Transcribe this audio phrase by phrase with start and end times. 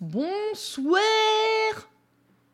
[0.00, 0.98] Bonsoir.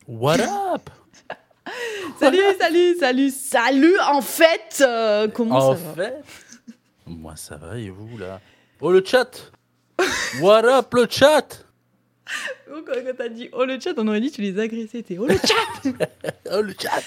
[0.09, 0.91] What up?
[2.19, 6.15] Salut, salut, salut, salut En fait, euh, comment En ça va fait,
[7.07, 8.41] moi ça va et vous là?
[8.81, 9.53] Oh le chat!
[10.41, 11.65] What up le chat?
[12.69, 15.27] Quand quand t'as dit oh le chat, on aurait dit tu les agressais, t'es oh
[15.27, 15.91] le chat!
[16.53, 17.01] Oh le chat!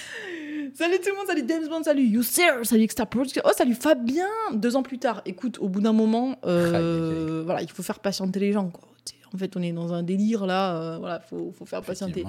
[0.75, 4.27] Salut tout le monde, salut James Bond, salut Youssir, salut Extra Production, oh salut Fabien!
[4.53, 8.39] Deux ans plus tard, écoute, au bout d'un moment, euh, voilà, il faut faire patienter
[8.39, 8.87] les gens, quoi.
[9.33, 12.23] En fait, on est dans un délire là, euh, voilà, faut, faut faire patienter.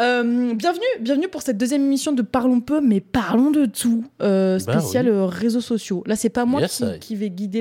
[0.00, 4.58] Euh, bienvenue, bienvenue pour cette deuxième émission de Parlons peu, mais parlons de tout, euh,
[4.64, 5.12] Bah spécial oui.
[5.12, 6.02] euh, réseaux sociaux.
[6.06, 6.98] Là, c'est pas moi Yes, qui, I.
[7.00, 7.60] qui vais guider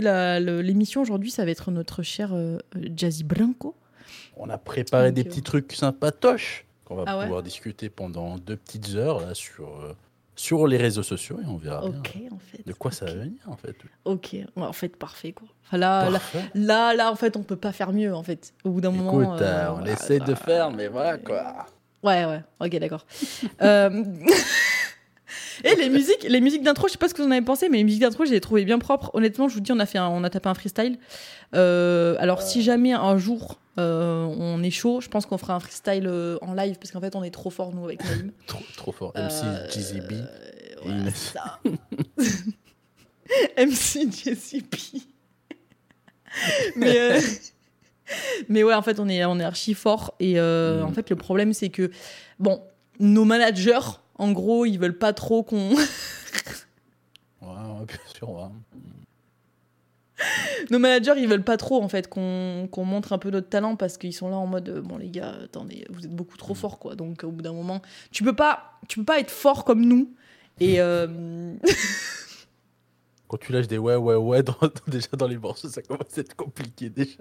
[0.63, 2.33] l'émission aujourd'hui, ça va être notre cher
[2.95, 3.75] Jazzy Branco.
[4.37, 8.37] On a préparé Donc, des petits trucs sympatoches qu'on va Ah ouais pouvoir discuter pendant
[8.37, 9.69] deux petites heures là sur,
[10.39, 12.65] sur les réseaux sociaux et on verra bien Ok, en fait.
[12.65, 13.75] de quoi ça va venir en fait.
[14.05, 15.47] Ok, en fait, parfait quoi.
[15.73, 16.45] Là, là, Parfait.
[16.55, 18.53] là, là, en fait, on peut pas faire mieux en fait.
[18.63, 19.21] Au bout d'un moment.
[19.21, 21.65] Écoute, euh, euh, on voilà, essaie de faire mais voilà quoi.
[22.03, 23.05] Ouais, ouais, ok, d'accord.
[23.61, 24.03] Euh,
[25.63, 27.69] Et les musiques, les musiques d'intro, je sais pas ce que vous en avez pensé,
[27.69, 29.11] mais les musiques d'intro, je les ai trouvées bien propres.
[29.13, 30.97] Honnêtement, je vous dis, on a fait, un- on a tapé un freestyle.
[31.55, 35.59] Euh, alors, si jamais un jour euh, on est chaud, je pense qu'on fera un
[35.61, 38.31] freestyle euh, en live parce qu'en fait, on est trop fort nous avec Naïm.
[38.47, 39.13] Trop, trop fort.
[39.15, 39.45] MC
[40.83, 41.33] voilà, Inès.
[41.33, 41.59] ça.
[43.57, 44.77] MC JCP.
[46.75, 47.19] mais,
[48.49, 50.13] mais ouais, en fait, on est, on est archi fort.
[50.19, 50.85] Et euh, Mm.
[50.85, 51.91] en fait, le problème, c'est que,
[52.39, 52.61] bon,
[52.99, 53.79] nos managers,
[54.19, 55.73] en gros, ils veulent pas trop qu'on.
[57.41, 58.29] Ouais, ouais, bien sûr.
[58.29, 58.43] ouais.
[60.69, 63.75] nos managers, ils veulent pas trop, en fait, qu'on qu'on montre un peu notre talent
[63.77, 66.53] parce qu'ils sont là en mode, euh, bon, les gars, attendez, vous êtes beaucoup trop
[66.53, 66.95] forts, quoi.
[66.95, 67.81] Donc, au bout d'un moment,
[68.11, 70.13] tu peux pas, tu peux pas être fort comme nous.
[70.59, 70.81] Et.
[70.81, 71.55] euh,
[73.29, 76.17] Quand tu lâches des ouais, ouais, ouais, dans- dans- déjà dans les morceaux, ça commence
[76.17, 77.19] à être compliqué déjà.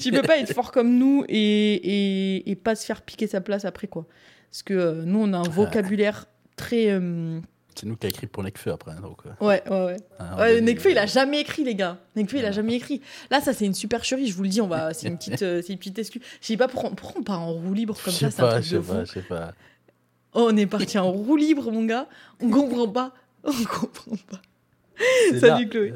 [0.00, 1.36] tu peux pas être fort comme nous et,
[2.36, 4.06] et, et pas se faire piquer sa place après quoi.
[4.50, 6.26] Parce que euh, nous on a un vocabulaire
[6.56, 7.40] très euh,
[7.76, 8.92] C'est nous qui a écrit pour Nekfeu après.
[8.92, 9.96] hein, Donc, euh, ouais ouais ouais.
[10.18, 11.98] hein, est- Nekfeu il a jamais écrit les gars.
[12.16, 13.00] Nekfeu il a jamais écrit.
[13.30, 15.62] Là ça c'est une supercherie je vous le dis on va c'est une petite euh,
[15.64, 16.22] c'est une petite excuse.
[16.40, 18.76] Je sais pas pourquoi, pourquoi on part en roue libre comme Je ça pas, je
[18.80, 19.52] sais pas, je sais pas.
[20.34, 22.06] Oh, on est parti en roue libre mon gars.
[22.40, 23.12] On comprend pas.
[23.44, 24.40] On comprend pas.
[25.38, 25.70] Salut, là.
[25.70, 25.92] Chloé.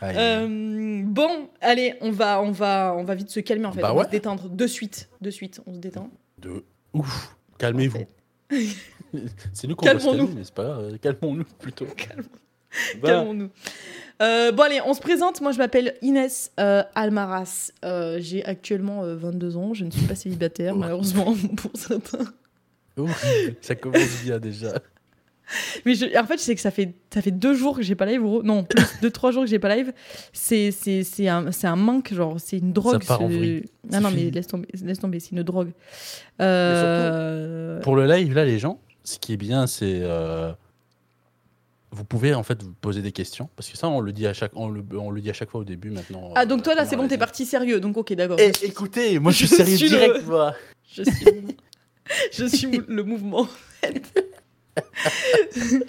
[0.00, 0.16] Aïe.
[0.18, 3.80] Euh, bon allez on va on va on va vite se calmer en fait.
[3.82, 6.10] Bah on va se détendre de suite de suite on se détend.
[6.38, 7.36] De ouf.
[7.62, 7.98] Calmez-vous.
[8.00, 8.56] En
[9.52, 10.98] C'est nous qu'on doit se mais c'est pas grave.
[10.98, 11.84] Calmons-nous plutôt.
[11.96, 13.50] Calmons- Calmons-nous.
[14.20, 15.40] Euh, bon, allez, on se présente.
[15.40, 17.70] Moi, je m'appelle Inès euh, Almaras.
[17.84, 19.74] Euh, J'ai actuellement euh, 22 ans.
[19.74, 20.78] Je ne suis pas célibataire, Oh.
[20.78, 22.24] malheureusement, pour certains.
[22.96, 23.24] ouf,
[23.60, 24.74] ça commence bien déjà.
[25.84, 27.94] Mais je- en fait, je sais que ça fait, ça fait deux jours que j'ai
[27.94, 28.22] pas live.
[28.44, 29.92] Non, plus, deux, trois jours que j'ai pas live.
[30.32, 33.04] C'est c'est- c'est un, c'est un manque, genre, c'est une drogue.
[33.04, 33.64] part en vrille.
[33.84, 35.70] Non, C'est non, mais laisse tomber, laisse tomber c'est une drogue.
[36.40, 40.00] Euh, Pour le live, là, les gens, ce qui est bien, c'est.
[40.02, 40.52] euh,
[41.90, 44.32] Vous pouvez en fait vous poser des questions parce que ça on le dit à
[44.32, 46.32] chaque on le, on le dit à chaque fois au début maintenant.
[46.34, 47.80] Ah, donc toi, là, euh, c'est bon, t'es parti sérieux.
[47.80, 48.38] Donc, ok, d'accord.
[48.40, 50.54] Eh, écoutez, moi je suis Je sérieux suis le- direct moi.
[50.90, 51.26] Je suis,
[52.32, 53.46] je suis le mouvement.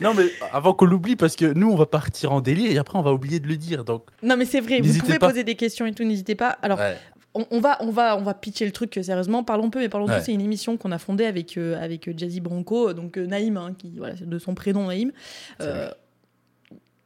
[0.00, 2.98] Non mais avant qu'on l'oublie parce que nous on va partir en délire et après
[2.98, 4.02] on va oublier de le dire donc.
[4.20, 5.28] Non, mais c'est vrai, vous pouvez pas.
[5.28, 6.58] poser des questions et tout, n'hésitez pas.
[6.60, 6.96] Alors, Ouais.
[7.34, 9.44] on, on va, on, va, on va pitcher le truc euh, sérieusement.
[9.44, 10.16] Parlons peu, mais parlons Ouais.
[10.18, 10.22] peu.
[10.24, 13.26] C'est une émission qu'on a fondée avec, euh, avec euh, Jazzy Branco, euh, donc euh,
[13.26, 15.12] Naïm, hein, qui, voilà, de son prénom Naïm.
[15.60, 15.88] Euh,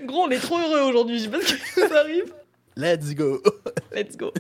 [0.05, 2.33] Gros, on est trop heureux aujourd'hui, je sais pas ce qui nous arrive.
[2.77, 3.41] Let's go.
[3.93, 4.33] Let's go.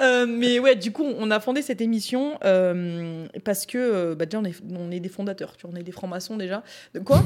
[0.00, 4.26] Euh, mais ouais, du coup, on a fondé cette émission euh, parce que, euh, bah,
[4.26, 6.62] déjà, on est, on est des fondateurs, tu vois, on est des francs-maçons déjà.
[6.94, 7.22] De quoi?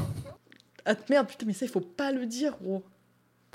[0.85, 2.83] Ah merde, putain, mais ça, il faut pas le dire, gros.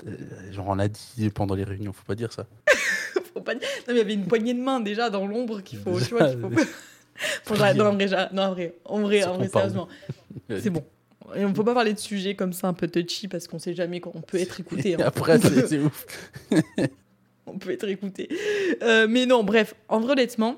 [0.07, 0.15] Euh,
[0.51, 2.47] Genre on a dit pendant les réunions, faut pas dire ça.
[3.33, 3.67] faut pas dire.
[3.79, 6.15] Non, mais il y avait une poignée de main déjà dans l'ombre qu'il faut, tu
[6.15, 6.49] vois, qu'il faut.
[6.49, 6.61] pas-
[7.73, 9.87] non, en vrai, non, en vrai, en vrai, en vrai, sérieusement,
[10.49, 10.83] c'est bon.
[11.35, 13.75] Et on peut pas parler de sujets comme ça un peu touchy parce qu'on sait
[13.75, 14.95] jamais qu'on peut être écouté.
[14.95, 14.99] Hein.
[15.05, 16.05] après c'est ouf.
[17.53, 18.29] on peut être écouté.
[18.83, 20.55] Euh, mais non, bref, en vrai, honnêtement,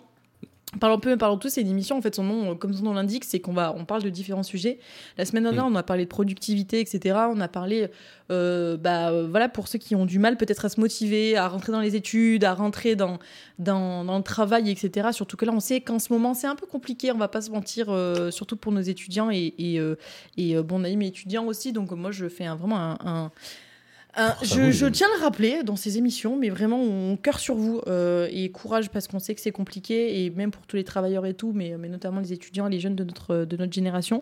[0.80, 2.94] parlons peu, parlons tous, c'est une émission, en fait, son nom, euh, comme son nom
[2.94, 4.80] l'indique, c'est qu'on va, on parle de différents sujets.
[5.18, 7.18] La semaine dernière, on a parlé de productivité, etc.
[7.30, 7.90] On a parlé,
[8.32, 11.74] euh, bah, voilà, pour ceux qui ont du mal peut-être à se motiver, à rentrer
[11.74, 13.20] dans les études, à rentrer dans,
[13.60, 15.10] dans, dans le travail, etc.
[15.12, 17.42] Surtout que là, on sait qu'en ce moment, c'est un peu compliqué, on va pas
[17.42, 19.96] se mentir, euh, surtout pour nos étudiants et, et, euh,
[20.38, 23.32] et euh, bon, Naïm est étudiant aussi, donc moi, je fais un- vraiment un- un
[24.18, 27.56] Euh, ça je, tiens à le rappeler dans ces émissions, mais vraiment, on cœur sur
[27.56, 30.84] vous euh, et courage parce qu'on sait que c'est compliqué et même pour tous les
[30.84, 33.72] travailleurs et tout, mais, mais notamment les étudiants et les jeunes de notre, de notre
[33.72, 34.22] génération.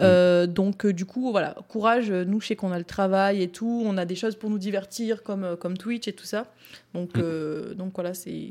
[0.00, 2.10] Euh, donc, euh, du coup, voilà, courage.
[2.10, 4.58] Nous, je sais qu'on a le travail et tout, on a des choses pour nous
[4.58, 6.46] divertir comme, euh, comme Twitch et tout ça.
[6.94, 7.20] Donc, Mm.
[7.22, 8.50] euh, donc voilà, c'est.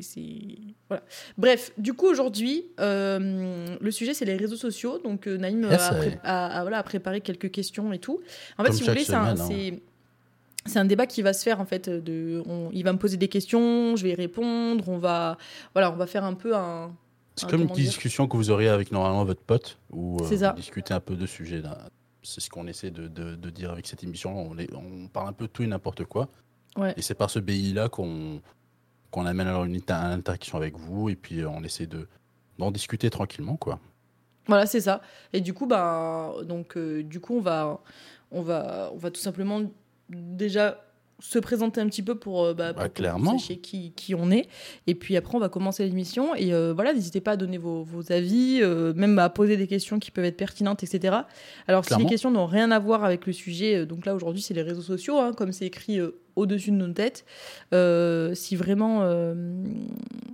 [0.88, 1.04] Voilà.
[1.38, 4.98] Bref, du coup, aujourd'hui, euh, le sujet, c'est les réseaux sociaux.
[5.00, 6.20] Donc, euh, Naïm euh, Yes, a, pré- ouais.
[6.24, 8.20] a- a, voilà, a préparé quelques questions et tout.
[8.58, 9.36] En fait, Comme si vous voulez, c'est hein.
[10.66, 11.90] C'est un débat qui va se faire en fait.
[11.90, 14.88] De, on- il va me poser des questions, je vais y répondre.
[14.88, 15.38] On va,
[15.74, 16.92] voilà, on va faire un peu un.
[17.36, 20.52] C'est un- comme une petite discussion que vous auriez avec normalement votre pote, où euh,
[20.54, 21.62] discutez un peu de sujets.
[21.62, 21.78] là.
[22.22, 24.52] C'est ce qu'on essaie de, de- de dire avec cette émission.
[24.74, 26.28] On, parle un peu de tout et n'importe quoi.
[26.78, 26.94] Ouais.
[26.98, 28.42] Et c'est par ce BI-là qu'on
[29.12, 32.08] qu'on amène alors une inter- interaction avec vous et puis euh, on essaie de
[32.60, 33.80] d'en discuter tranquillement, quoi.
[34.48, 35.02] Voilà, c'est ça.
[35.32, 37.80] Et du coup, bah, donc, euh, du coup, on va,
[38.32, 39.62] on va, on va tout simplement
[40.10, 40.78] déjà
[41.20, 43.36] se présenter un petit peu pour, euh, bah, pour que clairement.
[43.36, 44.48] vous qui, qui on est.
[44.88, 46.34] Et puis après, on va commencer l'émission.
[46.36, 49.68] Et euh, voilà, n'hésitez pas à donner vos, vos avis, euh, même à poser des
[49.68, 51.18] questions qui peuvent être pertinentes, etc.
[51.68, 52.06] Alors, si Clairement.
[52.06, 54.82] les questions n'ont rien à voir avec le sujet, donc là, aujourd'hui, c'est les réseaux
[54.82, 57.26] sociaux, hein, comme c'est écrit euh, au-dessus de nos têtes.
[58.36, 59.00] Si vraiment,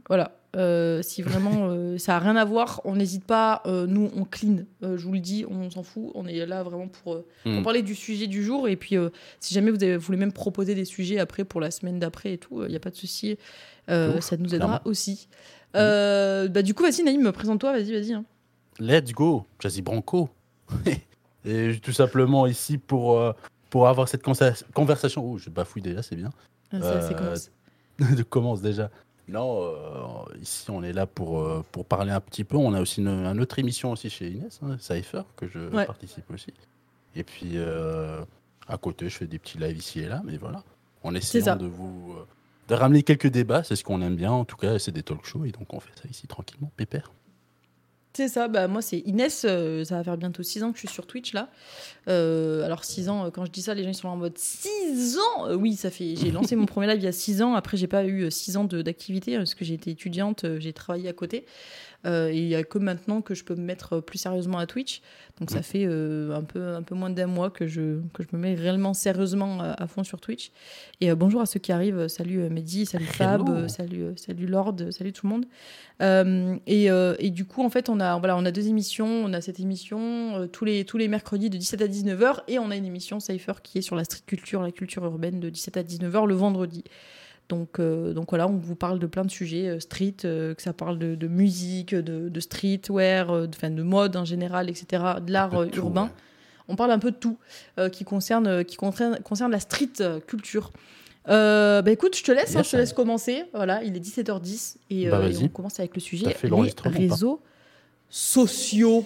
[0.08, 3.62] voilà, euh, si vraiment euh, ça a rien à voir, on n'hésite pas.
[3.66, 4.60] euh, nous, on clean.
[4.82, 6.12] Je vous le dis, on s'en fout.
[6.16, 7.64] On est là vraiment pour, pour Hmm.
[7.64, 8.68] parler du sujet du jour.
[8.68, 8.96] Et puis,
[9.40, 12.34] si jamais vous, avez, vous voulez même proposer des sujets après pour la semaine d'après
[12.34, 13.38] et tout, il n'y a pas de souci.
[13.90, 14.80] Ouf, ça nous aidera clairement.
[14.86, 15.28] aussi.
[15.76, 17.72] Euh, bah, du coup, vas-y, Naïm, présente-toi.
[17.74, 18.14] Vas-y, vas-y.
[18.14, 18.24] hein.
[18.80, 20.30] Let's go, Jazzy Branco.
[21.46, 23.22] et tout simplement ici pour,
[23.70, 25.24] pour avoir cette conversation.
[25.24, 26.30] Oh, je bafouille déjà, c'est bien.
[26.72, 27.52] Ah, ça, Euh, commence.
[28.30, 28.90] commence déjà.
[29.28, 32.58] Non, euh, ici on est là pour, euh, pour parler un petit peu.
[32.58, 35.86] On a aussi une, une autre émission aussi chez Inès, hein, Cypher, que je Ouais.
[35.86, 36.54] participe aussi.
[37.16, 38.24] Et puis euh,
[38.68, 40.64] à côté, je fais des petits lives ici et là, mais voilà.
[41.04, 42.16] On essaie de vous
[42.68, 44.32] de ramener quelques débats, c'est ce qu'on aime bien.
[44.32, 47.12] En tout cas, c'est des talk shows et donc on fait ça ici tranquillement, pépère.
[48.16, 50.88] C'est ça, bah, moi c'est Inès, euh, ça va faire bientôt 6 ans que je
[50.88, 51.50] suis sur Twitch là.
[52.08, 54.38] Euh, alors 6 ans, euh, quand je dis ça, les gens ils sont en mode
[54.38, 55.54] 6 ans?
[55.54, 56.16] Oui, ça fait.
[56.16, 58.56] J'ai lancé mon premier live il y a 6 ans, après j'ai pas eu 6
[58.56, 61.46] ans d'activité parce que j'ai été étudiante, j'ai travaillé à côté.
[62.06, 64.58] Euh, et il y a que maintenant que je peux me mettre euh, plus sérieusement
[64.58, 65.02] à Twitch.
[65.40, 68.28] Donc ça fait euh, un, peu, un peu moins d'un mois que je, que je
[68.36, 70.52] me mets réellement sérieusement à, à fond sur Twitch.
[71.02, 72.08] Et euh, bonjour à ceux qui arrivent.
[72.08, 75.46] Salut Mehdi, salut Fab, salut, salut Lord, salut tout le monde.
[76.68, 79.08] Et, et du coup, en fait, on a, voilà, on a deux émissions.
[79.08, 82.44] On a cette émission tous, les, tous les mercredis de 17 à 19h.
[82.48, 85.40] Et on a une émission Cypher qui est sur la street culture, la culture urbaine
[85.40, 86.84] de 17 à 19h le vendredi.
[87.50, 90.62] Donc, euh, donc voilà, on vous parle de plein de sujets, euh, street, euh, que
[90.64, 95.32] ça parle de, de musique, de, de streetwear, de, de mode en général, etc., de
[95.32, 96.06] l'art urbain.
[96.06, 96.10] ouais.
[96.68, 97.38] On parle un peu de tout
[97.92, 99.92] qui, concerne, qui concerne, concerne la street
[100.26, 100.72] culture.
[101.28, 103.44] Bah écoute, je te laisse, hein, je te laisse commencer.
[103.54, 107.40] Voilà, il est 17h10 et, Bah, et on commence avec le sujet fait les réseaux
[108.10, 109.06] sociaux.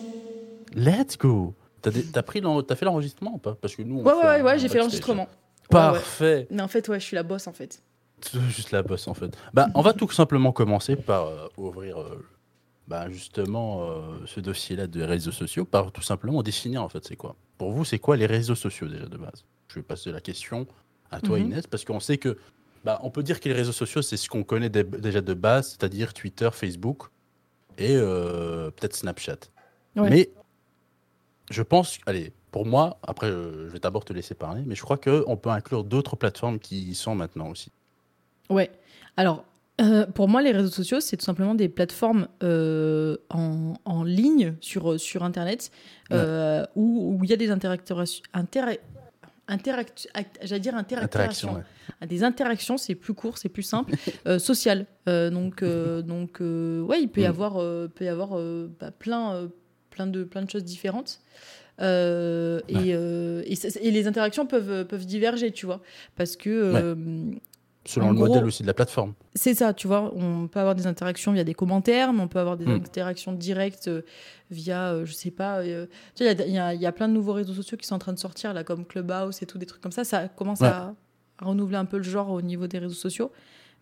[0.73, 1.53] Let's go.
[1.81, 3.55] T'as dé- t'as pris l'en- t'as fait l'enregistrement ou pas?
[3.59, 3.99] Parce que nous.
[3.99, 5.27] on Ouais, fait ouais, un ouais, j'ai fait l'enregistrement.
[5.69, 6.47] Parfait.
[6.51, 7.81] Mais en fait, ouais, je suis la boss en fait.
[8.49, 9.37] Juste la bosse en fait.
[9.53, 12.25] Bah, on va tout simplement commencer par euh, ouvrir euh,
[12.87, 17.15] bah, justement euh, ce dossier-là des réseaux sociaux, par tout simplement définir en fait c'est
[17.15, 17.35] quoi.
[17.57, 19.45] Pour vous, c'est quoi les réseaux sociaux déjà de base?
[19.69, 20.65] Je vais passer la question
[21.11, 21.45] à toi Mhm.
[21.45, 22.37] Inès, parce qu'on sait que
[22.85, 25.33] bah, on peut dire que les réseaux sociaux c'est ce qu'on connaît dé- déjà de
[25.33, 27.09] base, c'est-à-dire Twitter, Facebook
[27.77, 29.37] et euh, peut-être Snapchat.
[29.95, 30.09] Ouais.
[30.09, 30.29] Mais
[31.51, 34.97] je pense, allez, pour moi, après je vais d'abord te laisser parler, mais je crois
[34.97, 37.71] qu'on peut inclure d'autres plateformes qui y sont maintenant aussi.
[38.49, 38.71] Ouais.
[39.17, 39.45] Alors,
[39.81, 44.55] euh, pour moi, les réseaux sociaux, c'est tout simplement des plateformes euh, en, en ligne
[44.61, 45.71] sur, sur Internet
[46.11, 47.97] euh, où où il y a des interactions.
[48.33, 48.71] Intera
[49.47, 51.19] interact- act- J'allais dire interactions.
[51.21, 51.53] Interaction.
[51.55, 51.61] ouais.
[52.01, 53.93] à des interactions, c'est plus court, c'est plus simple,
[54.27, 54.85] euh, sociales.
[55.07, 57.29] Euh, donc, euh, donc euh, ouais, il peut y Mm.
[57.29, 59.47] avoir, euh, peut y avoir euh, bah, plein, euh,
[59.89, 61.19] plein, de, plein de choses différentes.
[61.81, 62.87] Euh, Ouais.
[62.89, 63.41] et, euh,
[63.81, 65.81] et, les interactions peuvent, peuvent diverger, tu vois.
[66.15, 66.95] Parce que euh,
[67.85, 69.13] Selon En le gros- modèle aussi de la plateforme.
[69.33, 70.11] c'est ça, tu vois.
[70.15, 72.71] On peut avoir des interactions via des commentaires, mais on peut avoir des Mm.
[72.85, 74.01] interactions directes euh,
[74.51, 75.59] via, euh, je sais pas.
[75.59, 77.95] euh, tu sais, il y a- y, y plein de nouveaux réseaux sociaux qui sont
[77.95, 80.03] en train de sortir, là, comme Clubhouse et tout, des trucs comme ça.
[80.03, 80.67] Ça commence Ouais.
[80.67, 80.93] à,
[81.39, 83.31] à renouveler un peu le genre au niveau des réseaux sociaux.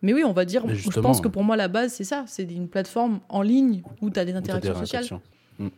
[0.00, 2.22] Mais oui, on va dire, je pense que pour moi, la base, c'est ça.
[2.28, 5.02] C'est une plateforme en ligne où tu as des interactions sociales.
[5.04, 5.20] interactions.
[5.58, 5.68] Mm.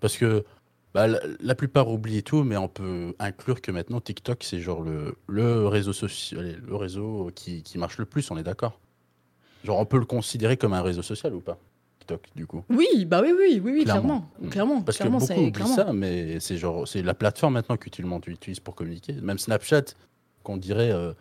[0.00, 0.44] Parce que
[0.94, 4.82] bah, la, la plupart oublient tout, mais on peut inclure que maintenant TikTok, c'est genre
[4.82, 8.78] le, le réseau social, le réseau qui, qui marche le plus, on est d'accord
[9.64, 11.58] Genre, on peut le considérer comme un réseau social ou pas
[11.98, 12.64] TikTok, du coup?
[12.70, 14.00] Oui, bah oui, oui, oui, oui, Clairement.
[14.20, 14.30] clairement.
[14.40, 14.48] Mm.
[14.48, 15.76] Clairement, Parce que beaucoup oublient clairement.
[15.76, 19.12] ça, mais c'est genre c'est la plateforme maintenant qu'utilement tu utilises pour communiquer.
[19.20, 19.82] Même Snapchat,
[20.42, 21.12] qu'on dirait, euh,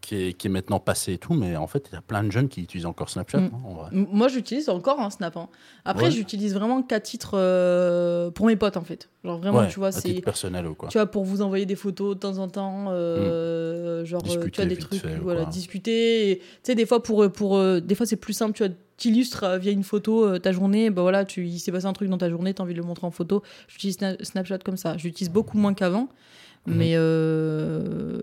[0.00, 2.22] qui est, qui est maintenant passé et tout, mais en fait, il y a plein
[2.22, 3.38] de jeunes qui utilisent encore Snapchat.
[3.40, 3.44] Mm.
[3.52, 3.88] hein, en vrai.
[3.92, 5.36] M- Moi, j'utilise encore un Snap.
[5.36, 5.48] hein.
[5.84, 6.10] Après, Ouais.
[6.12, 9.08] j'utilise vraiment qu'à titre euh, pour mes potes, en fait.
[9.24, 10.20] Genre, vraiment, Ouais, tu vois, c'est.
[10.20, 10.88] personnel ou quoi.
[10.90, 14.36] Tu vois, pour vous envoyer des photos de temps en temps, euh, genre, euh, tu.
[14.36, 15.50] Discuter vois, des vite trucs, fait, voilà, quoi.
[15.50, 16.30] discuter.
[16.30, 18.72] et, Tu sais, des fois, pour, pour, euh, des fois, c'est plus simple, tu vois,
[18.96, 22.16] t'illustres via une photo ta journée, bah voilà, tu, il s'est passé un truc dans
[22.18, 23.42] ta journée, t'as envie de le montrer en photo.
[23.68, 24.96] J'utilise Sna- Snapchat comme ça.
[24.96, 26.08] J'utilise beaucoup moins qu'avant.
[26.66, 26.76] Mhm.
[26.76, 28.22] Mais, euh,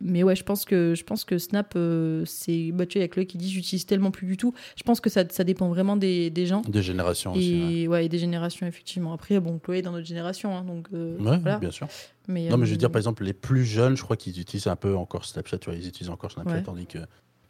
[0.00, 2.72] mais ouais, je pense que, je pense que Snap, euh, c'est.
[2.72, 4.54] Bah, tu vois, il y a Chloé qui dit j'utilise tellement plus du tout.
[4.76, 6.62] Je pense que ça, ça dépend vraiment des, des gens.
[6.62, 7.62] Des générations aussi.
[7.62, 7.72] ouais.
[7.74, 9.12] Et, ouais, et des générations, effectivement.
[9.12, 11.58] Après, bon, Chloé est dans notre génération, hein, donc euh, Ouais, voilà.
[11.58, 11.88] bien sûr.
[12.26, 14.66] Mais, Non, mais je veux dire, par exemple, les plus jeunes, je crois qu'ils utilisent
[14.66, 15.58] un peu encore Snapchat.
[15.58, 16.62] Tu vois, ils utilisent encore Snapchat, Ouais.
[16.62, 16.98] tandis que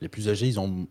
[0.00, 0.87] les plus âgés, ils ont,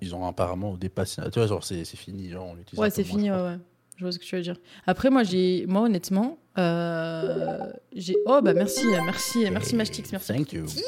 [0.00, 1.20] ils ont apparemment dépassé.
[1.32, 2.30] Tu vois, genre, c'est fini.
[2.30, 3.56] Genre, on l'utilise Ouais, c'est fini, ouais.
[4.02, 4.56] Je vois ce que tu veux dire.
[4.84, 7.58] Après, moi, j'ai, moi, honnêtement, euh,
[7.94, 8.16] j'ai.
[8.26, 10.32] Oh, bah merci, merci, merci Mashtix, merci.
[10.32, 10.62] Thank pour you.
[10.66, 10.82] tes 19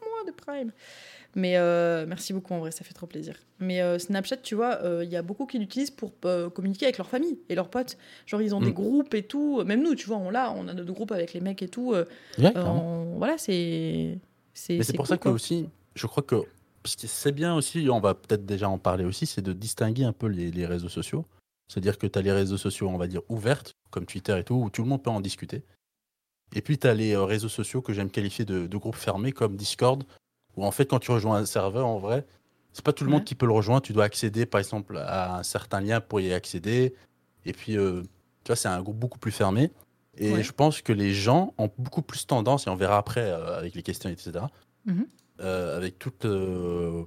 [0.00, 0.72] mois de Prime.
[1.34, 3.34] Mais euh, merci beaucoup, en vrai, ça fait trop plaisir.
[3.60, 6.12] Mais euh, Snapchat, tu vois, euh, il y a beaucoup qui l'utilisent pour
[6.54, 7.98] communiquer avec leur famille et leurs potes.
[8.24, 8.64] Genre, ils ont Mm.
[8.64, 9.62] des groupes et tout.
[9.64, 11.92] Même nous, tu vois, on l'a, on a notre groupe avec les mecs et tout.
[11.92, 14.16] Ouais, on- Voilà, c'est.
[14.54, 15.32] C'est Mais c'est pour cool, ça que quoi.
[15.32, 16.36] aussi, je crois que
[16.86, 20.28] c'est bien aussi, on va peut-être déjà en parler aussi, c'est de distinguer un peu
[20.28, 21.24] les, les réseaux sociaux.
[21.68, 24.54] C'est-à-dire que tu as les réseaux sociaux, on va dire, ouvertes, comme Twitter et tout,
[24.54, 25.62] où tout le monde peut en discuter.
[26.54, 29.32] Et puis tu as les euh, réseaux sociaux que j'aime qualifier de, de groupes fermés,
[29.32, 30.04] comme Discord,
[30.56, 32.26] où en fait, quand tu rejoins un serveur, en vrai,
[32.72, 33.82] c'est pas tout le monde qui peut le rejoindre.
[33.82, 36.94] Tu dois accéder, par exemple, à un certain lien pour y accéder.
[37.44, 38.02] Et puis, euh,
[38.44, 39.70] tu vois, c'est un groupe beaucoup plus fermé.
[40.16, 40.42] Et Ouais.
[40.44, 43.74] je pense que les gens ont beaucoup plus tendance, et on verra après euh, avec
[43.74, 44.44] les questions, etc.,
[44.86, 45.06] Mhm.
[45.40, 47.02] euh, avec tout euh,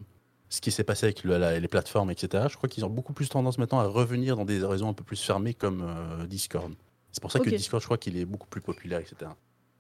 [0.50, 3.14] ce qui s'est passé avec le- la- les plateformes, etc., je crois qu'ils ont beaucoup
[3.14, 6.74] plus tendance maintenant à revenir dans des réseaux un peu plus fermés comme euh, Discord.
[7.12, 9.32] C'est pour ça que Discord, je crois qu'il est beaucoup plus populaire, etc.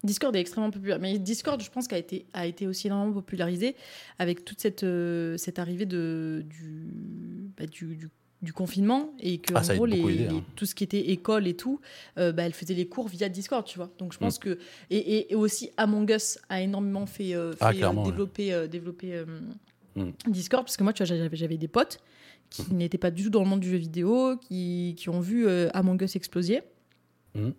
[0.03, 0.99] Discord est extrêmement populaire.
[0.99, 3.75] Mais Discord, je pense, qu'a été, a été aussi énormément popularisé
[4.19, 6.87] avec toute cette, euh, cette arrivée de, du,
[7.57, 8.09] bah, du, du,
[8.43, 10.43] du confinement et que, Ah, en a gros, les, les- hein.
[10.55, 11.79] tout ce qui était école et tout,
[12.17, 13.89] euh, bah, elle faisait les cours via Discord, tu vois.
[13.97, 14.21] Donc je Mm.
[14.21, 14.59] pense que.
[14.91, 18.03] Et, et, et aussi, Among Us a énormément fait, euh, Ah, euh, ouais.
[18.69, 19.15] développer,
[19.97, 20.31] Mm.
[20.31, 20.63] Discord.
[20.65, 21.99] Parce que moi, tu vois, j'avais, des potes
[22.49, 25.47] qui n'étaient pas du tout dans le monde du jeu vidéo, qui, qui ont vu
[25.47, 26.61] euh, Among Us exploser.
[27.35, 27.49] Mm.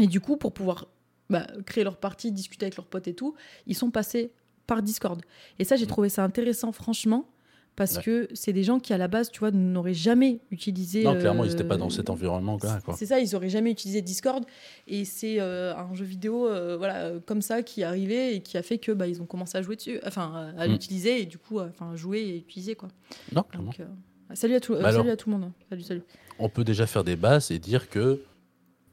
[0.00, 0.88] Et du coup, pour pouvoir
[1.30, 3.34] bah, créer leur partie, discuter avec leurs potes et tout,
[3.66, 4.32] ils sont passés
[4.66, 5.20] par Discord.
[5.58, 5.88] Et ça, j'ai Mm.
[5.88, 7.28] trouvé ça intéressant, franchement,
[7.74, 8.02] parce Ouais.
[8.02, 11.04] que c'est des gens qui, à la base, tu vois, n'auraient jamais utilisé.
[11.04, 12.58] Non, clairement, ils euh, n'étaient pas dans cet environnement.
[12.58, 12.94] Quoi, quoi.
[12.96, 14.44] C'est ça, ils auraient jamais utilisé Discord.
[14.86, 18.40] Et c'est euh, un jeu vidéo euh, voilà, euh, comme ça qui est arrivé et
[18.42, 20.70] qui a fait que bah, ils ont commencé à jouer dessus, enfin, à- Mm.
[20.72, 22.74] l'utiliser et du coup, à- enfin, jouer et utiliser.
[22.74, 22.88] Quoi.
[23.34, 23.70] Non, clairement.
[23.70, 25.44] Donc, euh, salut, à tout, euh, Bah salut à tout le monde.
[25.48, 25.52] hein.
[25.70, 26.02] Salut, salut.
[26.38, 28.20] on peut déjà faire des bases et dire que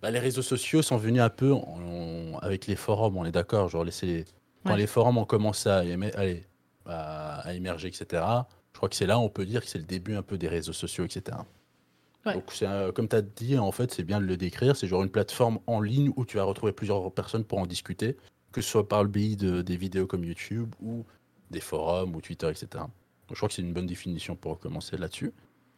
[0.01, 1.53] bah, les réseaux sociaux sont venus un peu
[2.41, 3.67] avec les forums, on est d'accord.
[3.67, 3.91] Genre, les-
[4.63, 4.77] quand Ouais.
[4.77, 5.83] les forums ont commencé à,
[6.85, 8.23] à- à émerger, etc.,
[8.79, 10.73] crois que c'est là on peut dire que c'est le début un peu des réseaux
[10.73, 11.37] sociaux, etc.
[12.25, 12.33] Ouais.
[12.33, 14.75] Donc, un- comme tu as dit, en fait, c'est bien de le décrire.
[14.75, 18.17] C'est genre une plateforme en ligne où tu vas retrouver plusieurs personnes pour en discuter,
[18.51, 21.05] que ce soit par le biais de, des vidéos comme YouTube ou
[21.51, 22.67] des forums ou Twitter, etc.
[22.73, 22.89] Donc,
[23.31, 25.31] je crois que c'est une bonne définition pour commencer là-dessus.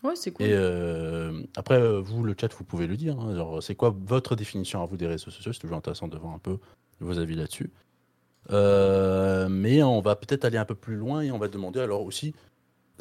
[0.03, 0.48] Ouais, c'est cool.
[0.48, 3.20] Et euh, après, euh, vous, le chat, vous pouvez le dire.
[3.20, 3.60] hein.
[3.62, 5.53] C'est quoi votre définition à vous des réseaux sociaux?
[5.53, 6.58] C'est toujours intéressant de voir un peu
[7.00, 7.70] vos avis là-dessus.
[8.50, 12.01] Euh, mais on va peut-être aller un peu plus loin et on va demander alors
[12.03, 12.34] aussi,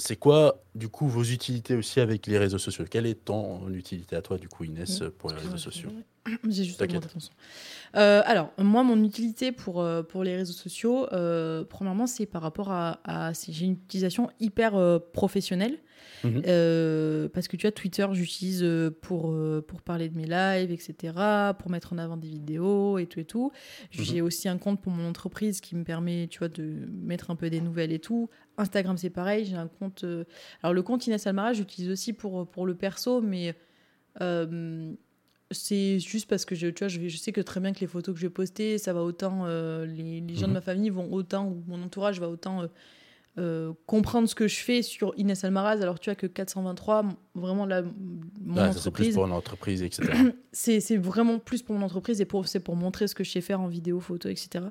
[0.01, 2.85] c'est quoi du coup vos utilités aussi avec les réseaux sociaux?
[2.89, 5.91] Quelle est ton utilité à toi du coup Inès pour les réseaux sociaux?
[6.49, 6.83] J'ai juste
[7.19, 7.31] son.
[7.97, 12.43] Euh, alors, moi, mon utilité pour, euh, pour les réseaux sociaux, euh, premièrement, c'est par
[12.43, 13.33] rapport à.
[13.49, 15.79] J'ai une utilisation hyper euh, professionnelle.
[16.25, 16.43] Mhm.
[16.47, 20.71] Euh, parce que tu vois, Twitter, j'utilise euh, pour, euh, pour parler de mes lives,
[20.71, 23.53] etc., pour mettre en avant des vidéos et tout et tout.
[23.97, 24.05] Mhm.
[24.05, 27.37] J'ai aussi un compte pour mon entreprise qui me permet, tu vois, de mettre un
[27.37, 28.29] peu des nouvelles et tout.
[28.59, 29.45] Instagram, c'est pareil.
[29.47, 30.05] J'ai un compte.
[30.05, 30.25] euh,
[30.63, 33.55] Alors, le compte Inès Almara, j'utilise aussi pour, pour le perso, mais.
[34.21, 34.93] euh,
[35.53, 37.81] c'est juste parce que je, tu vois, je, vais- je sais que très bien que
[37.81, 40.53] les photos que je vais poster, ça va autant, euh, les, les gens de Mhm.
[40.55, 42.67] ma famille vont autant, ou mon entourage va autant euh,
[43.41, 47.13] euh, comprendre ce que je fais sur Inès Almaraz, alors tu vois que 423, m-
[47.35, 47.83] vraiment là,
[48.45, 50.13] mon ça, c'est plus entreprise, pour une entreprise, etc.
[50.53, 53.31] c'est c'est vraiment plus pour mon entreprise et pour, c'est pour montrer ce que je
[53.31, 54.67] sais faire en vidéo, photo, etc.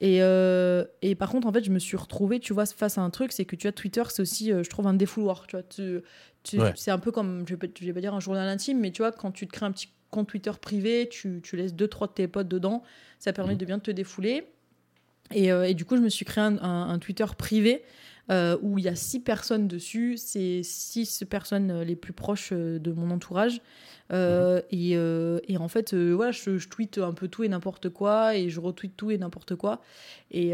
[0.00, 3.02] Et, euh, et par contre, en fait, je me suis retrouvée, tu vois, face à
[3.02, 5.46] un truc, c'est que tu vois, Twitter, c'est aussi, euh, je trouve, un défouloir.
[5.46, 6.00] Tu vois, tu,
[6.42, 6.72] tu- Ouais.
[6.76, 8.90] c'est un peu comme, je vais, pas, je vais pas dire un journal intime, mais
[8.90, 11.86] tu vois, quand tu te crées un petit compte Twitter privé, tu, tu laisses deux,
[11.86, 12.82] trois de tes potes dedans,
[13.20, 13.58] ça permet Mhm.
[13.58, 14.44] de bien te défouler.
[15.34, 17.82] Et, euh, et du coup, je me suis créé un, un- un Twitter privé
[18.30, 20.16] euh, où il y a six personnes dessus.
[20.16, 23.60] C'est six personnes euh, les plus proches de mon entourage.
[24.12, 27.88] Euh, et, euh, et en fait, voilà, je, je tweete un peu tout et n'importe
[27.90, 29.80] quoi et je retweete tout et n'importe quoi.
[30.32, 30.48] Et,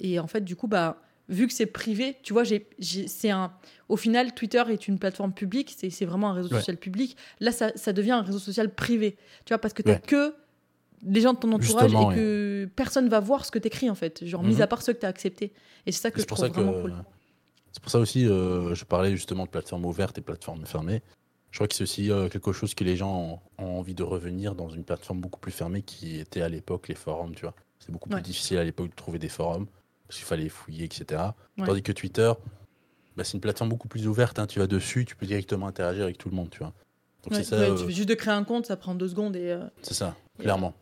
[0.00, 3.52] et en fait, du coup, bah, vu que c'est privé, tu vois, j'ai, c'est un.
[3.88, 6.58] Au final, Twitter est une plateforme publique, c'est, c'est vraiment un réseau Ouais.
[6.58, 7.16] social public.
[7.40, 10.00] Là, ça, ça devient un réseau social privé, tu vois, parce que t'as Ouais.
[10.04, 10.34] que
[11.06, 13.94] les gens de ton entourage Justement, et que personne va voir ce que t'écris en
[13.94, 14.62] fait, genre mis Mhm.
[14.62, 15.52] à part ceux que t'as acceptés.
[15.86, 16.94] Et c'est ça que je trouve ça que vraiment cool.
[17.72, 21.02] c'est pour ça aussi euh, je parlais justement de plateformes ouvertes et plateformes fermées.
[21.50, 24.02] Je crois que c'est aussi euh, quelque chose que les gens ont, ont envie de
[24.02, 27.54] revenir dans une plateforme beaucoup plus fermée qui était à l'époque les forums, tu vois.
[27.78, 28.22] C'est beaucoup plus Ouais.
[28.22, 29.66] difficile à l'époque de trouver des forums
[30.08, 31.22] parce qu'il fallait fouiller, etc.
[31.58, 31.66] Ouais.
[31.66, 32.32] Tandis que Twitter,
[33.16, 34.38] bah, c'est une plateforme beaucoup plus ouverte.
[34.40, 34.46] hein.
[34.48, 36.72] Tu vas dessus, tu peux directement interagir avec tout le monde, tu vois.
[37.22, 37.56] Donc Ouais, ça.
[37.56, 39.50] ouais, euh, tu fais juste de créer un compte, ça prend deux secondes et.
[39.52, 40.74] euh, C'est ça, clairement.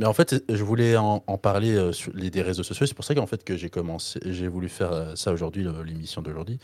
[0.00, 2.86] Mais en fait, je voulais en, en parler euh, sur les des réseaux sociaux.
[2.86, 6.22] C'est pour ça qu'en fait que j'ai commencé, j'ai voulu faire euh, ça aujourd'hui, l'émission
[6.22, 6.58] d'aujourd'hui.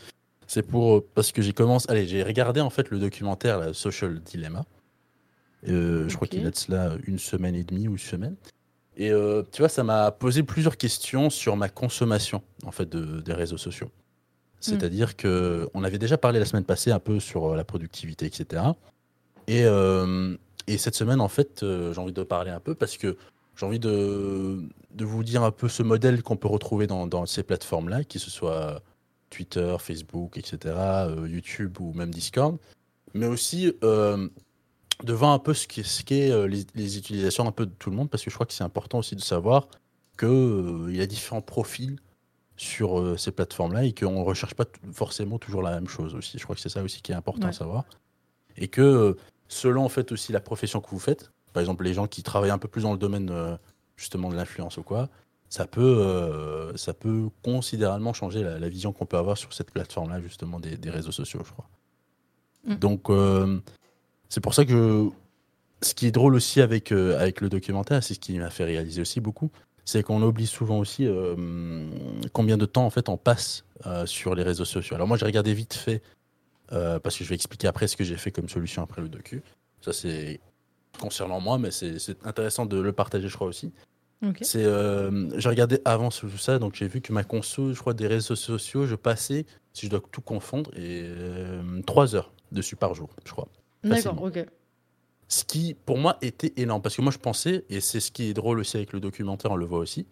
[0.47, 1.85] C'est pour euh, parce que j'ai commencé.
[1.87, 4.65] Allez, j'ai regardé en fait le documentaire la Social Dilemma.
[5.69, 8.35] Euh, Je crois qu'il a de cela une semaine et demie ou une semaine.
[8.97, 13.21] Et euh, tu vois, ça m'a posé plusieurs questions sur ma consommation en fait de-
[13.21, 13.91] des réseaux sociaux.
[14.61, 18.63] C'est-à-dire que on avait déjà parlé la semaine passée un peu sur la productivité, etc.
[19.47, 20.35] Et, euh,
[20.67, 23.17] et cette semaine, en fait, euh, j'ai envie de parler un peu parce que
[23.55, 27.25] j'ai envie de, de vous dire un peu ce modèle qu'on peut retrouver dans, dans
[27.25, 28.81] ces plateformes-là, que ce soit
[29.29, 32.57] Twitter, Facebook, etc., euh, YouTube ou même Discord,
[33.13, 34.27] mais aussi euh,
[35.03, 37.95] de voir un peu ce qu'est ce les, les utilisations un peu de tout le
[37.95, 39.67] monde, parce que je crois que c'est important aussi de savoir
[40.19, 41.97] qu'il y a différents profils
[42.57, 46.39] sur ces plateformes-là et qu'on ne recherche pas forcément toujours la même chose aussi.
[46.39, 47.49] Je crois que c'est ça aussi qui est important Ouais.
[47.49, 47.85] à savoir.
[48.57, 49.15] Et que
[49.47, 52.51] selon en fait aussi la profession que vous faites, par exemple les gens qui travaillent
[52.51, 53.55] un peu plus dans le domaine euh,
[53.95, 55.09] justement de l'influence ou quoi,
[55.49, 59.71] ça peut, euh, ça peut considérablement changer la, la vision qu'on peut avoir sur cette
[59.71, 61.69] plateforme-là justement des, des réseaux sociaux, je crois.
[62.65, 62.75] Mm.
[62.75, 63.59] Donc euh,
[64.29, 65.09] c'est pour ça que
[65.81, 68.65] ce qui est drôle aussi avec, euh, avec le documentaire, c'est ce qui m'a fait
[68.65, 69.51] réaliser aussi beaucoup,
[69.85, 71.07] c'est qu'on oublie souvent aussi
[72.33, 73.63] combien de temps en fait on passe
[74.03, 74.95] sur les réseaux sociaux.
[74.95, 76.01] Alors moi j'ai regardé vite fait
[76.71, 79.09] euh, parce que je vais expliquer après ce que j'ai fait comme solution après le
[79.09, 79.41] docu.
[79.81, 80.39] Ça c'est
[80.99, 83.71] concernant moi, mais c'est intéressant de le partager, je crois aussi.
[84.41, 87.93] C'est euh, j'ai regardé avant tout ça, donc j'ai vu que ma conso, je crois
[87.93, 92.75] des réseaux sociaux, je passais, si je dois tout confondre, et euh, 3 heures dessus
[92.75, 93.47] par jour, je crois.
[93.83, 94.43] D'accord, ok.
[95.27, 96.81] Ce qui, pour moi, était énorme.
[96.81, 99.51] Parce que moi, je pensais, et c'est ce qui est drôle aussi avec le documentaire,
[99.51, 100.07] on le voit aussi,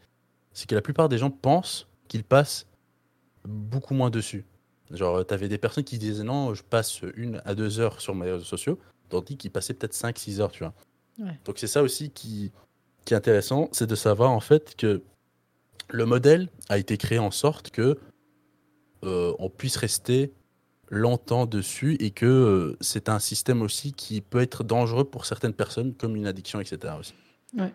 [0.54, 2.68] c'est que la plupart des gens pensent qu'ils passent
[3.46, 4.46] beaucoup moins dessus.
[4.92, 8.14] Genre, tu avais des personnes qui disaient non, je passe une à deux heures sur
[8.16, 8.78] mes réseaux sociaux,
[9.10, 10.74] tandis qu'ils passaient peut-être 5-6 heures, tu vois.
[11.20, 11.40] Ouais.
[11.46, 12.52] Donc, c'est ça aussi qui,
[13.06, 15.02] qui est intéressant, c'est de savoir en fait que
[15.90, 17.98] le modèle a été créé en sorte que
[19.04, 20.32] euh, on puisse rester
[20.90, 25.54] longtemps dessus et que euh, c'est un système aussi qui peut être dangereux pour certaines
[25.54, 26.94] personnes, comme une addiction, etc.
[27.00, 27.14] Aussi.
[27.58, 27.72] Ouais.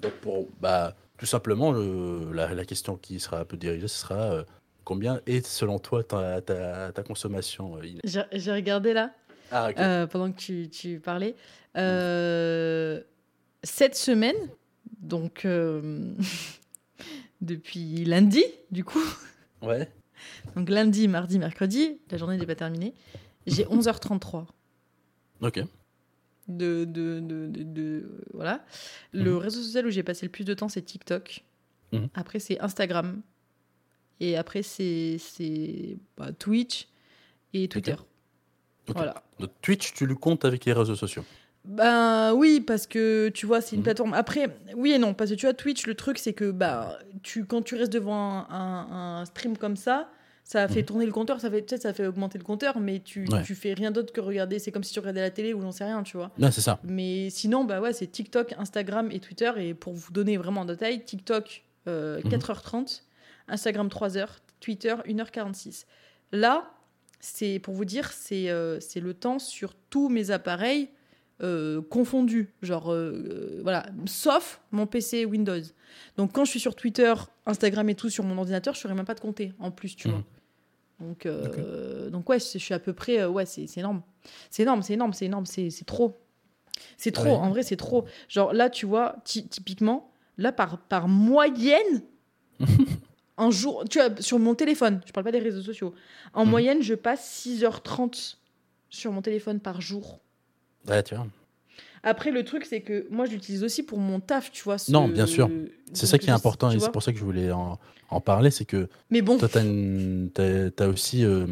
[0.00, 3.98] Donc, pour, bah, tout simplement, le- la, la question qui sera un peu dirigée, ce
[3.98, 4.44] sera euh,
[4.84, 7.82] combien est, selon toi, ta, ta, ta consommation euh,
[8.32, 9.12] J'ai regardé là,
[9.50, 11.34] Ah, euh, pendant que tu, tu parlais.
[11.76, 13.00] Euh,
[13.62, 14.36] cette semaine,
[15.00, 16.14] donc euh,
[17.40, 19.02] depuis lundi, du coup,
[19.62, 19.90] Ouais.
[20.56, 22.94] donc lundi, mardi, mercredi, la journée n'est pas terminée,
[23.46, 24.46] j'ai 11h33
[25.40, 25.60] Ok.
[26.48, 28.64] de, de, de, de- de- voilà.
[29.12, 29.36] Le Mhm.
[29.38, 31.42] réseau social où j'ai passé le plus de temps, c'est TikTok.
[31.92, 32.08] Mhm.
[32.14, 33.22] Après, c'est Instagram.
[34.24, 35.18] Et après, c'est
[36.16, 36.88] bah, Twitch
[37.52, 37.96] et Twitter.
[38.88, 39.22] Voilà.
[39.38, 41.24] Donc, Twitch, tu le comptes avec les réseaux sociaux.
[41.64, 43.84] Ben oui, parce que tu vois, c'est une Mhm.
[43.84, 44.14] plateforme.
[44.14, 47.46] Après, oui et non, parce que tu vois, Twitch, le truc, c'est que bah, tu,
[47.46, 50.10] quand tu restes devant un, un- un stream comme ça,
[50.44, 50.86] ça fait Mhm.
[50.86, 53.42] tourner le compteur, ça fait peut-être ça fait augmenter le compteur, mais tu, Ouais.
[53.42, 54.58] tu fais rien d'autre que regarder.
[54.58, 56.30] C'est comme si tu regardais la télé ou j'en sais rien, tu vois.
[56.36, 56.78] Là, c'est ça.
[56.84, 59.50] Mais sinon, bah ouais, c'est TikTok, Instagram et Twitter.
[59.56, 62.30] Et pour vous donner vraiment en détail, TikTok euh, Mhm.
[62.30, 63.02] 4h30,
[63.48, 64.26] Instagram 3h,
[64.60, 65.84] Twitter 1h46.
[66.32, 66.70] Là,
[67.20, 70.90] c'est pour vous dire, c'est euh, c'est le temps sur tous mes appareils
[71.42, 72.52] euh, confondus.
[72.62, 75.60] Genre, euh, voilà, sauf mon PC Windows.
[76.16, 77.12] Donc quand je suis sur Twitter,
[77.46, 79.94] Instagram et tout sur mon ordinateur, je ne saurais même pas de compter en plus,
[79.96, 80.22] tu vois.
[81.00, 84.02] Donc, euh, donc ouais, je suis à peu près, ouais, c'est énorme.
[84.50, 86.16] C'est énorme, c'est énorme, c'est énorme, c'est c'est trop.
[86.96, 87.30] C'est trop, Ouais.
[87.32, 88.04] en vrai, c'est trop.
[88.28, 92.02] Genre là, tu vois, ty- typiquement, là, par, par moyenne,
[93.36, 95.94] un jour, tu vois, sur mon téléphone, je parle pas des réseaux sociaux,
[96.34, 96.50] en Mhm.
[96.50, 98.38] moyenne, je passe 6h30
[98.88, 100.20] sur mon téléphone par jour.
[100.88, 101.26] Ouais, tu vois.
[102.02, 104.78] Après, le truc, c'est que moi, je l'utilise aussi pour mon taf, tu vois.
[104.78, 105.50] ce- Non, bien sûr.
[105.92, 107.78] C'est ça qui est important et c'est pour ça que je voulais en,
[108.10, 108.50] en parler.
[108.50, 111.46] C'est que Mais bon, toi, tu as, aussi euh,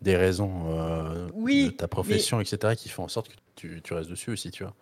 [0.00, 3.94] des raisons euh, Oui, de ta profession, etc., qui font en sorte que tu, tu
[3.94, 4.74] restes dessus aussi, tu vois.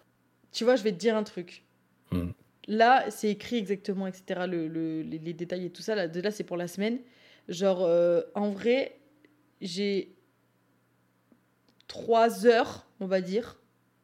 [0.52, 1.64] tu vois, je vais te dire un truc.
[2.12, 2.32] Mhm.
[2.66, 5.94] Là, c'est écrit exactement, etc., le, le- les, les détails et tout ça.
[5.94, 6.98] Là, de là, c'est pour la semaine.
[7.48, 8.98] Genre, euh, en vrai,
[9.60, 10.14] j'ai
[11.86, 13.58] trois heures, on va dire.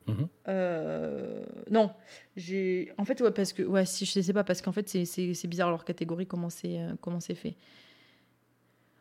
[0.07, 0.29] Mhm.
[0.49, 1.91] Euh, non,
[2.37, 2.93] j'ai.
[2.99, 3.63] En fait, ouais, parce que.
[3.63, 6.93] Ouais, si, je sais pas, parce qu'en fait, c'est- bizarre leur catégorie, comment c'est euh,
[7.01, 7.55] comment c'est fait.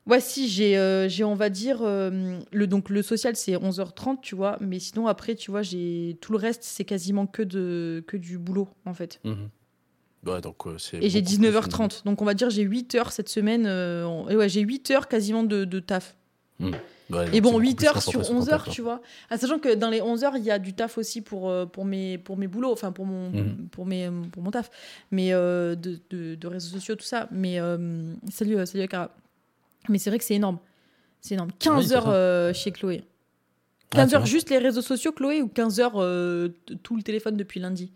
[0.07, 4.19] Ouais, si, j'ai, euh, j'ai on va dire, euh, le, donc le social, c'est 11h30,
[4.21, 8.03] tu vois, mais sinon, après, tu vois, j'ai tout le reste, c'est quasiment que, de,
[8.07, 9.19] que du boulot, en fait.
[9.23, 9.49] Mhm.
[10.25, 12.63] Ouais, donc, euh, c'est Et j'ai beaucoup plus une- 19h30, donc on va dire, j'ai
[12.63, 16.15] 8 heures cette semaine, euh, et ouais, j'ai 8 heures quasiment de, de taf.
[16.59, 16.71] Ouais,
[17.25, 19.01] donc Et bon, beaucoup 8 plus heures sur ton 11 taf, heures, tu vois.
[19.29, 21.65] Ah, sachant que dans les 11 heures, il y a du taf aussi pour, euh,
[21.65, 23.67] pour, mes, pour mes boulots, enfin pour mon, Mhm.
[23.71, 24.69] pour mes, pour mon taf,
[25.12, 27.27] mais euh, de, de, de réseaux sociaux, tout ça.
[27.31, 29.15] Mais euh, salut, euh, salut Akara.
[29.87, 30.59] Mais c'est vrai que c'est énorme.
[31.21, 31.51] C'est énorme.
[31.59, 33.03] 15 c'est heures euh, chez Chloé.
[33.91, 36.49] Ah, 15 tu heures juste les réseaux sociaux, Chloé, ou 15 heures euh,
[36.83, 37.91] tout le téléphone depuis lundi?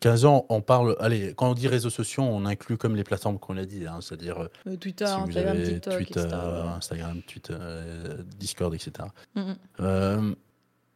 [0.00, 0.96] 15 ans, on parle.
[0.98, 4.00] Allez, quand on dit réseaux sociaux, on inclut comme les plateformes qu'on a dit, hein,
[4.00, 6.36] c'est-à-dire euh, Twitter, si Instagram, TikTok, Twitter, etc.
[6.76, 7.56] Instagram, Twitter,
[8.38, 9.08] Discord, etc.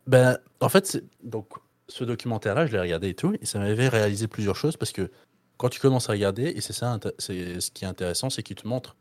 [0.08, 1.48] Ben, en fait, donc
[1.86, 5.10] ce documentaire-là, je l'ai regardé et tout, et ça m'avait réalisé plusieurs choses parce que
[5.58, 8.56] quand tu commences à regarder, et c'est ça, c'est ce qui est intéressant, c'est qu'il
[8.56, 8.96] te montre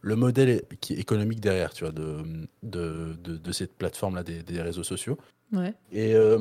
[0.00, 2.22] le modèle qui est économique derrière, tu vois, de,
[2.62, 5.18] de, de, de cette plateforme-là des, des réseaux sociaux.
[5.52, 5.74] Ouais.
[5.92, 6.38] Et euh,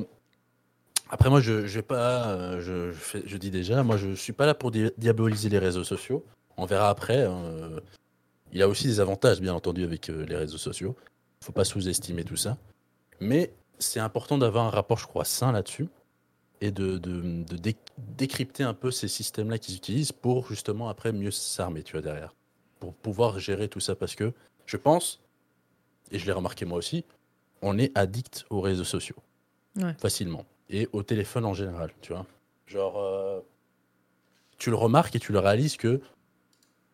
[1.10, 4.14] après, moi, je, je vais pas, euh, je, je, fais- je dis déjà, moi, je
[4.14, 6.26] suis pas là pour di- diaboliser les réseaux sociaux.
[6.58, 7.24] On verra après.
[7.24, 7.80] hein, euh,
[8.52, 10.96] il y a aussi des avantages, bien entendu, avec euh, les réseaux sociaux.
[11.44, 12.58] Faut pas sous-estimer tout ça.
[13.20, 15.88] Mais c'est important d'avoir un rapport, je crois, sain là-dessus
[16.62, 21.12] et de, de, de dé- décrypter un peu ces systèmes-là qu'ils utilisent pour justement après
[21.12, 22.34] mieux s'armer, tu vois, derrière.
[22.80, 23.96] Pour pouvoir gérer tout ça.
[23.96, 24.34] Parce que
[24.66, 25.22] je pense,
[26.12, 27.06] et je l'ai remarqué moi aussi,
[27.62, 29.18] on est addict aux réseaux sociaux.
[29.78, 29.94] Ouais.
[30.00, 30.46] Facilement.
[30.70, 32.26] Et au téléphone en général, tu vois.
[32.66, 33.40] Genre, euh,
[34.58, 36.02] tu le remarques et tu le réalises que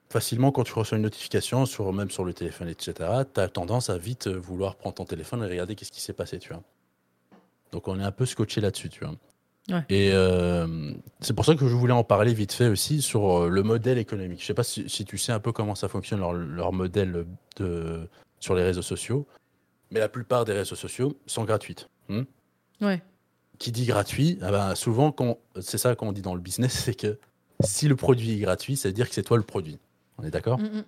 [0.09, 2.93] facilement, quand tu reçois une notification, sur, même sur le téléphone, etc.,
[3.33, 6.13] tu as tendance à vite euh, vouloir prendre ton téléphone et regarder qu'est-ce qui s'est
[6.13, 6.61] passé, tu vois.
[7.71, 9.15] Donc, on est un peu scotché là-dessus, tu vois.
[9.69, 9.83] Ouais.
[9.89, 13.49] Et euh, c'est pour ça que je voulais en parler vite fait aussi sur euh,
[13.49, 14.41] le modèle économique.
[14.41, 17.25] Je sais pas si, si tu sais un peu comment ça fonctionne, leur, leur modèle
[17.57, 18.07] de,
[18.41, 19.25] sur les réseaux sociaux,
[19.91, 21.89] mais la plupart des réseaux sociaux sont gratuites.
[22.09, 22.23] Hmm
[22.81, 23.01] Ouais.
[23.59, 25.15] qui dit gratuit, ah ben, souvent,
[25.61, 27.17] c'est ça qu'on dit dans le business, c'est que
[27.61, 29.79] si le produit est gratuit, ça veut dire que c'est toi le produit.
[30.17, 30.59] On est d'accord?
[30.59, 30.83] Mhm.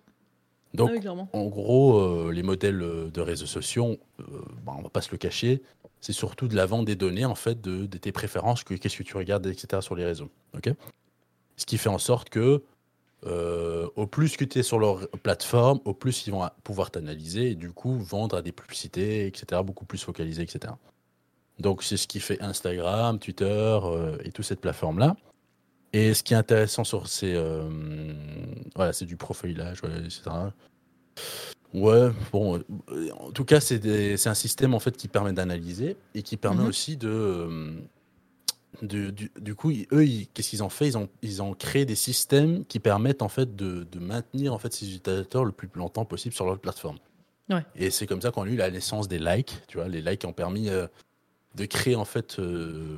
[0.73, 4.23] Donc, Ah oui, en gros, euh, les modèles de réseaux sociaux, euh,
[4.65, 5.61] bah, on va pas se le cacher,
[6.05, 9.01] c'est surtout de la vente des données, en fait, de, tes préférences, que- qu'est-ce que
[9.01, 10.29] tu regardes, etc., sur les réseaux.
[11.57, 12.61] Ce qui fait en sorte que,
[13.25, 17.49] euh, au plus que tu es sur leur plateforme, au plus ils vont pouvoir t'analyser
[17.51, 20.73] et du coup vendre à des publicités, etc., beaucoup plus focalisées, etc.
[21.57, 25.15] Donc, c'est ce qui fait Instagram, Twitter euh, et toute cette plateforme-là.
[25.91, 27.33] Et ce qui est intéressant sur ces.
[27.33, 27.67] euh,
[28.75, 30.21] voilà, c'est du profilage, etc.
[31.75, 36.21] Ouais, bon, euh, en tout cas, c'est un système en fait qui permet d'analyser et
[36.23, 36.69] qui permet Mhm.
[36.69, 37.71] aussi de, euh,
[38.81, 41.53] de- du, du coup, ils- eux, ils- qu'est-ce qu'ils ont fait ils ont, ils ont
[41.53, 45.51] créé des systèmes qui permettent en fait de, de maintenir en fait ces utilisateurs le
[45.51, 46.97] plus longtemps possible sur leur plateforme.
[47.49, 47.65] Ouais.
[47.75, 49.61] Et c'est comme ça qu'on a eu la naissance des likes.
[49.67, 50.87] Tu vois, les likes ont permis euh,
[51.55, 52.97] de créer en fait euh,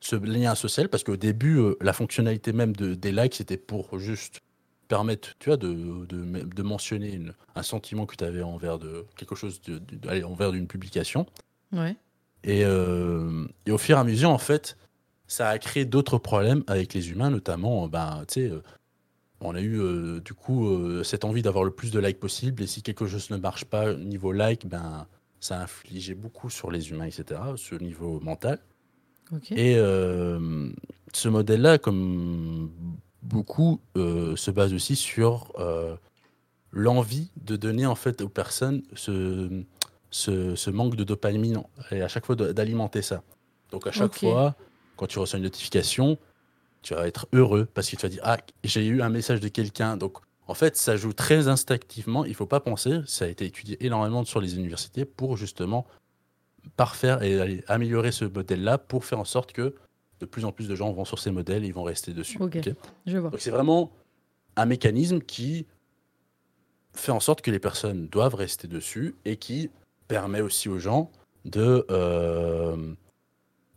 [0.00, 3.98] ce lien social parce qu'au début, euh, la fonctionnalité même de, des likes, c'était pour
[4.00, 4.40] juste
[4.88, 9.04] permettre, tu vois, de, de, de mentionner une- un sentiment que tu avais envers de
[9.16, 11.26] quelque chose, de, de- allez, envers d'une publication.
[11.72, 11.96] Ouais.
[12.44, 14.76] Et, euh, et au fur et à mesure, en fait,
[15.26, 18.62] ça a créé d'autres problèmes avec les humains, notamment, ben, tu sais, euh,
[19.40, 22.62] on a eu euh, du coup euh, cette envie d'avoir le plus de likes possible.
[22.62, 25.06] Et si quelque chose ne marche pas niveau like, ben,
[25.40, 28.58] ça a infligé beaucoup sur les humains, etc., ce niveau mental.
[29.32, 29.50] Ok.
[29.52, 30.70] Et euh,
[31.12, 32.70] ce modèle-là, comme
[33.26, 35.96] beaucoup, euh, se base aussi sur euh,
[36.72, 39.62] l'envie de donner en fait aux personnes ce,
[40.10, 43.22] ce, ce manque de dopamine et à chaque fois d'alimenter ça.
[43.70, 44.54] Donc à chaque fois,
[44.96, 46.18] quand tu reçois une notification,
[46.82, 49.48] tu vas être heureux parce que tu vas dire ah j'ai eu un message de
[49.48, 49.96] quelqu'un.
[49.96, 52.24] Donc en fait, ça joue très instinctivement.
[52.24, 53.00] Il faut pas penser.
[53.06, 55.86] Ça a été étudié énormément sur les universités pour justement
[56.76, 59.74] parfaire et améliorer ce modèle-là pour faire en sorte que
[60.20, 62.38] de plus en plus de gens vont sur ces modèles et ils vont rester dessus.
[62.40, 62.58] Ok.
[63.06, 63.30] Je vois.
[63.30, 63.90] donc c'est vraiment
[64.56, 65.66] un mécanisme qui
[66.94, 69.70] fait en sorte que les personnes doivent rester dessus et qui
[70.08, 71.10] permet aussi aux gens
[71.44, 72.94] de euh,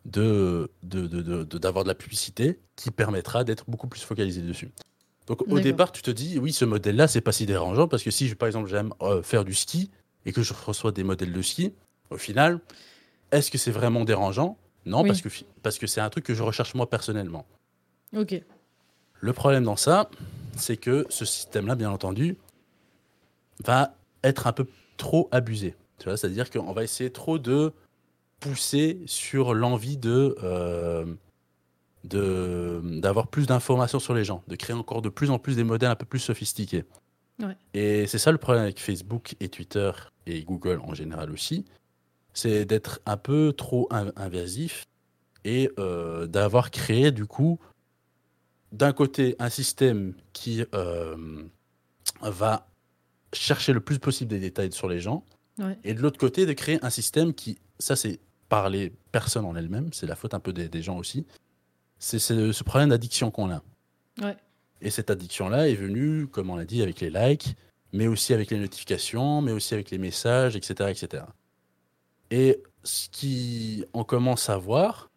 [0.06, 4.41] de de- de- de- de- d'avoir de, la publicité qui permettra d'être beaucoup plus focalisé
[4.41, 4.71] dessus.
[5.28, 8.10] Donc au départ, tu te dis oui, ce modèle-là, c'est pas si dérangeant parce que
[8.12, 9.91] si je- par exemple j'aime euh, faire du ski
[10.25, 11.73] et que je reçois des modèles de ski,
[12.10, 12.60] au final,
[13.32, 14.58] est-ce que c'est vraiment dérangeant?
[14.89, 15.10] Non, Oui.
[15.10, 15.30] parce que
[15.63, 17.45] parce que c'est un truc que je recherche moi personnellement.
[18.15, 18.41] Ok.
[19.21, 20.10] Le problème dans ça,
[20.56, 22.38] c'est que ce système-là, bien entendu,
[23.63, 24.65] va être un peu
[24.97, 25.75] trop abusé.
[25.99, 27.73] Tu vois, c'est-à-dire qu'on va essayer trop de
[28.39, 31.06] pousser sur l'envie de euh,
[32.06, 35.63] de d'avoir plus d'informations sur les gens, de créer encore de plus en plus des
[35.65, 36.86] modèles un peu plus sophistiqués.
[37.41, 37.56] Ouais.
[37.73, 39.91] Et c'est ça le problème avec Facebook et Twitter
[40.25, 41.65] et Google en général aussi,
[42.39, 44.86] c'est d'être un peu trop in- invasif
[45.43, 47.60] et euh, d'avoir créé du coup
[48.71, 51.15] d'un côté un système qui euh,
[52.21, 52.67] va
[53.34, 55.23] chercher le plus possible des détails sur les gens
[55.58, 55.78] Ouais.
[55.84, 59.58] et de l'autre côté de créer un système qui, ça c'est par les personnes en
[59.58, 61.25] elles-mêmes, c'est la faute un peu des, des gens aussi,
[61.97, 63.62] c'est ce problème d'addiction qu'on a.
[64.21, 64.38] Ouais.
[64.82, 67.56] Et cette addiction-là est venue, comme on l'a dit, avec les likes,
[67.91, 70.89] mais aussi avec les notifications, mais aussi avec les messages, etc.
[70.91, 71.23] etc.
[72.32, 75.10] Et ce qui on commence à voir,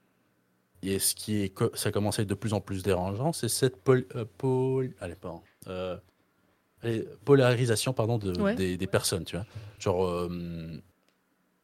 [0.83, 3.77] et ce qui est, ça commence à être de plus en plus dérangeant, c'est cette
[3.77, 5.97] pol, euh, pol- allez, pardon, euh,
[6.83, 8.55] allez, polarisation pardon, de, Ouais.
[8.55, 9.25] des, des personnes.
[9.25, 9.47] Tu vois.
[9.79, 10.81] Genre, euh,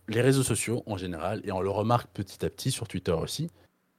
[0.08, 3.50] les réseaux sociaux en général, et on le remarque petit à petit sur Twitter aussi,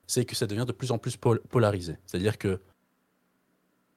[0.07, 1.97] c'est que ça devient de plus en plus pol- polarisé.
[2.05, 2.59] C'est-à-dire que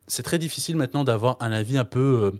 [0.08, 2.32] c'est très difficile maintenant d'avoir un avis un peu,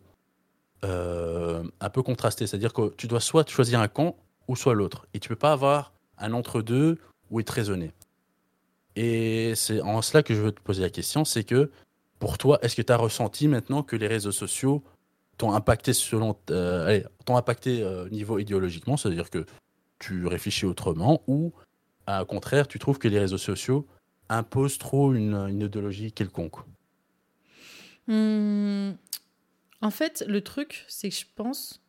[0.83, 2.46] un peu contrasté.
[2.46, 4.16] C'est-à-dire que tu dois soit choisir un camp
[4.48, 5.07] ou soit l'autre.
[5.14, 6.98] Et tu peux pas avoir un entre-deux
[7.31, 7.92] ou être raisonné.
[8.96, 11.70] Et c'est en cela que je veux te poser la question, c'est que
[12.18, 14.85] pour toi, est-ce que tu as ressenti maintenant que les réseaux sociaux
[15.38, 19.44] t'ont impacté selon, euh, t'ont impacté euh, niveau idéologiquement, c'est-à-dire que
[19.98, 21.52] tu réfléchis autrement, ou
[22.09, 23.87] au contraire, tu trouves que les réseaux sociaux
[24.28, 26.57] imposent trop une, idéologie quelconque?
[28.09, 28.96] Hum,
[29.81, 31.81] En fait, le truc, c'est que je pense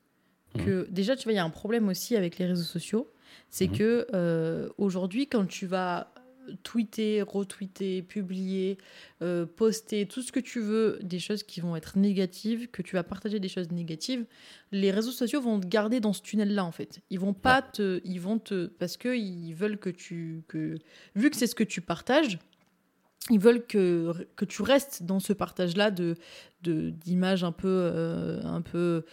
[0.54, 3.12] que déjà, tu vois, il y a un problème aussi avec les réseaux sociaux.
[3.50, 3.78] C'est Mhm.
[3.78, 6.13] que euh, aujourd'hui, quand tu vas
[6.63, 8.78] tweeter, retweeter, publier,
[9.22, 12.96] euh, poster, tout ce que tu veux, des choses qui vont être négatives, que tu
[12.96, 14.26] vas partager des choses négatives,
[14.72, 17.00] les réseaux sociaux vont te garder dans ce tunnel-là, en fait.
[17.10, 20.76] Ils vont pas te, ils vont te, parce que ils veulent que tu, que,
[21.16, 22.39] vu que c'est ce que tu partages,
[23.30, 26.18] ils veulent que, que tu restes dans ce partage-là de
[26.62, 29.06] d'images un peu, euh, un peu,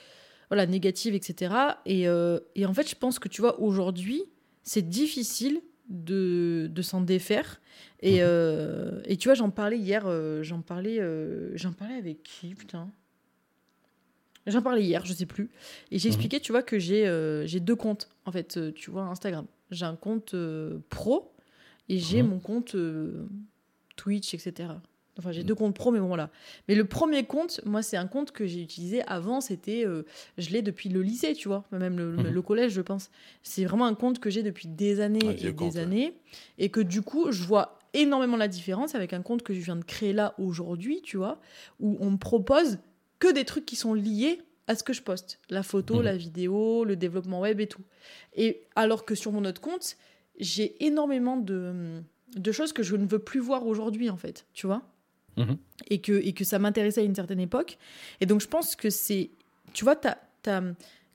[0.50, 1.54] voilà, négatives, etc.
[1.86, 4.24] Et, euh, et en fait, je pense que tu vois, aujourd'hui,
[4.62, 7.60] c'est difficile de, de s'en défaire.
[8.00, 8.26] Et, Mhm.
[8.26, 11.00] euh, et tu vois, j'en parlais hier, euh, j'en parlais,
[11.56, 12.90] j'en parlais avec qui, putain?
[14.46, 15.50] J'en parlais hier, je sais plus.
[15.90, 16.12] Et j'ai Mhm.
[16.14, 17.04] expliqué, tu vois, que j'ai
[17.46, 19.46] j'ai deux comptes, en fait, tu vois, Instagram.
[19.70, 20.34] J'ai un compte
[20.88, 21.32] pro
[21.88, 22.28] et j'ai Mhm.
[22.30, 22.74] mon compte
[23.96, 24.70] Twitch, etc.
[25.18, 25.46] Enfin, j'ai Mhm.
[25.46, 26.30] deux comptes pro, mais bon, voilà.
[26.68, 29.84] Mais le premier compte, moi, c'est un compte que j'ai utilisé avant, c'était.
[29.86, 30.04] euh,
[30.38, 32.30] je l'ai depuis le lycée, tu vois, même le, Mhm.
[32.30, 33.10] le collège, je pense.
[33.42, 35.78] C'est vraiment un compte que j'ai depuis des années et des ouais.
[35.78, 36.14] années.
[36.58, 39.76] Et que du coup, je vois énormément la différence avec un compte que je viens
[39.76, 41.40] de créer là aujourd'hui, tu vois,
[41.80, 42.78] où on me propose
[43.18, 45.40] que des trucs qui sont liés à ce que je poste.
[45.50, 46.02] La photo, Mhm.
[46.04, 47.82] la vidéo, le développement web et tout.
[48.36, 49.96] Et alors que sur mon autre compte,
[50.38, 52.00] j'ai énormément de,
[52.36, 54.82] de choses que je ne veux plus voir aujourd'hui, en fait, tu vois
[55.44, 55.56] Mhm.
[55.88, 57.78] et, que, et que ça m'intéressait à une certaine époque.
[58.20, 59.30] Et donc, je pense que c'est...
[59.72, 60.62] Tu vois, t'as, t'as-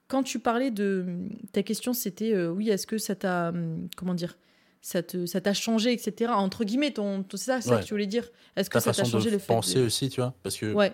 [0.08, 1.06] quand tu parlais de...
[1.52, 3.50] Ta question, c'était, euh, oui, est-ce que ça t'a...
[3.50, 4.38] hum, Comment dire
[4.82, 6.32] ça, te, ça t'a changé, etc.
[6.36, 8.30] Entre guillemets, ton, ton- c'est ça, c'est ça que tu voulais dire.
[8.56, 9.86] Est-ce que Ta ça t'a façon changé de le fait penser de...
[9.86, 10.94] aussi, tu vois, parce que Ouais,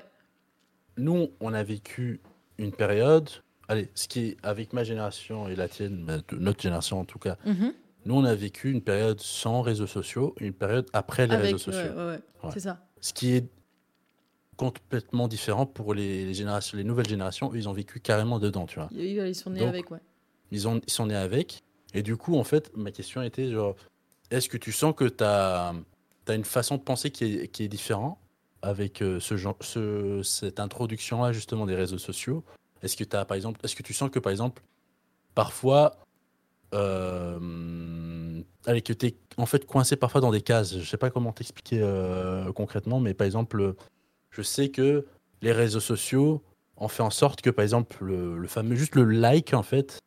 [0.97, 2.21] nous, on a vécu
[2.57, 3.29] une période.
[3.67, 7.37] Allez, ce qui est avec ma génération et la tienne, notre génération en tout cas,
[7.45, 7.73] Mhm.
[8.05, 11.57] nous, on a vécu une période sans réseaux sociaux, une période après les Avec, réseaux
[11.57, 11.91] sociaux.
[11.95, 12.49] ouais, Ouais.
[12.53, 12.85] c'est ça.
[13.01, 13.45] Ce qui est
[14.57, 17.51] complètement différent pour les, générations, les nouvelles générations.
[17.51, 18.89] eux, Ils ont vécu carrément dedans, tu vois.
[18.91, 19.99] Ils, sont nés Donc, avec, ouais.
[20.51, 21.63] Ils, ont, ils sont nés avec.
[21.95, 23.75] Et du coup, en fait, ma question était genre,
[24.29, 25.73] est-ce que tu sens que tu as,
[26.29, 28.19] une façon de penser qui est, qui est différente
[28.61, 32.43] avec euh, ce genre, ce, cette introduction-là, justement, des réseaux sociaux?
[32.83, 34.61] Est-ce que, t'as, par exemple, est-ce que tu sens que, par exemple,
[35.33, 35.97] parfois,
[36.73, 37.39] euh,
[38.65, 41.31] allez, que tu es en fait coincé parfois dans des cases Je sais pas comment
[41.31, 43.75] t'expliquer euh, concrètement, mais par exemple,
[44.31, 45.05] je sais que
[45.41, 46.43] les réseaux sociaux
[46.77, 49.99] ont fait en sorte que, par exemple, le, le fameux, juste le like, en fait,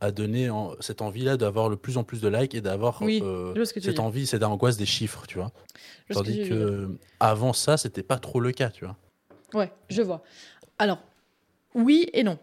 [0.00, 3.20] a donné en- cette envie-là d'avoir le plus en plus de likes et d'avoir Oui,
[3.22, 5.52] euh, que cette envie, cette angoisse des chiffres, tu vois.
[6.08, 6.48] Je que Tandis dire.
[6.48, 8.96] que avant ça, c'était pas trop le cas, tu vois.
[9.54, 10.22] Ouais, je vois.
[10.78, 10.98] Alors,
[11.74, 12.38] oui et non.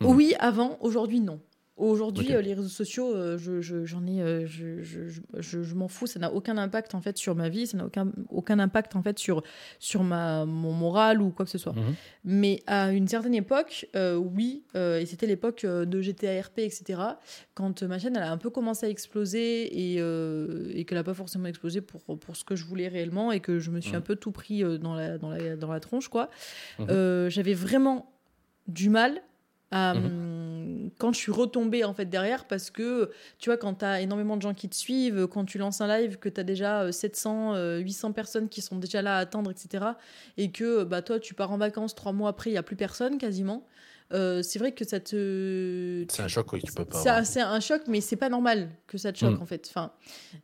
[0.00, 0.14] Mhm.
[0.14, 1.40] Oui, avant, aujourd'hui, non.
[1.82, 5.88] Aujourd'hui, euh, les réseaux sociaux, je, je- j'en ai, je, je, je- je- je m'en
[5.88, 6.06] fous.
[6.06, 7.66] Ça n'a aucun impact en fait sur ma vie.
[7.66, 9.42] Ça n'a aucun, aucun impact en fait sur,
[9.78, 11.72] sur ma, mon moral ou quoi que ce soit.
[11.72, 11.94] Mhm.
[12.24, 17.00] Mais à une certaine époque, euh, oui, euh, et c'était l'époque de GTA RP, etc.
[17.54, 21.04] Quand ma chaîne elle a un peu commencé à exploser et, euh, et qu'elle n'a
[21.04, 23.92] pas forcément explosé pour, pour ce que je voulais réellement et que je me suis
[23.92, 23.98] Mhm.
[23.98, 26.30] un peu tout pris dans, la, dans, la, dans la tronche, quoi.
[26.78, 27.28] Mhm.
[27.28, 28.12] J'avais vraiment
[28.68, 29.20] du mal
[29.72, 29.94] à.
[31.02, 33.10] Quand je suis retombée en fait derrière parce que
[33.40, 35.88] tu vois quand tu as énormément de gens qui te suivent quand tu lances un
[35.88, 39.18] live que tu as déjà euh, 700 euh, 800 personnes qui sont déjà là à
[39.18, 39.84] attendre etc
[40.36, 42.76] et que bah toi tu pars en vacances trois mois après il y a plus
[42.76, 43.66] personne quasiment
[44.12, 47.24] euh, c'est vrai que ça te C'est un choc oui, que tu peux pas.
[47.24, 49.42] c'est un choc, mais c'est pas normal que ça te choque Mm.
[49.42, 49.66] en fait.
[49.70, 49.92] Enfin,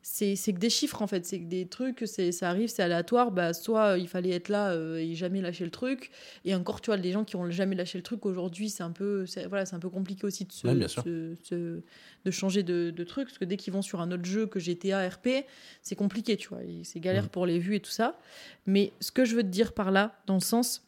[0.03, 2.83] c'est c'est que des chiffres en fait, c'est que des trucs, c'est ça arrive, c'est
[2.83, 3.31] aléatoire.
[3.31, 6.11] Bah, soit euh, il fallait être là euh, et jamais lâcher le truc,
[6.45, 8.91] et encore tu vois les gens qui ont jamais lâché le truc aujourd'hui, c'est un
[8.91, 11.03] peu, voilà, c'est un peu compliqué aussi de se, Ouais, bien sûr.
[11.03, 11.81] se- se-
[12.25, 14.59] de changer de, de truc, parce que dès qu'ils vont sur un autre jeu que
[14.59, 15.29] GTA RP,
[15.83, 17.29] c'est compliqué, tu vois, c'est galère Mm.
[17.29, 18.19] pour les vues et tout ça.
[18.67, 20.85] Mais ce que je veux te dire par là, dans le sens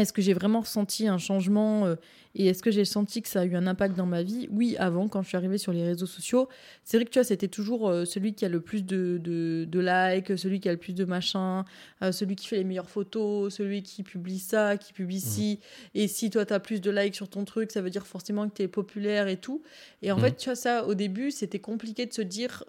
[0.00, 1.96] est-ce que j'ai vraiment ressenti un changement euh,
[2.34, 4.48] et est-ce que j'ai senti que ça a eu un impact dans ma vie?
[4.52, 6.48] Oui, avant, quand je suis arrivée sur les réseaux sociaux,
[6.84, 9.66] c'est vrai que tu vois, c'était toujours euh, celui qui a le plus de, de,
[9.68, 11.64] de likes, celui qui a le plus de machin,
[12.02, 15.58] euh, celui qui fait les meilleures photos, celui qui publie ça, qui publie ci.
[15.94, 18.48] Et si toi, tu as plus de likes sur ton truc, ça veut dire forcément
[18.48, 19.62] que tu es populaire et tout.
[20.02, 20.22] Et en Mhm.
[20.24, 22.64] fait, tu vois, ça, au début, c'était compliqué de se dire,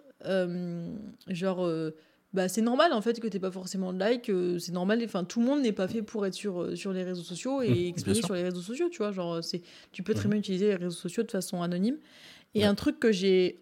[1.28, 1.68] genre.
[2.32, 5.02] Bah, c'est normal en fait que t'aies pas forcément de like, euh, c'est normal.
[5.04, 7.60] Enfin, tout le monde n'est pas fait pour être sur, euh, sur les réseaux sociaux
[7.62, 8.14] et sûr.
[8.24, 9.12] sur les réseaux sociaux, tu vois.
[9.12, 10.30] Genre, c'est, tu peux très Mhm.
[10.30, 11.98] bien utiliser les réseaux sociaux de façon anonyme.
[12.54, 12.64] Et Ouais.
[12.64, 13.58] un truc que j'ai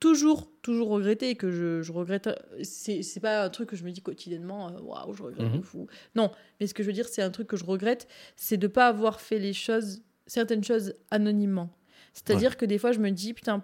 [0.00, 2.28] toujours, toujours regretté et que je, je regrette,
[2.62, 5.56] c'est, c'est pas un truc que je me dis quotidiennement, euh, waouh, je regrette de
[5.58, 5.62] Mhm.
[5.62, 5.86] fou.
[6.14, 8.66] Non, mais ce que je veux dire, c'est un truc que je regrette, c'est de
[8.66, 11.70] pas avoir fait les choses, certaines choses anonymement.
[12.12, 13.62] C'est-à-dire que des fois, je me dis, putain,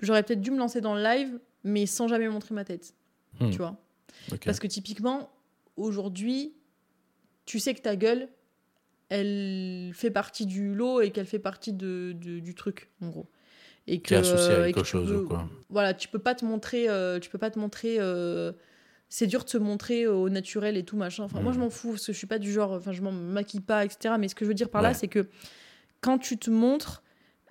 [0.00, 2.94] j'aurais peut-être dû me lancer dans le live, mais sans jamais montrer ma tête.
[3.40, 3.50] Hmm.
[3.50, 3.76] Tu vois
[4.44, 5.30] Parce que typiquement,
[5.76, 6.54] aujourd'hui,
[7.46, 8.28] tu sais que ta gueule,
[9.08, 13.26] elle fait partie du lot et qu'elle fait partie de, de- du truc, en gros.
[13.86, 15.48] Et que, associé euh, à et quelque chose peux- ou quoi.
[15.70, 17.96] Voilà, tu peux pas te montrer, euh, tu peux pas te montrer.
[18.00, 18.52] euh,
[19.10, 21.24] c'est dur de se montrer euh, au naturel et tout machin.
[21.24, 22.72] Enfin, moi, je m'en fous parce que je suis pas du genre.
[22.72, 24.16] Enfin, je m'en maquille pas, etc.
[24.18, 25.26] Mais ce que je veux dire par là, c'est que
[26.02, 27.02] quand tu te montres,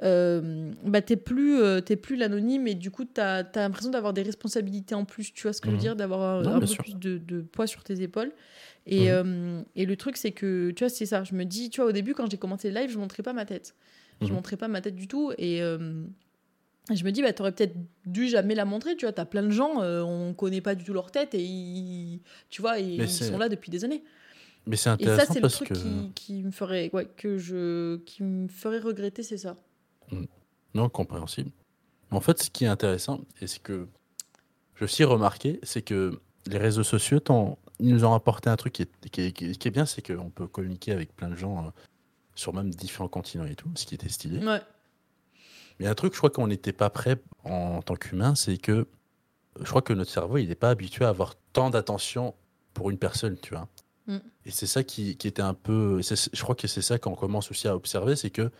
[0.03, 4.13] euh, bah, t'es plus, euh, t'es plus l'anonyme et du coup, t'as as, l'impression d'avoir
[4.13, 5.33] des responsabilités en plus.
[5.33, 5.81] Tu vois ce que je veux Mhm.
[5.81, 6.83] dire D'avoir un, Non, un bien peu sûr.
[6.83, 8.31] plus de, de poids sur tes épaules.
[8.85, 9.25] Et, Mhm.
[9.25, 11.23] euh, et le truc, c'est que, tu vois, c'est ça.
[11.23, 13.33] Je me dis, tu vois, au début, quand j'ai commencé le live, je montrais pas
[13.33, 13.75] ma tête.
[14.21, 14.33] Je Mhm.
[14.35, 15.31] montrais pas ma tête du tout.
[15.37, 15.59] Et.
[15.59, 19.13] je me dis, bah, t'aurais peut-être dû jamais la montrer, tu vois.
[19.13, 22.79] T'as plein de gens, on connaît pas du tout leur tête et ils, tu vois,
[22.79, 24.03] et ils sont là depuis des années.
[24.67, 25.73] Mais c'est Et ça, intéressant c'est le truc que.
[25.73, 29.57] qui, qui me ferait, ouais, que je, qui me ferait regretter, c'est ça.
[30.73, 31.51] Non, compréhensible.
[32.11, 33.87] En fait, ce qui est intéressant, et ce que
[34.77, 37.19] j'ai aussi remarqué, c'est que les réseaux sociaux,
[37.79, 39.85] ils nous ont apporté un truc qui est, qui est- qui est- qui est bien,
[39.85, 41.69] c'est qu'on peut communiquer avec plein de gens euh,
[42.35, 44.45] sur même différents continents et tout, ce qui était stylé.
[44.45, 44.61] Ouais.
[45.79, 48.87] Mais un truc, je crois qu'on n'était pas prêt en tant qu'humain, c'est que
[49.59, 52.35] je crois que notre cerveau, il n'est pas habitué à avoir tant d'attention
[52.73, 53.67] pour une personne, tu vois.
[54.07, 54.17] Mm.
[54.45, 55.99] Et c'est ça qui, qui était un peu.
[56.01, 58.51] Je crois que c'est ça qu'on commence aussi à observer, c'est que,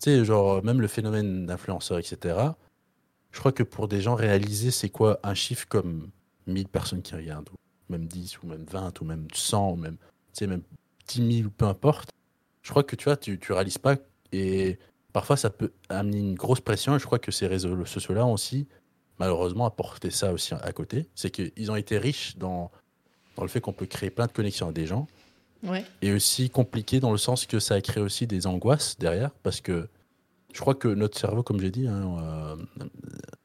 [0.00, 2.36] tu sais, genre, même le phénomène d'influenceur, etc.,
[3.30, 6.08] je crois que pour des gens réaliser, c'est quoi un chiffre comme
[6.46, 9.96] 1000 personnes qui regardent, ou même 10, ou même 20, ou même 100, ou même,
[9.96, 10.62] tu sais, même
[11.08, 12.10] 10 000, ou peu importe,
[12.62, 13.96] je crois que tu vois, tu, tu réalises pas.
[14.32, 14.78] Et
[15.12, 16.96] parfois, ça peut amener une grosse pression.
[16.96, 18.66] Et je crois que ces réseaux sociaux-là ont aussi,
[19.20, 21.08] malheureusement, apporté ça aussi à côté.
[21.14, 22.72] C'est qu'ils ont été riches dans,
[23.36, 25.06] dans le fait qu'on peut créer plein de connexions avec des gens.
[25.62, 25.84] Ouais.
[26.02, 29.30] Et aussi compliqué dans le sens que ça a créé aussi des angoisses derrière.
[29.42, 29.88] Parce que
[30.52, 32.56] je crois que notre cerveau, comme j'ai dit, hein, euh,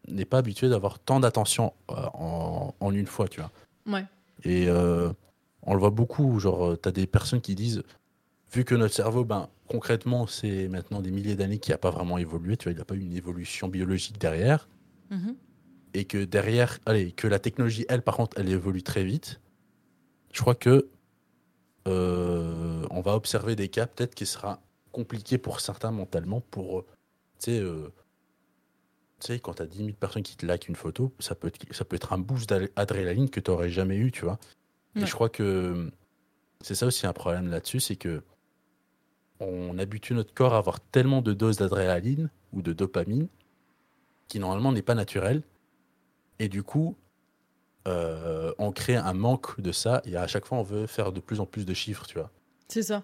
[0.08, 3.52] n'est pas habitué d'avoir tant d'attention euh, en, en une fois, tu vois.
[3.88, 4.06] Ouais.
[4.44, 5.12] Et euh,
[5.64, 7.84] on le voit beaucoup, genre, tu as des personnes qui disent,
[8.54, 12.18] vu que notre cerveau, ben, concrètement, c'est maintenant des milliers d'années qui n'a pas vraiment
[12.18, 14.68] évolué, tu vois, il n'a pas eu une évolution biologique derrière,
[15.10, 15.36] Mhm.
[15.94, 19.40] et que derrière, allez, que la technologie, elle, par contre, elle évolue très vite,
[20.34, 20.88] je crois que
[21.88, 26.86] euh, on va observer des cas peut-être qui sera compliqué pour certains mentalement pour, euh,
[27.40, 27.92] tu sais, euh,
[29.20, 31.48] tu sais, quand tu as 10 000 personnes qui te likent une photo, ça peut
[31.48, 34.40] être, ça peut être un boost d'adrénaline que tu n'aurais jamais eu, tu vois.
[34.96, 35.04] Ouais.
[35.04, 35.92] Et je crois que
[36.62, 38.22] c'est ça aussi un problème là-dessus, c'est que
[39.40, 43.28] on habitue notre corps à avoir tellement de doses d'adrénaline ou de dopamine
[44.28, 45.42] qui normalement n'est pas naturel.
[46.40, 46.96] Et du coup,
[47.88, 51.20] euh, on crée un manque de ça et à chaque fois on veut faire de
[51.20, 52.32] plus en plus de chiffres, tu vois.
[52.68, 53.04] C'est ça.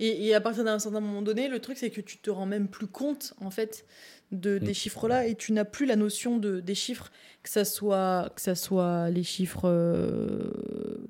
[0.00, 2.46] Et, et à partir d'un certain moment donné, le truc, c'est que tu te rends
[2.46, 3.86] même plus compte, en fait,
[4.32, 4.74] de, des Mm.
[4.74, 7.12] chiffres-là, et tu n'as plus la notion de, des chiffres,
[7.44, 9.68] que ça soit, que ça soit les chiffres...
[9.68, 10.50] euh,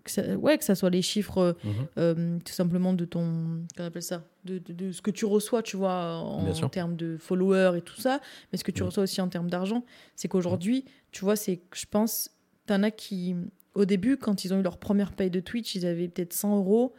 [0.05, 1.57] que ça, ouais, que ça soit les chiffres,
[1.97, 3.65] euh, tout simplement, de ton...
[3.75, 7.17] Qu'on appelle ça de, de- de ce que tu reçois, tu vois, en, termes de
[7.17, 8.21] followers et tout ça,
[8.53, 8.87] mais ce que tu Mm.
[8.87, 9.83] reçois aussi en termes d'argent.
[10.15, 12.31] C'est qu'aujourd'hui, tu vois, c'est que je pense,
[12.67, 13.37] t'en as qui...
[13.75, 16.57] Au début, quand ils ont eu leur première paye de Twitch, ils avaient peut-être 100
[16.59, 16.93] euros.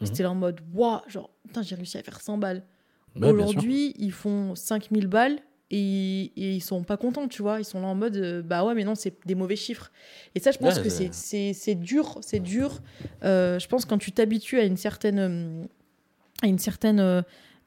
[0.00, 0.06] Mhm.
[0.06, 2.62] C'était là en mode, waouh, genre, putain, j'ai réussi à faire 100 balles.
[3.20, 5.40] Aujourd'hui, ils font 5000 balles
[5.72, 7.58] et, et ils sont pas contents, tu vois.
[7.58, 9.90] Ils sont là en mode, euh, bah ouais, mais non, c'est des mauvais chiffres.
[10.36, 12.80] Et ça, je pense Ouais, que c'est- c'est- c'est c'est dur, c'est dur.
[13.24, 15.64] Euh, je pense quand tu t'habitues à une certaine, euh,
[16.42, 17.00] à une certaine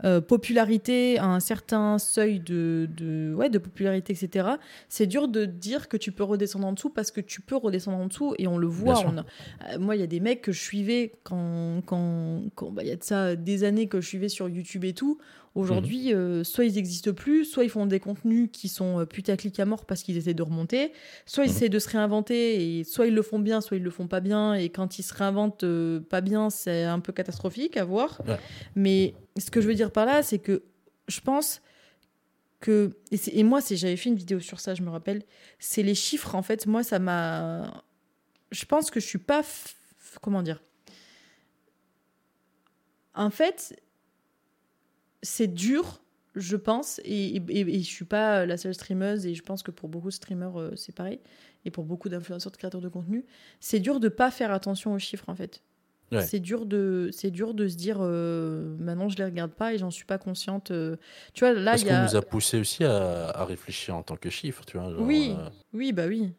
[0.06, 4.50] euh, popularité, à un certain seuil de, de, ouais, de popularité, etc.,
[4.90, 7.98] c'est dur de dire que tu peux redescendre en dessous parce que tu peux redescendre
[7.98, 8.96] en dessous et on le voit.
[9.08, 9.26] on a-
[9.74, 12.90] euh, moi, il y a des mecs que je suivais quand, quand, quand bah, il
[12.90, 15.18] y a de ça des années que je suivais sur YouTube et tout.
[15.56, 16.18] Aujourd'hui, Mhm.
[16.20, 19.66] euh, soit ils n'existent plus, soit ils font des contenus qui sont euh, putaclic à
[19.66, 20.92] mort parce qu'ils essaient de remonter,
[21.28, 21.56] soit ils Mhm.
[21.56, 24.20] essaient de se réinventer et soit ils le font bien, soit ils le font pas
[24.20, 24.56] bien.
[24.56, 28.20] Et quand ils se réinventent euh, pas bien, c'est un peu catastrophique à voir.
[28.28, 28.38] Ouais.
[28.76, 30.64] Mais ce que je veux dire par là, c'est que
[31.08, 31.62] je pense
[32.60, 35.22] que et, moi, c'est j'avais fait une vidéo sur ça, je me rappelle.
[35.60, 36.66] C'est les chiffres en fait.
[36.66, 37.84] Moi, ça m'a.
[38.52, 39.42] Je pense que je suis pas.
[39.42, 39.76] f-
[40.22, 40.64] Comment dire?
[43.16, 43.80] En fait,
[45.24, 46.04] c'est dur,
[46.36, 49.72] je pense, et, et, et je suis pas la seule streameuse, et je pense que
[49.72, 51.20] pour beaucoup de streamers, euh, c'est pareil,
[51.66, 53.26] et pour beaucoup d'influenceurs, de créateurs de contenu,
[53.60, 55.64] c'est dur de pas faire attention aux chiffres, en fait.
[56.12, 56.22] Ouais.
[56.22, 59.80] C'est dur de, c'est dur de se dire, euh, maintenant je les regarde pas et
[59.80, 60.70] j'en suis pas consciente.
[60.70, 60.98] euh.
[61.34, 64.16] Tu vois, là Parce y a, nous a poussé aussi à, à réfléchir en tant
[64.16, 64.92] que chiffre, tu vois.
[64.92, 65.34] genre, Oui.
[65.36, 66.34] euh, oui, bah oui,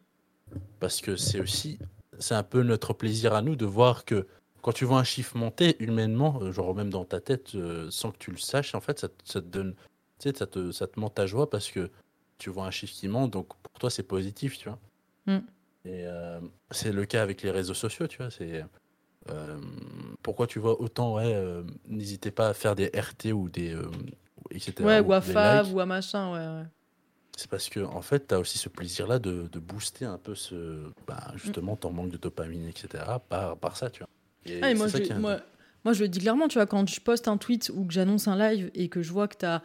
[0.79, 1.79] parce que c'est aussi,
[2.21, 4.27] c'est un peu notre plaisir à nous de voir que
[4.65, 8.11] quand tu vois un chiffre monter humainement, euh, genre même dans ta tête, euh, sans
[8.13, 9.75] que tu le saches, en fait, ça, te- ça te donne,
[10.19, 11.91] tu sais, ça te, ça te monte ta joie parce que
[12.39, 14.79] tu vois un chiffre qui monte, donc pour toi c'est positif, tu vois.
[15.27, 15.45] Mm.
[15.85, 16.41] Et euh,
[16.71, 18.31] c'est le cas avec les réseaux sociaux, tu vois.
[18.31, 18.65] C'est
[19.29, 19.61] euh,
[20.23, 23.77] pourquoi tu vois autant, ouais, n'hésitez pas à faire des RT ou des,
[24.51, 24.73] etc.
[24.81, 25.75] ouais, ou à des Fab likes.
[25.77, 26.67] ou à machin, ouais, ouais.
[27.37, 30.35] C'est parce que en fait, tu as aussi ce plaisir-là de, de booster un peu
[30.35, 33.05] ce, bah, justement ton manque de dopamine, etc.
[33.29, 34.09] par, par ça, tu vois.
[34.63, 35.41] Ah, et moi, je, moi,
[35.85, 38.29] moi, je le dis clairement, tu vois, quand je poste un tweet ou que j'annonce
[38.29, 39.63] un live et que je vois que t'as,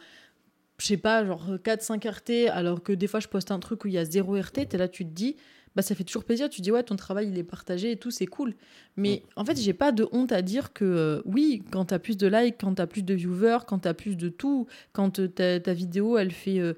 [0.78, 3.88] je sais pas, genre 4-5 RT, alors que des fois je poste un truc où
[3.88, 5.36] il y a 0 RT, t'es là, tu te dis,
[5.76, 7.96] bah ça fait toujours plaisir, tu te dis, ouais, ton travail il est partagé et
[7.96, 8.54] tout, c'est cool.
[8.96, 12.16] Mais en fait, j'ai pas de honte à dire que euh, oui, quand t'as plus
[12.16, 15.72] de likes, quand t'as plus de viewers, quand t'as plus de tout, quand euh, ta,
[15.74, 16.58] vidéo elle fait.
[16.58, 16.74] euh,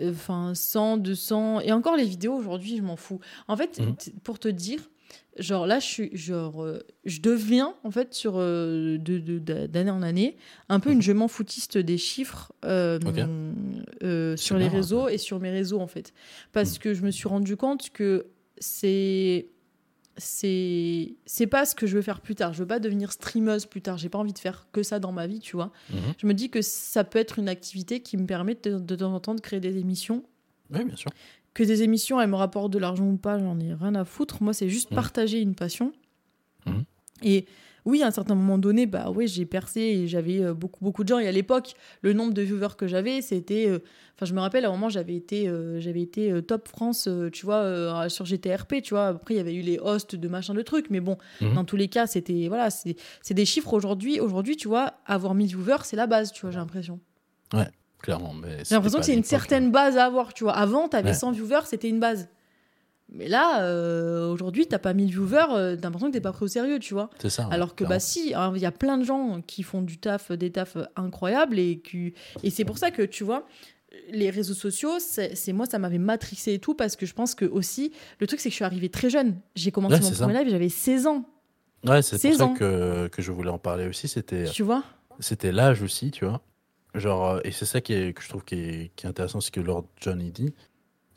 [0.00, 1.60] euh, Enfin, 100, 200.
[1.60, 3.18] Et encore, les vidéos aujourd'hui, je m'en fous.
[3.48, 4.80] En fait, t- pour te dire,
[5.38, 6.16] genre là, je suis.
[6.16, 8.34] Genre, euh, je deviens, en fait, sur.
[8.36, 10.36] euh, de- de- de- d'année en année,
[10.68, 12.98] un peu une je m'en foutiste des chiffres euh,
[14.36, 16.12] sur les marrant, réseaux et sur mes réseaux, en fait.
[16.52, 16.78] Parce Mhm.
[16.78, 18.26] que je me suis rendu compte que
[18.58, 19.48] c'est
[20.18, 22.54] c'est c'est pas ce que je veux faire plus tard.
[22.54, 23.98] Je veux pas devenir streameuse plus tard.
[23.98, 25.72] J'ai pas envie de faire que ça dans ma vie, tu vois.
[25.90, 25.98] Mhm.
[26.18, 29.12] Je me dis que ça peut être une activité qui me permet de, de temps
[29.14, 30.24] en temps de créer des émissions.
[30.72, 31.10] Oui, bien sûr.
[31.56, 34.42] Que des émissions, elles me rapportent de l'argent ou pas, j'en ai rien à foutre.
[34.42, 34.94] Moi, c'est juste Mhm.
[34.96, 35.90] partager une passion.
[36.66, 36.84] Mhm.
[37.22, 37.46] Et
[37.86, 41.02] oui, à un certain moment donné, bah oui, j'ai percé et j'avais euh, beaucoup beaucoup
[41.02, 41.18] de gens.
[41.18, 43.78] Et à l'époque, le nombre de viewers que j'avais, c'était, euh,
[44.16, 47.08] enfin, je me rappelle à un moment, j'avais été, euh, j'avais été euh, top France,
[47.32, 49.06] tu vois, sur GTRP, tu vois.
[49.06, 51.54] Après, il y avait eu les hosts de machin de trucs, mais bon, Mhm.
[51.54, 52.96] dans tous les cas, c'était, voilà, c'est,
[53.30, 54.20] des chiffres aujourd'hui.
[54.20, 57.00] Aujourd'hui, tu vois, avoir 1000 viewers, c'est la base, tu vois, j'ai l'impression.
[58.02, 58.34] Clairement.
[58.34, 60.54] mais J'ai l'impression que c'est une certaine base à avoir, tu vois.
[60.56, 61.14] Avant, t'avais Ouais.
[61.14, 62.28] 100 viewers, c'était une base.
[63.08, 66.44] Mais là, euh, aujourd'hui, t'as pas 1000 viewers, euh, t'as l'impression que t'es pas pris
[66.44, 67.04] au sérieux, tu vois.
[67.04, 67.16] hein.
[67.20, 67.46] C'est ça.
[67.48, 69.98] ouais, Alors que, bah si, hein, il y a plein de gens qui font du
[69.98, 72.14] taf, des tafs incroyables, et, qui...
[72.42, 73.46] et c'est pour ça que, tu vois,
[74.10, 77.44] les réseaux sociaux, c'est moi, ça m'avait matrixé et tout, parce que je pense que
[77.44, 79.36] aussi, le truc, c'est que je suis arrivée très jeune.
[79.54, 80.24] J'ai commencé Ouais, mon ça.
[80.26, 81.24] premier live, j'avais 16 ans,
[81.86, 84.08] Ouais, c'est pour 16 ça que, que je voulais en parler aussi.
[84.08, 84.82] C'était tu vois?
[85.20, 86.42] c'était l'âge aussi, tu vois.
[86.96, 89.40] Genre, euh, et c'est ça qui est, que je trouve qui est, qui est intéressant,
[89.40, 90.52] c'est que Lord John dit.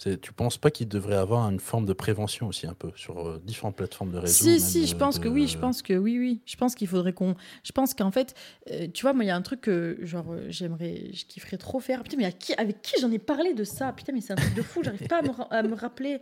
[0.02, 3.20] C'est, tu penses pas qu'il devrait avoir une forme de prévention aussi un peu sur
[3.28, 5.82] euh, différentes plateformes de réseau Si, si, je euh, pense de- que oui, je pense
[5.82, 6.42] que oui, oui.
[6.46, 7.36] Je pense qu'il faudrait qu'on.
[7.66, 8.34] Je pense qu'en fait,
[8.72, 11.82] euh, tu vois, moi, il y a un truc que, genre, j'aimerais, je kifferais trop
[11.82, 12.02] faire.
[12.04, 13.92] Putain, mais à qui, avec qui j'en ai parlé de ça?
[13.92, 16.20] Putain, mais c'est un truc de fou, j'arrive pas à me, ra- à me rappeler.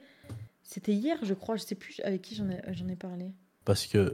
[0.64, 3.28] C'était hier, je crois, je sais plus avec qui j'en ai, j'en ai parlé.
[3.64, 4.12] Parce que.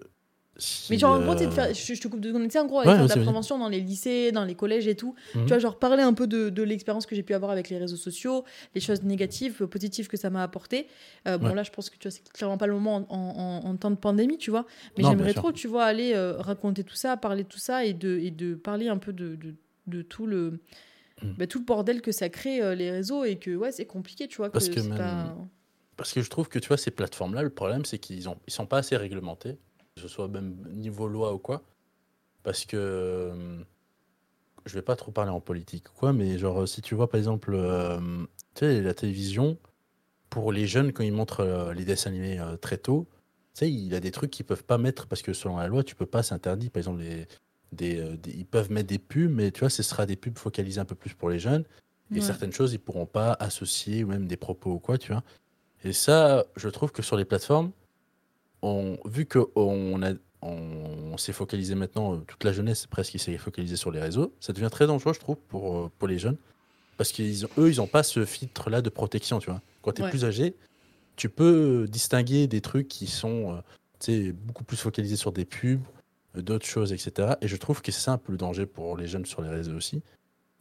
[0.92, 2.52] Mais genre, en gros, euh, c'est de faire, je, je te coupe de secondes, tu
[2.52, 4.96] sais, en gros, Ouais, faire de la prévention dans les lycées, dans les collèges et
[4.96, 5.16] tout.
[5.34, 5.42] Mhm.
[5.44, 7.78] Tu vois, genre, parler un peu de, de l'expérience que j'ai pu avoir avec les
[7.80, 8.44] réseaux sociaux,
[8.76, 10.88] les choses négatives, positives que ça m'a apporté.
[11.28, 11.56] Euh, bon, Ouais.
[11.56, 13.90] là, je pense que tu vois, c'est clairement pas le moment en, en- en temps
[13.92, 14.66] de pandémie, tu vois.
[14.98, 17.94] Mais j'aimerais trop, tu vois, aller euh, raconter tout ça, parler de tout ça et
[17.94, 19.56] de, et de parler un peu de, de,
[19.88, 20.60] de tout le.
[21.24, 21.34] Mm.
[21.38, 24.28] bah, tout le bordel que ça crée euh, les réseaux et que ouais c'est compliqué
[24.28, 25.36] tu vois Parce que même- pas-
[25.96, 28.52] Parce que je trouve que tu vois, ces plateformes-là, le problème, c'est qu'ils ont, ils
[28.54, 29.58] sont pas assez réglementés,
[29.96, 31.62] que ce soit même niveau loi ou quoi.
[32.44, 32.78] Parce que.
[32.78, 33.58] euh,
[34.66, 37.18] je vais pas trop parler en politique ou quoi, mais genre, si tu vois par
[37.18, 38.00] exemple, euh,
[38.56, 39.58] tu sais, la télévision,
[40.30, 43.06] pour les jeunes, quand ils montrent euh, les dessins animés très tôt,
[43.54, 45.68] tu sais, il y a des trucs qu'ils peuvent pas mettre parce que selon la
[45.68, 46.70] loi, tu peux pas, c'est interdit.
[46.70, 47.28] Par exemple, les,
[47.74, 50.80] des, des- ils peuvent mettre des pubs, mais tu vois, ce sera des pubs focalisées
[50.80, 51.66] un peu plus pour les jeunes.
[52.12, 52.22] Et Ouais.
[52.22, 55.24] certaines choses, ils pourront pas associer, ou même des propos ou quoi, tu vois.
[55.84, 57.72] Et ça, je trouve que sur les plateformes,
[58.64, 60.02] on, vu qu'on on,
[60.42, 64.54] on s'est focalisé maintenant, euh, toute la jeunesse presque s'est focalisée sur les réseaux, ça
[64.54, 66.38] devient très dangereux, je trouve, pour, euh, pour les jeunes.
[66.98, 69.62] Parce qu'eux, ils n'ont pas ce filtre-là de protection, tu vois.
[69.82, 70.10] Quand tu es Ouais.
[70.10, 70.56] plus âgé,
[71.16, 73.62] tu peux euh, distinguer des trucs qui sont
[74.10, 75.82] euh, beaucoup plus focalisés sur des pubs,
[76.36, 77.34] d'autres choses, etc.
[77.42, 79.50] Et je trouve que c'est ça un peu le danger pour les jeunes sur les
[79.50, 80.02] réseaux aussi.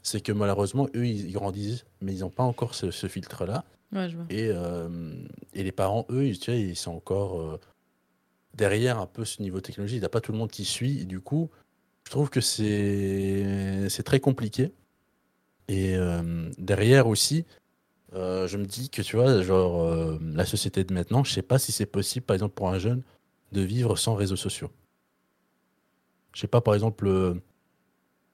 [0.03, 3.65] C'est que malheureusement, eux, ils, ils grandissent, mais ils n'ont pas encore ce, ce filtre-là.
[3.93, 4.09] Ouais.
[4.31, 5.15] Et, euh,
[5.55, 7.61] et les parents, eux, ils, tu vois, ils sont encore euh,
[8.55, 9.97] derrière un peu ce niveau technologie.
[9.97, 11.01] Il n'y a pas tout le monde qui suit.
[11.01, 11.51] Et du coup,
[12.05, 14.73] je trouve que c'est très compliqué.
[15.69, 17.47] Et euh, derrière aussi,
[18.15, 21.43] euh, je me dis que tu vois, genre, euh, la société de maintenant, je sais
[21.43, 23.03] pas si c'est possible, par exemple, pour un jeune,
[23.53, 24.71] de vivre sans réseaux sociaux.
[26.35, 27.37] Je sais pas, par exemple,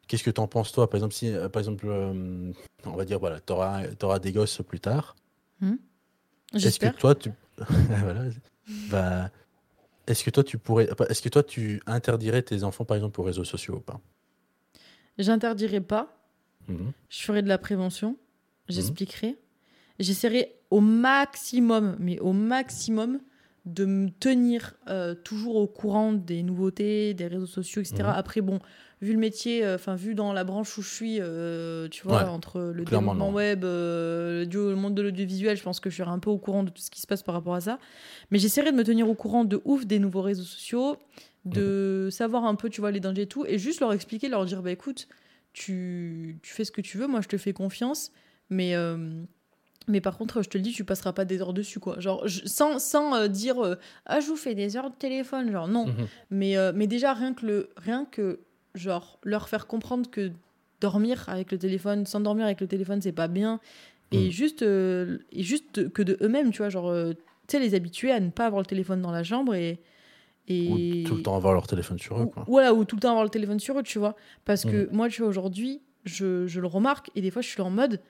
[0.06, 0.88] qu'est-ce que tu en penses, toi?
[0.88, 5.16] Par exemple, si, par exemple, on va dire, voilà, tu auras, des gosses plus tard.
[5.60, 5.78] Est-ce
[6.54, 6.94] J'espère.
[6.94, 7.30] que toi, tu.
[7.58, 8.24] voilà.
[8.88, 9.30] Bah,
[10.08, 10.88] est-ce que toi, tu pourrais.
[11.08, 14.00] Est-ce que toi, tu interdirais tes enfants, par exemple, aux réseaux sociaux ou pas?
[15.18, 16.18] J'interdirai pas.
[16.66, 16.92] Mhm.
[17.08, 18.16] Je ferai de la prévention.
[18.68, 19.36] J'expliquerai.
[19.98, 23.20] J'essaierai au maximum, mais au maximum,
[23.74, 28.02] de me tenir euh, toujours au courant des nouveautés, des réseaux sociaux, etc.
[28.04, 28.14] Mhm.
[28.16, 28.58] Après, bon,
[29.02, 32.24] vu le métier, euh, enfin, vu dans la branche où je suis, euh, tu vois,
[32.24, 35.96] Ouais, entre le développement web, le duo- le monde de l'audiovisuel, je pense que je
[35.96, 37.78] serai un peu au courant de tout ce qui se passe par rapport à ça.
[38.30, 40.96] Mais j'essaierai de me tenir au courant de ouf des nouveaux réseaux sociaux,
[41.44, 42.10] de Mhm.
[42.10, 44.62] savoir un peu, tu vois, les dangers et tout, et juste leur expliquer, leur dire,
[44.62, 45.08] bah écoute,
[45.52, 48.12] tu, tu fais ce que tu veux, moi je te fais confiance,
[48.50, 48.74] mais,
[49.88, 51.98] mais par contre, je te le dis, tu passeras pas des heures dessus, quoi.
[52.00, 53.76] Genre, je- sans, sans euh, dire, euh,
[54.06, 55.86] ah, je vous fais des heures de téléphone, genre, non.
[55.86, 56.06] Mhm.
[56.30, 58.40] Mais, euh, mais déjà, rien que, le, rien que,
[58.74, 60.30] genre, leur faire comprendre que
[60.80, 63.60] dormir avec le téléphone, s'endormir avec le téléphone, c'est pas bien,
[64.12, 64.30] et Mhm.
[64.30, 67.16] juste, et juste que de eux-mêmes, tu vois, genre, tu
[67.48, 69.80] sais, les habituer à ne pas avoir le téléphone dans la chambre et.
[70.46, 71.02] et...
[71.04, 72.44] Ou tout le temps avoir leur téléphone sur eux, Ou- quoi.
[72.46, 74.16] Voilà, ou tout le temps avoir le téléphone sur eux, tu vois.
[74.44, 74.88] Parce que Mhm.
[74.92, 78.00] moi, tu vois, aujourd'hui, je, je le remarque et des fois, je suis en mode,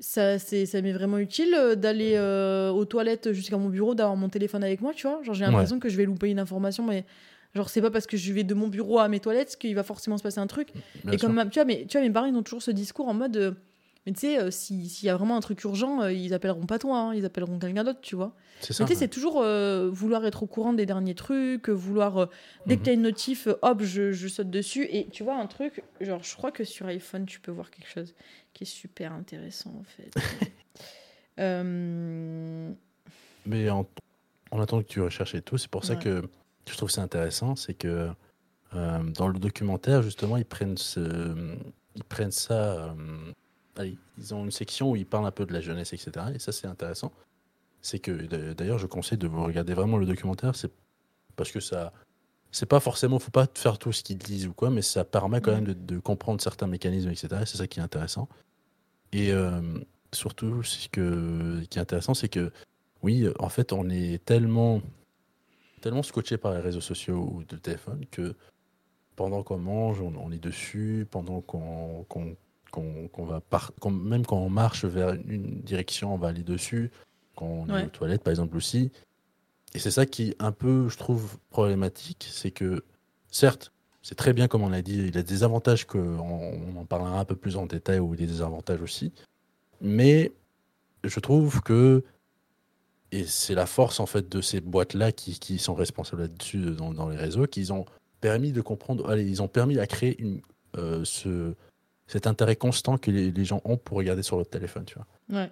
[0.00, 4.16] ça, c'est, ça m'est vraiment utile euh, d'aller euh, aux toilettes jusqu'à mon bureau, d'avoir
[4.16, 5.22] mon téléphone avec moi, tu vois.
[5.22, 7.04] Genre, j'ai l'impression que je vais louper une information, mais
[7.54, 9.82] genre, c'est pas parce que je vais de mon bureau à mes toilettes qu'il va
[9.82, 10.68] forcément se passer un truc.
[11.04, 11.28] Bien et sûr.
[11.28, 13.36] comme, tu vois, mais, tu vois, mes parents, ils ont toujours ce discours en mode,
[13.36, 13.52] euh,
[14.06, 16.66] mais tu sais, euh, si- s'il y a vraiment un truc urgent, euh, ils appelleront
[16.66, 18.34] pas toi, hein, ils appelleront quelqu'un d'autre, tu vois.
[18.60, 18.82] C'est ça.
[18.84, 19.04] Mais tu sais, ouais.
[19.04, 22.28] c'est toujours euh, vouloir être au courant des derniers trucs, euh, vouloir.
[22.66, 22.84] dès que Mhm.
[22.84, 24.86] tu as une notif, hop, je, je saute dessus.
[24.90, 27.88] Et tu vois, un truc, genre, je crois que sur iPhone, tu peux voir quelque
[27.88, 28.14] chose
[28.54, 30.10] qui est super intéressant, en fait.
[33.46, 33.86] Mais en,
[34.50, 35.98] en attendant que tu recherches et tout, c'est pour ça Ouais.
[36.00, 36.22] que
[36.68, 38.10] je trouve ça intéressant, c'est que
[38.72, 41.56] dans le documentaire, justement, ils prennent, ce,
[41.96, 42.94] ils prennent ça.
[43.76, 46.26] Allez, ils ont une section où ils parlent un peu de la jeunesse, etc.
[46.34, 47.12] Et ça, c'est intéressant.
[47.82, 50.70] C'est que, d'a- d'ailleurs, je conseille de vous regarder vraiment le documentaire, c'est
[51.36, 51.92] parce que ça.
[52.52, 55.40] C'est pas forcément, faut pas faire tout ce qu'ils disent ou quoi, mais ça permet
[55.40, 57.28] quand même de, de comprendre certains mécanismes, etc.
[57.42, 58.28] Et c'est ça qui est intéressant.
[59.12, 59.60] Et euh,
[60.12, 62.50] surtout, ce que, qui est intéressant, c'est que
[63.02, 64.82] oui, en fait, on est tellement,
[65.80, 68.34] tellement scotché par les réseaux sociaux ou le téléphone que
[69.16, 72.36] pendant qu'on mange, on, on est dessus, pendant qu'on qu'on-
[72.70, 76.90] qu'on- va par- même quand on marche vers une direction, on va aller dessus,
[77.36, 78.90] quand on est aux toilettes, par exemple, aussi.
[79.74, 82.82] Et c'est ça qui un peu, je trouve, problématique, c'est que,
[83.30, 86.84] certes, c'est très bien comme on l'a dit, il a des avantages qu'on on en
[86.86, 89.12] parlera un peu plus en détail, ou des désavantages aussi,
[89.80, 90.32] mais
[91.04, 92.02] je trouve que
[93.12, 96.92] et c'est la force en fait de ces boîtes-là qui, qui sont responsables là-dessus dans,
[96.92, 97.84] dans les réseaux, qu'ils ont
[98.20, 100.40] permis de comprendre, allez, ils ont permis à créer une,
[100.76, 101.54] euh, ce,
[102.10, 105.06] cet intérêt constant que les, les gens ont pour regarder sur leur téléphone, tu vois.
[105.40, 105.50] ouais.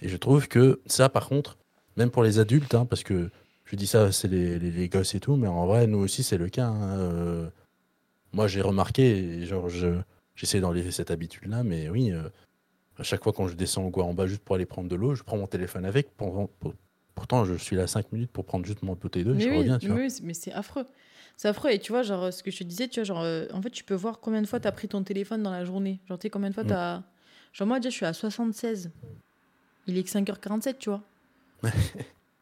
[0.00, 1.58] Et je trouve que ça, par contre,
[1.96, 3.28] même pour les adultes, hein, parce que
[3.66, 6.22] je dis ça, c'est les, les, les gosses et tout, mais en vrai, nous aussi,
[6.22, 6.68] c'est le cas.
[6.68, 7.50] hein, euh,
[8.32, 10.00] moi, j'ai remarqué, je,
[10.34, 12.22] j'essaie d'enlever cette habitude-là, mais oui, euh,
[12.98, 15.14] à chaque fois quand je descends au en bas juste pour aller prendre de l'eau,
[15.14, 16.16] je prends mon téléphone avec.
[16.16, 16.74] Pour, pour-
[17.14, 19.58] pourtant, je suis là 5 minutes pour prendre juste mon bouteille d'eau et je oui,
[19.58, 19.98] reviens, tu vois.
[20.22, 20.86] mais c'est affreux.
[21.36, 21.70] C'est affreux.
[21.70, 23.70] Et tu vois, genre, ce que je te disais, tu vois, genre, euh, en fait,
[23.70, 25.98] tu peux voir combien de fois tu as pris ton téléphone dans la journée.
[26.08, 26.68] Genre, tu sais, combien de fois Mm.
[26.68, 27.02] tu as.
[27.52, 28.90] Genre, moi, déjà, je suis à 76.
[29.86, 31.02] Il est que 5h47, tu vois.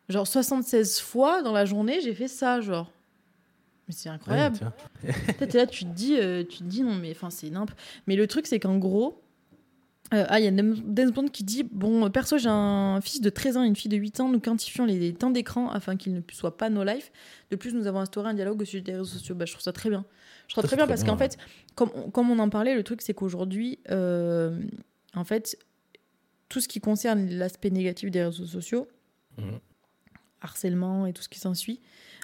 [0.08, 2.90] genre, 76 fois dans la journée, j'ai fait ça, genre.
[3.86, 4.58] Mais c'est Ouais, incroyable.
[5.38, 7.70] Peut-être là, tu te dis, euh, tu te dis non, mais enfin, c'est nimp.
[8.06, 9.22] Mais le truc, c'est qu'en gros,
[10.14, 13.28] Euh, ah, il y a Dance Bond qui dit Bon, perso, j'ai un fils de
[13.28, 14.28] 13 ans et une fille de 8 ans.
[14.28, 17.12] Nous quantifions les temps d'écran afin qu'ils ne soient pas no life.
[17.50, 19.34] De plus, nous avons instauré un dialogue au sujet des réseaux sociaux.
[19.34, 20.04] Bah, je trouve ça très bien.
[20.46, 21.36] Je trouve ça très bien parce qu'en fait,
[21.74, 24.58] comme, comme on en parlait, le truc, c'est qu'aujourd'hui, euh,
[25.14, 25.58] en fait,
[26.48, 28.88] tout ce qui concerne l'aspect négatif des réseaux sociaux,
[29.36, 29.60] mhm.
[30.40, 31.80] Harcèlement et tout ce qui s'ensuit,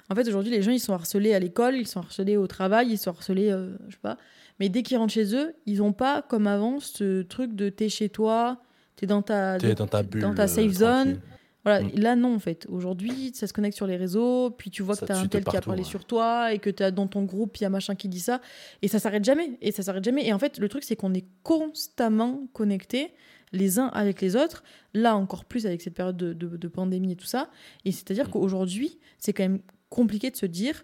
[0.09, 2.89] en fait, aujourd'hui, les gens, ils sont harcelés à l'école, ils sont harcelés au travail,
[2.91, 4.17] ils sont harcelés, euh, je sais pas.
[4.59, 7.89] Mais dès qu'ils rentrent chez eux, ils n'ont pas, comme avant, ce truc de t'es
[7.89, 8.61] chez toi,
[8.95, 11.19] t'es dans ta, dans ta, bulle, dans ta safe zone.
[11.63, 11.91] Voilà, mm.
[11.95, 12.67] là non en fait.
[12.69, 15.43] Aujourd'hui, ça se connecte sur les réseaux, puis tu vois que tu as un tel
[15.43, 17.69] qui a parlé sur toi et que tu as dans ton groupe, il y a
[17.69, 18.39] machin qui dit ça
[18.83, 21.15] et ça s'arrête jamais et ça s'arrête jamais et en fait, le truc c'est qu'on
[21.15, 23.11] est constamment connectés
[23.55, 27.15] les uns avec les autres, là encore plus avec cette période de, de pandémie et
[27.15, 27.49] tout ça.
[27.85, 28.31] Et c'est-à-dire mm.
[28.31, 30.83] qu'aujourd'hui, c'est quand même compliqué de se dire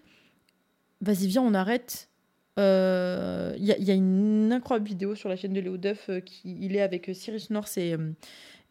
[1.02, 2.08] vas-y, viens, on arrête.
[2.58, 6.20] Il euh, y, y, a une incroyable vidéo sur la chaîne de Léo Duff euh,
[6.20, 8.12] qui il est avec Cyrus North et, euh,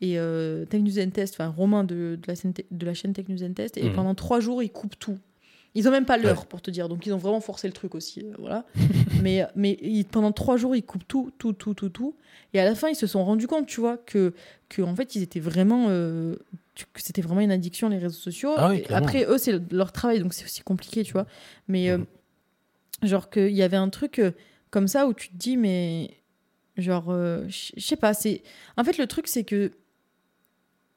[0.02, 3.28] et Tech News and Test, enfin Romain de, de, la chaîne, de la chaîne Tech
[3.28, 3.93] News and Test, et mhm.
[3.93, 5.18] pendant trois jours, ils coupent tout.
[5.74, 7.96] Ils ont même pas l'heure pour te dire, donc ils ont vraiment forcé le truc
[7.96, 8.66] aussi, voilà.
[9.22, 9.78] mais mais
[10.12, 12.16] pendant trois jours, ils coupent tout, tout, tout, tout, tout,
[12.54, 14.34] et à la fin, ils se sont rendus compte, tu vois, que,
[14.68, 15.88] que en fait, ils étaient vraiment
[16.94, 18.54] que c'était vraiment une addiction les réseaux sociaux.
[18.58, 21.26] Ah Après eux c'est leur travail donc c'est aussi compliqué tu vois.
[21.68, 22.00] Mais euh,
[23.04, 24.32] genre qu'il y avait un truc euh,
[24.70, 26.18] comme ça où tu te dis mais
[26.78, 28.44] genre euh, je sais pas c'est
[28.78, 29.72] en fait le truc c'est que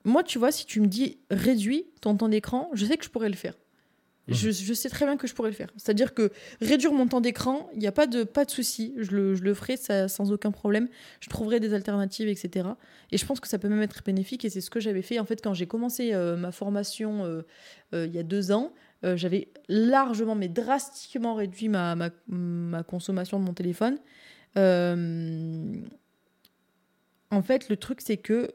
[0.05, 3.11] moi tu vois si tu me dis réduis ton temps d'écran je sais que je
[3.11, 3.55] pourrais le faire.
[4.29, 4.35] Mhm.
[4.35, 5.69] Je, sais très bien que je pourrais le faire.
[5.77, 8.95] C'est-à-dire que réduire mon temps d'écran, il n'y a pas de, pas de souci.
[8.97, 10.89] Je le, je le ferai ça, sans aucun problème.
[11.21, 12.69] Je trouverai des alternatives, etc.
[13.13, 14.47] Et je pense que ça peut même être bénéfique.
[14.47, 17.43] Et c'est ce que j'avais fait en fait quand j'ai commencé euh, ma formation euh,
[17.95, 18.73] euh, il y a deux ans.
[19.03, 23.99] j'avais largement, mais drastiquement réduit ma, ma, ma, consommation de mon téléphone.
[24.57, 25.83] en
[27.43, 28.55] fait, le truc, c'est que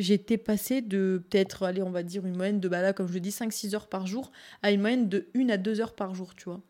[0.00, 3.14] j'étais passée de peut-être, allez, on va dire une moyenne de, bah là, comme je
[3.14, 4.32] le dis, 5-6 heures par jour,
[4.62, 6.60] à une moyenne de 1 à 2 heures par jour, tu vois.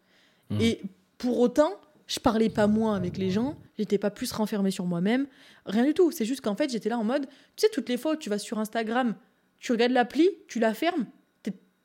[0.51, 0.61] Mmh.
[0.61, 0.83] Et
[1.18, 1.72] pour autant,
[2.07, 5.26] je parlais pas moins avec les gens, j'étais pas plus renfermée sur moi-même,
[5.66, 6.11] rien du tout.
[6.11, 7.26] C'est juste qu'en fait, j'étais là en mode,
[7.57, 9.14] tu sais, toutes les fois où tu vas sur Instagram,
[9.59, 11.07] tu regardes l'appli, tu la fermes,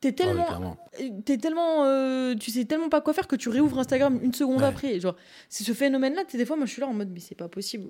[0.00, 4.18] t'es tellement, es tellement, euh, tu sais tellement pas quoi faire que tu réouvres Instagram
[4.22, 5.00] une seconde après.
[5.00, 5.16] Genre,
[5.48, 6.24] c'est ce phénomène-là.
[6.24, 7.88] Des fois, moi, je suis là en mode, mais c'est pas possible.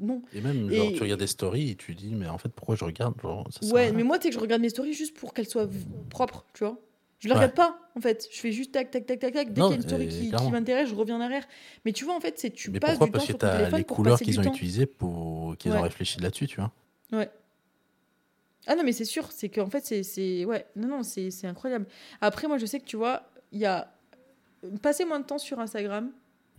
[0.00, 0.22] Non.
[0.32, 2.84] Et même, genre, tu regardes des stories et tu dis, mais en fait, pourquoi je
[2.84, 5.48] regarde genre, Ouais, mais moi, tu sais que je regarde mes stories juste pour qu'elles
[5.48, 5.68] soient
[6.08, 6.78] propres, tu vois.
[7.20, 8.26] Je ne regarde pas, en fait.
[8.32, 9.52] Je fais juste tac, tac, tac, tac, tac.
[9.52, 11.46] Dès qu'il y a une story qui, qui m'intéresse, je reviens en arrière.
[11.84, 13.84] Mais tu vois, en fait, c'est tu mais passes pourquoi Parce que tu as les
[13.84, 16.72] couleurs qu'ils ont utilisées pour qu'ils ont réfléchi là-dessus, tu vois.
[17.12, 17.30] Ouais.
[18.66, 20.44] Ah non, mais c'est sûr, c'est qu'en fait, c'est.
[20.44, 21.86] Ouais, non, non, c'est incroyable.
[22.20, 23.92] Après, moi, je sais que tu vois, il y a.
[24.82, 26.12] Passer moins de temps sur Instagram,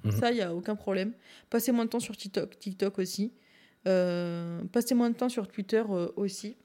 [0.04, 0.12] mhm.
[0.12, 1.14] ça, il n'y a aucun problème.
[1.50, 3.34] Passer moins de temps sur TikTok, TikTok aussi.
[3.88, 6.58] Euh, passer moins de temps sur Twitter euh, aussi.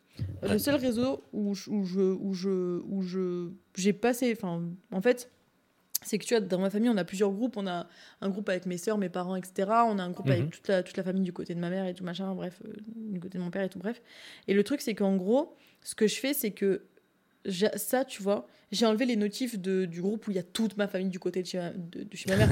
[0.43, 5.01] Le seul réseau où, je, où je où je où je j'ai passé, enfin, en
[5.03, 5.30] fait,
[6.03, 7.57] c'est que tu vois, dans ma famille, on a plusieurs groupes.
[7.57, 7.87] On a
[8.20, 9.70] un groupe avec mes soeurs, mes parents, etc.
[9.87, 10.51] On a un groupe avec mhm.
[10.51, 12.72] toute la, toute la famille du côté de ma mère et tout machin, bref, euh,
[12.97, 14.01] du côté de mon père et tout, bref.
[14.47, 16.82] Et le truc, c'est qu'en gros, ce que je fais, c'est que
[17.76, 20.76] ça, tu vois, j'ai enlevé les notifs de, du groupe où il y a toute
[20.76, 22.49] ma famille du côté de chez ma, de, chez ma mère.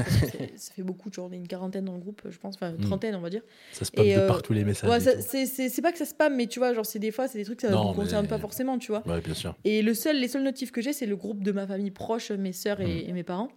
[0.57, 2.71] ça fait beaucoup, tu vois, on est une quarantaine dans le groupe, je pense, enfin
[2.71, 2.87] une hmm.
[2.87, 3.43] trentaine, on va dire.
[3.73, 4.89] Ça spam de euh, partout les messages.
[4.89, 7.45] Ouais, c'est pas que ça spam, mais tu vois, genre, c'est des fois, c'est des
[7.45, 9.07] trucs que ça ne concerne pas forcément, tu vois.
[9.07, 9.57] Ouais, bien sûr.
[9.65, 12.31] Et le seul, les seuls notifs que j'ai, c'est le groupe de ma famille proche,
[12.31, 13.15] mes sœurs et, hmm.
[13.15, 13.49] mes parents.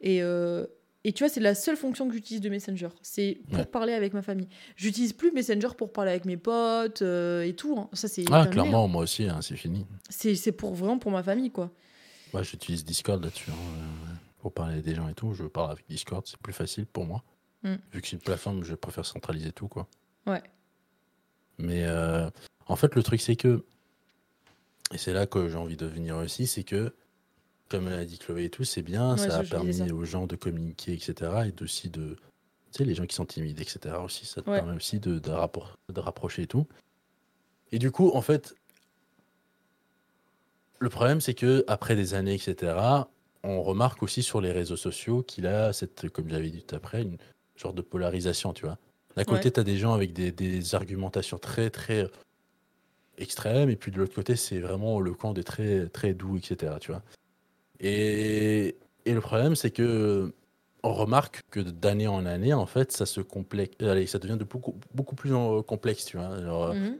[0.00, 0.66] Et, euh,
[1.04, 2.88] et tu vois, c'est la seule fonction que j'utilise de Messenger.
[3.02, 4.48] C'est pour parler avec ma famille.
[4.76, 7.78] J'utilise plus Messenger pour parler avec mes potes euh, et tout.
[7.78, 7.88] Hein.
[7.94, 9.86] Ça, c'est ah, clairement, moi aussi, hein, c'est fini.
[10.10, 11.70] C'est pour vraiment pour ma famille, quoi.
[12.32, 13.50] Moi, j'utilise Discord là-dessus.
[13.50, 15.34] Hein, pour parler des gens et tout.
[15.34, 17.22] Je parle avec Discord, c'est plus facile pour moi.
[17.62, 17.74] Mm.
[17.92, 19.86] Vu que c'est une plateforme, je préfère centraliser tout, quoi.
[20.26, 20.42] Ouais.
[21.58, 22.28] Mais euh,
[22.66, 23.64] en fait, le truc, c'est que.
[24.92, 26.94] Et c'est là que j'ai envie de venir aussi, c'est que
[27.70, 30.92] comme l'a dit Chloé et tout, c'est bien, ça a permis aux gens de communiquer,
[30.92, 31.14] etc.
[31.46, 32.16] Et aussi de.
[32.72, 33.96] Tu sais, les gens qui sont timides, etc.
[34.04, 36.66] aussi, ça te permet aussi de, de, de rapprocher et tout.
[37.72, 38.54] Et du coup, en fait,
[40.78, 42.74] le problème, c'est que après des années, etc.,
[43.42, 47.02] on remarque aussi sur les réseaux sociaux qu'il a cette, comme j'avais dit tout après,
[47.02, 47.18] une
[47.56, 48.78] sorte de polarisation, tu vois.
[49.16, 52.08] D'un côté, tu as des gens avec des, des, argumentations très, très
[53.18, 56.74] extrêmes, et puis de l'autre côté, c'est vraiment le camp des très, très doux, etc.,
[56.80, 57.02] tu vois.
[57.80, 60.32] Et, et le problème, c'est que
[60.82, 64.44] on remarque que d'année en année, en fait, ça se complexe, allez, ça devient de
[64.44, 65.32] beaucoup, beaucoup plus
[65.66, 66.34] complexe, tu vois.
[66.34, 66.98] Alors, mhm.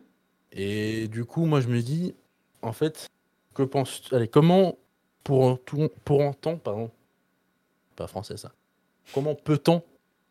[0.52, 2.14] Et du coup, moi, je me dis,
[2.62, 3.08] en fait,
[3.54, 4.76] que penses allez, comment
[5.24, 5.58] pour
[6.04, 6.90] pour un temps, pardon,
[7.96, 8.52] pas français ça,
[9.14, 9.82] comment peut-on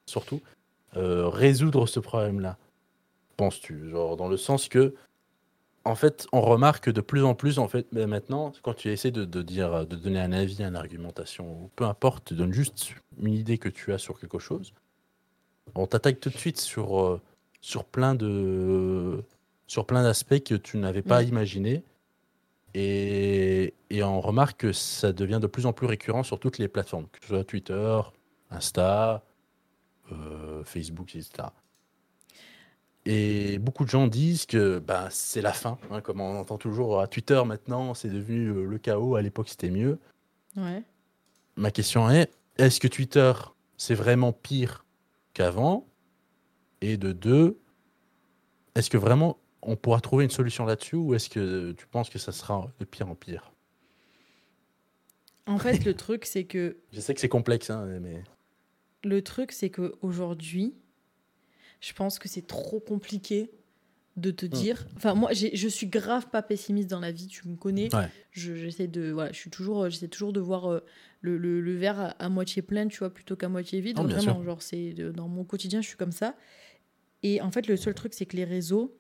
[0.06, 0.41] surtout
[0.97, 2.58] euh, résoudre ce problème-là
[3.39, 3.89] penses-tu?
[3.89, 4.93] Genre dans le sens que,
[5.86, 9.12] en fait, on remarque de plus en plus, en fait, mais maintenant, quand tu essaies
[9.12, 13.34] de, de dire, de donner un avis, une argumentation, peu importe, tu donnes juste une
[13.34, 14.74] idée que tu as sur quelque chose,
[15.76, 17.22] on t'attaque tout de suite sur, euh,
[17.62, 19.24] sur plein de
[19.68, 21.28] sur plein d'aspects que tu n'avais pas Mm.
[21.28, 21.84] imaginé.
[22.74, 26.68] Et, et on remarque que ça devient de plus en plus récurrent sur toutes les
[26.68, 28.00] plateformes, que ce soit Twitter,
[28.52, 29.24] Insta,
[30.12, 31.50] euh, Facebook, etc.
[33.12, 37.01] Et beaucoup de gens disent que bah, c'est la fin, hein, comme on entend toujours
[37.01, 39.97] à Twitter maintenant, c'est devenu euh, le chaos, à l'époque c'était mieux.
[40.55, 40.84] Ouais.
[41.55, 43.34] Ma question est, est-ce que Twitter,
[43.78, 44.86] c'est vraiment pire
[45.34, 45.88] qu'avant?
[46.82, 47.57] Et de deux,
[48.76, 52.20] est-ce que vraiment on pourra trouver une solution là-dessus ou est-ce que tu penses que
[52.20, 53.51] ça sera de pire en pire?
[55.47, 58.24] En fait, le truc, c'est que Je sais que c'est complexe, hein, mais...
[59.03, 60.76] le truc, c'est que aujourd'hui,
[61.80, 63.52] je pense que c'est trop compliqué
[64.18, 64.86] de te dire.
[64.98, 67.28] Enfin, moi, je suis grave pas pessimiste dans la vie.
[67.28, 67.94] Tu me connais.
[67.96, 68.10] Ouais.
[68.32, 70.84] Je- J'essaie de, voilà, je suis toujours, euh, j'essaie toujours de voir euh,
[71.22, 73.96] le, le- le verre à, à moitié plein, tu vois, plutôt qu'à moitié vide.
[73.96, 74.44] Bien Vraiment, sûr.
[74.44, 76.36] genre, c'est de- dans mon quotidien, je suis comme ça.
[77.24, 78.98] Et en fait, le seul truc, c'est que les réseaux.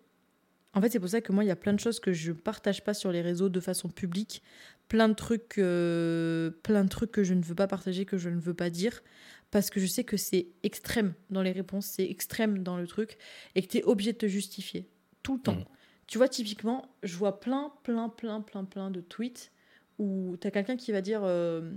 [0.73, 2.31] En fait, c'est pour ça que moi, il y a plein de choses que je
[2.31, 4.41] partage pas sur les réseaux de façon publique,
[4.89, 8.27] plein de trucs, euh, plein de trucs que je ne veux pas partager, que je
[8.29, 9.01] ne veux pas dire,
[9.51, 13.17] parce que je sais que c'est extrême dans les réponses, c'est extrême dans le truc,
[13.55, 14.89] et que tu es obligé de te justifier
[15.23, 15.55] tout le temps.
[15.55, 15.65] Mhm.
[16.07, 19.51] Tu vois, typiquement, je vois plein, plein, plein, plein, plein de tweets
[19.99, 21.21] où tu as quelqu'un qui va dire.
[21.23, 21.71] euh,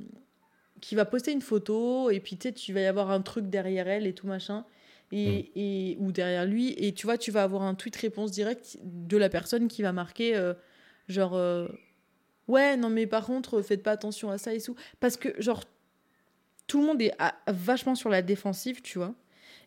[0.80, 3.46] qui va poster une photo, et puis tu sais, tu vas y avoir un truc
[3.48, 4.64] derrière elle et tout machin.
[5.12, 5.52] Et,
[5.92, 9.16] et- ou derrière lui, et tu vois, tu vas avoir un tweet réponse direct de
[9.18, 10.54] la personne qui va marquer euh,
[11.08, 11.68] genre euh,
[12.48, 14.74] ouais, non mais par contre, faites pas attention à ça et tout.
[15.00, 15.62] Parce que genre,
[16.66, 19.14] tout le monde est à- vachement sur la défensive, tu vois.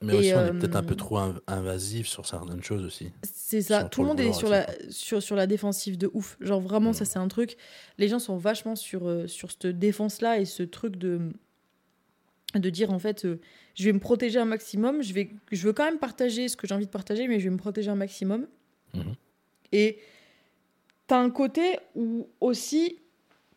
[0.02, 2.84] Mais Et, aussi, on est euh, peut-être un peu trop inv- invasif sur certaines choses
[2.84, 3.12] aussi.
[3.24, 6.36] C'est ça, Sans tout le monde est sur la, sur, sur la défensive de ouf.
[6.42, 7.08] Genre vraiment, ça Mm.
[7.08, 7.56] c'est un truc.
[7.98, 11.32] Les gens sont vachement sur, euh, sur cette défense-là et ce truc de,
[12.56, 13.40] de dire en fait, euh,
[13.76, 16.68] je vais me protéger un maximum, je, vais, je veux quand même partager ce que
[16.68, 18.48] j'ai envie de partager, mais je vais me protéger un maximum.
[18.94, 19.16] Mhm.
[19.72, 20.00] Et
[21.08, 23.00] t'as un côté où aussi,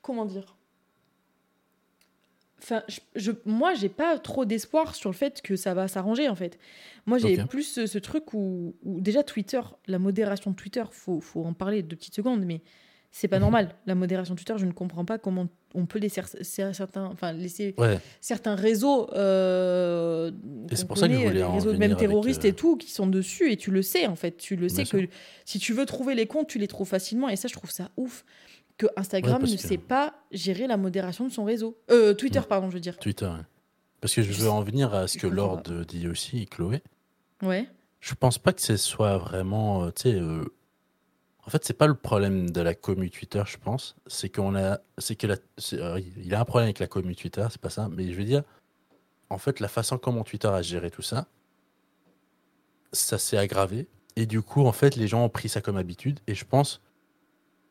[0.02, 0.56] comment dire?
[2.60, 6.28] Enfin, je, je- moi, j'ai pas trop d'espoir sur le fait que ça va s'arranger
[6.28, 6.58] en fait.
[7.06, 11.20] Moi, j'ai plus ce, ce truc où, où déjà Twitter, la modération de Twitter, faut,
[11.20, 12.60] faut en parler deux petites secondes, mais
[13.10, 13.42] c'est pas Mhm.
[13.42, 13.74] normal.
[13.86, 17.74] La modération Twitter, je ne comprends pas comment on peut laisser cer- certains, enfin laisser
[17.78, 20.30] Ouais, certains réseaux, euh,
[20.70, 22.76] Et c'est pour ça que je connaît, voulais les réseaux même terroristes euh, et tout,
[22.76, 25.08] qui sont dessus, et tu le sais en fait, tu le sais que
[25.44, 27.90] si tu veux trouver les comptes, tu les trouves facilement, et ça je trouve ça
[27.96, 28.24] ouf
[28.76, 32.68] que Instagram ne que- sait pas gérer la modération de son réseau, euh, Twitter pardon,
[32.70, 32.96] je veux dire.
[32.98, 33.30] Twitter.
[34.00, 36.82] Parce que je veux en venir à ce que Lord dit aussi, Chloé.
[37.42, 37.66] Ouais.
[38.00, 40.20] Je pense pas que ce soit vraiment, tu sais,
[41.48, 43.96] en fait, c'est pas le problème de la commu Twitter, je pense.
[44.06, 45.36] C'est qu'on a, c'est que la,
[45.72, 47.88] euh, il a un problème avec la commu Twitter, c'est pas ça.
[47.90, 48.42] Mais je veux dire,
[49.30, 51.26] en fait, la façon comment Twitter a géré tout ça,
[52.92, 53.88] ça s'est aggravé.
[54.16, 56.20] Et du coup, en fait, les gens ont pris ça comme habitude.
[56.26, 56.82] Et je pense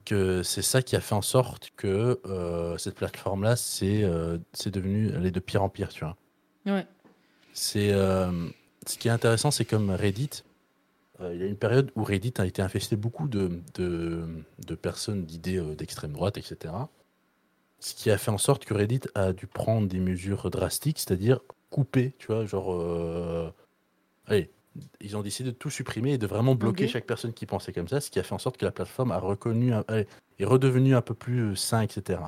[0.05, 4.71] que c'est ça qui a fait en sorte que euh, cette plateforme-là, c'est, euh, c'est
[4.71, 6.17] devenu, elle est de pire en pire, tu vois.
[6.65, 6.87] Ouais.
[7.53, 8.49] C'est euh,
[8.87, 10.41] ce qui est intéressant, c'est comme Reddit.
[11.21, 14.27] Euh, il y a une période où Reddit a été infesté beaucoup de, de,
[14.65, 16.73] de personnes d'idées euh, d'extrême droite, etc.
[17.79, 21.39] Ce qui a fait en sorte que Reddit a dû prendre des mesures drastiques, c'est-à-dire
[21.69, 23.51] couper, tu vois, genre, euh,
[24.25, 24.49] allez,
[25.01, 27.87] ils ont décidé de tout supprimer et de vraiment bloquer chaque personne qui pensait comme
[27.87, 30.07] ça, ce qui a fait en sorte que la plateforme a reconnu, un- allez,
[30.39, 32.21] est redevenue un peu plus sain, etc.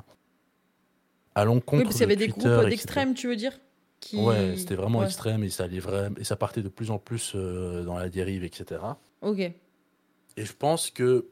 [1.35, 2.69] À l'encontre Oui, parce qu'il y avait de des Twitter, groupes etc.
[2.69, 3.59] d'extrêmes, tu veux dire?
[3.99, 4.17] Qui...
[4.17, 5.05] Ouais, c'était vraiment Ouais.
[5.05, 8.09] extrême et ça allait vraiment et ça partait de plus en plus euh, dans la
[8.09, 8.81] dérive, etc.
[9.21, 9.39] Ok.
[9.39, 9.53] Et
[10.37, 11.27] je pense que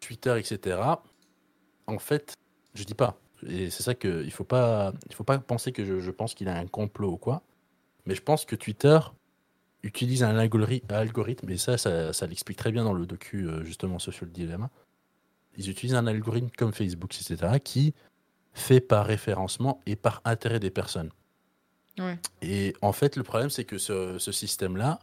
[0.00, 0.78] Twitter, etc.
[1.86, 2.34] En fait,
[2.74, 3.18] je dis pas.
[3.46, 6.34] Et c'est ça que il faut pas, il faut pas penser que je, je pense
[6.34, 7.42] qu'il a un complot ou quoi.
[8.06, 8.98] Mais je pense que Twitter
[9.82, 13.64] utilise un algori- algorithme et ça, ça, ça l'explique très bien dans le docu euh,
[13.64, 14.70] justement Social Dilemma.
[15.56, 17.58] Ils utilisent un algorithme comme Facebook, etc.
[17.62, 17.94] qui
[18.52, 21.10] fait par référencement et par intérêt des personnes.
[21.98, 22.18] Ouais.
[22.42, 24.98] Et en fait, le problème, c'est que ce, ce système-là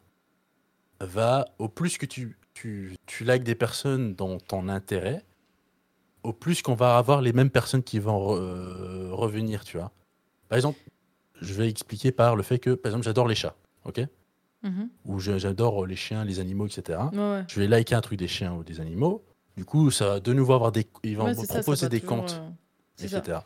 [1.00, 5.24] va, au plus que tu, tu, tu likes des personnes dans ton intérêt,
[6.24, 9.92] au plus qu'on va avoir les mêmes personnes qui vont re- euh, revenir, tu vois.
[10.50, 10.80] Par exemple,
[11.42, 14.02] je vais expliquer par le fait que, par exemple, j'adore les chats, ok?
[14.64, 14.90] Mhm.
[15.40, 17.00] J'adore les chiens, les animaux, etc.
[17.14, 17.44] Ouais, ouais.
[17.48, 19.24] Je vais liker un truc des chiens ou des animaux.
[19.58, 20.86] Du coup, ça va de nouveau avoir des...
[21.04, 22.42] Ils vont Ouais, me ça, proposer des toujours, comptes
[23.00, 23.44] euh, ça.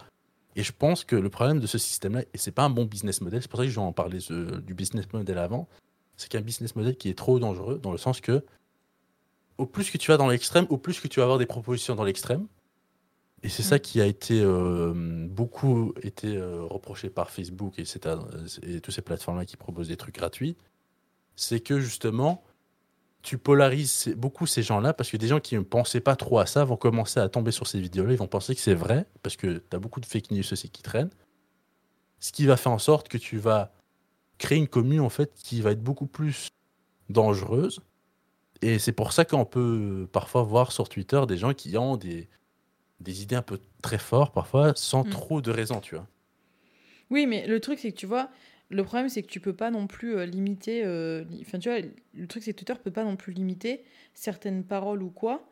[0.56, 3.22] Et je pense que le problème de ce système-là, et c'est pas un bon business
[3.22, 5.68] model, c'est pour ça que je vais en parler ce- du business model avant,
[6.16, 8.44] c'est qu'un business model qui est trop dangereux dans le sens que
[9.58, 11.96] au plus que tu vas dans l'extrême, au plus que tu vas avoir des propositions
[11.96, 12.48] dans l'extrême.
[13.44, 14.94] Et c'est ça qui a été euh,
[15.30, 17.84] beaucoup été euh, reproché par Facebook et,
[18.64, 20.56] et toutes ces plateformes-là qui proposent des trucs gratuits.
[21.36, 22.44] C'est que justement,
[23.26, 26.46] tu polarises beaucoup ces gens-là parce que des gens qui ne pensaient pas trop à
[26.46, 28.14] ça vont commencer à tomber sur ces vidéos-là.
[28.14, 30.70] Ils vont penser que c'est vrai parce que tu as beaucoup de fake news aussi
[30.70, 31.10] qui traînent.
[32.20, 33.74] Ce qui va faire en sorte que tu vas
[34.38, 36.50] créer une commune en fait qui va être beaucoup plus
[37.10, 37.80] dangereuse.
[38.62, 42.30] Et c'est pour ça qu'on peut parfois voir sur Twitter des gens qui ont des,
[43.00, 45.10] des idées un peu très fortes, parfois sans mm.
[45.10, 46.08] trop de raison, tu vois.
[47.10, 48.30] Oui, mais le truc, c'est que tu vois,
[48.70, 50.84] le problème, c'est que tu peux pas non plus euh, limiter.
[50.84, 51.80] Euh, enfin, tu vois,
[52.14, 55.48] le truc, c'est que Twitter peut pas non plus limiter certaines paroles ou quoi,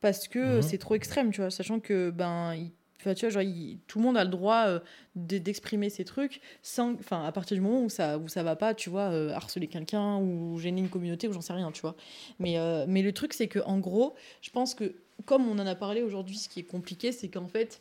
[0.00, 0.62] parce que mhm.
[0.62, 2.54] c'est trop extrême, tu vois, sachant que, ben,
[2.98, 3.42] tu vois, genre,
[3.86, 4.80] tout le monde a le droit euh,
[5.14, 8.74] d'exprimer ses trucs sans, enfin, à partir du moment où ça, où ça va pas,
[8.74, 11.94] tu vois, harceler quelqu'un ou gêner une communauté ou j'en sais rien, tu vois.
[12.38, 12.56] Mais,
[12.86, 14.94] mais le truc, c'est que en gros, je pense que
[15.24, 17.80] comme on en a parlé aujourd'hui, ce qui est compliqué, c'est qu'en fait,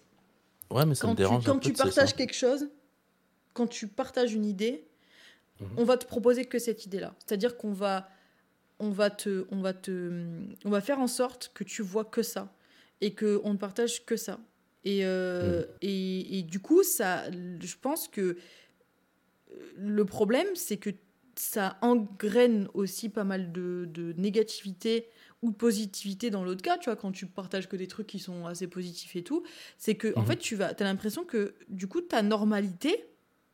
[0.71, 2.67] ouais, mais ça quand, me dérange tu, quand tu partages quelque chose,
[3.57, 4.85] quand tu partages une idée,
[5.59, 5.67] mhm.
[5.77, 7.15] on va te proposer que cette idée-là.
[7.17, 8.07] C'est-à-dire qu'on va,
[8.77, 10.23] on va te, on va te,
[10.63, 12.53] on va faire en sorte que tu vois que ça
[13.01, 14.39] et que on ne partage que ça.
[14.83, 15.67] Et, euh, mhm.
[15.81, 18.37] et, et, du coup, ça, je pense que
[19.75, 20.91] le problème, c'est que
[21.35, 25.07] ça engraine aussi pas mal de, de négativité
[25.41, 28.19] ou de positivité dans l'autre cas, tu vois, quand tu partages que des trucs qui
[28.19, 29.43] sont assez positifs et tout,
[29.79, 30.27] c'est que, en mhm.
[30.27, 33.05] fait, tu vas, as l'impression que, du coup, ta normalité,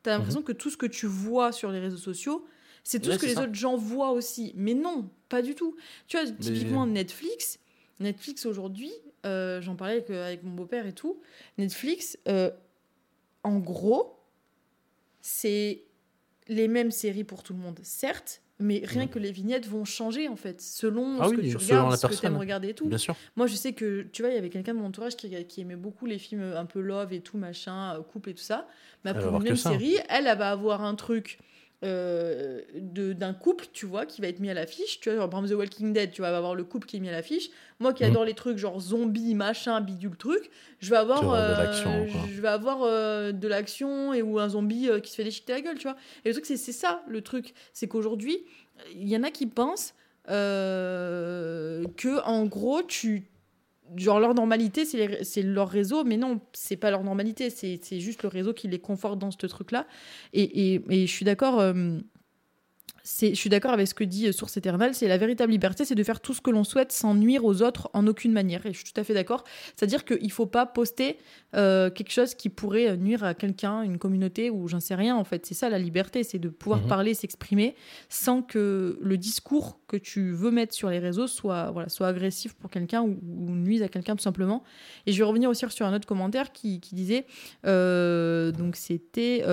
[0.03, 0.45] tu as l'impression mhm.
[0.45, 2.45] que tout ce que tu vois sur les réseaux sociaux,
[2.83, 4.51] c'est tout ce que les autres gens voient aussi.
[4.55, 5.75] Mais non, pas du tout.
[6.07, 7.59] Tu vois, typiquement Netflix,
[7.99, 8.91] Netflix aujourd'hui,
[9.25, 11.21] euh, j'en parlais avec, mon beau-père et tout,
[11.57, 12.51] Netflix, euh,
[13.43, 14.19] en gros,
[15.21, 15.85] c'est
[16.49, 19.09] les mêmes séries pour tout le monde, certes, mais rien mhm.
[19.09, 22.15] que les vignettes vont changer en fait selon ah ce que tu regardes, ce que
[22.15, 22.87] tu aimes regarder et tout.
[22.87, 23.15] Bien sûr.
[23.35, 25.61] Moi je sais que tu vois, il y avait quelqu'un de mon entourage qui, qui,
[25.61, 28.67] aimait beaucoup les films un peu love et tout machin, couple et tout ça.
[29.03, 31.39] Mais pour une même série, elle, elle va avoir un truc
[31.83, 32.61] euh,
[33.13, 34.99] d'un couple, tu vois, qui va être mis à l'affiche.
[34.99, 36.99] Tu vois, genre, par exemple, The Walking Dead, tu vas avoir le couple qui est
[36.99, 37.49] mis à l'affiche.
[37.79, 38.11] Moi qui mhm.
[38.11, 41.71] adore les trucs genre zombies, machin, bidule truc, je vais avoir, euh,
[42.33, 45.61] je vais avoir euh, de l'action et ou un zombie qui se fait déchiqueter la
[45.61, 45.97] gueule, tu vois.
[46.23, 47.53] Et le truc, c'est ça le truc.
[47.73, 48.37] C'est qu'aujourd'hui,
[48.95, 49.93] il y en a qui pensent
[50.25, 53.27] que, en gros, tu
[53.97, 58.29] genre leur normalité c'est leur réseau mais non c'est pas leur normalité c'est juste le
[58.29, 59.87] réseau qui les conforte dans ce truc là
[60.33, 61.99] et, et, et je suis d'accord euh,
[63.03, 65.95] je suis d'accord avec ce que dit euh, Source Éternelle, c'est la véritable liberté, c'est
[65.95, 68.65] de faire tout ce que l'on souhaite sans nuire aux autres en aucune manière.
[68.65, 69.43] Et je suis tout à fait d'accord.
[69.75, 71.17] C'est-à-dire qu'il ne faut pas poster
[71.55, 75.23] euh, quelque chose qui pourrait nuire à quelqu'un, une communauté ou j'en sais rien en
[75.23, 75.45] fait.
[75.45, 76.87] C'est ça la liberté, c'est de pouvoir mhm.
[76.87, 77.75] parler, s'exprimer
[78.09, 82.53] sans que le discours que tu veux mettre sur les réseaux soit, voilà, soit agressif
[82.53, 84.63] pour quelqu'un ou, nuise à quelqu'un tout simplement.
[85.05, 87.25] Et je vais revenir aussi sur un autre commentaire qui, disait,
[87.65, 89.43] euh, donc c'était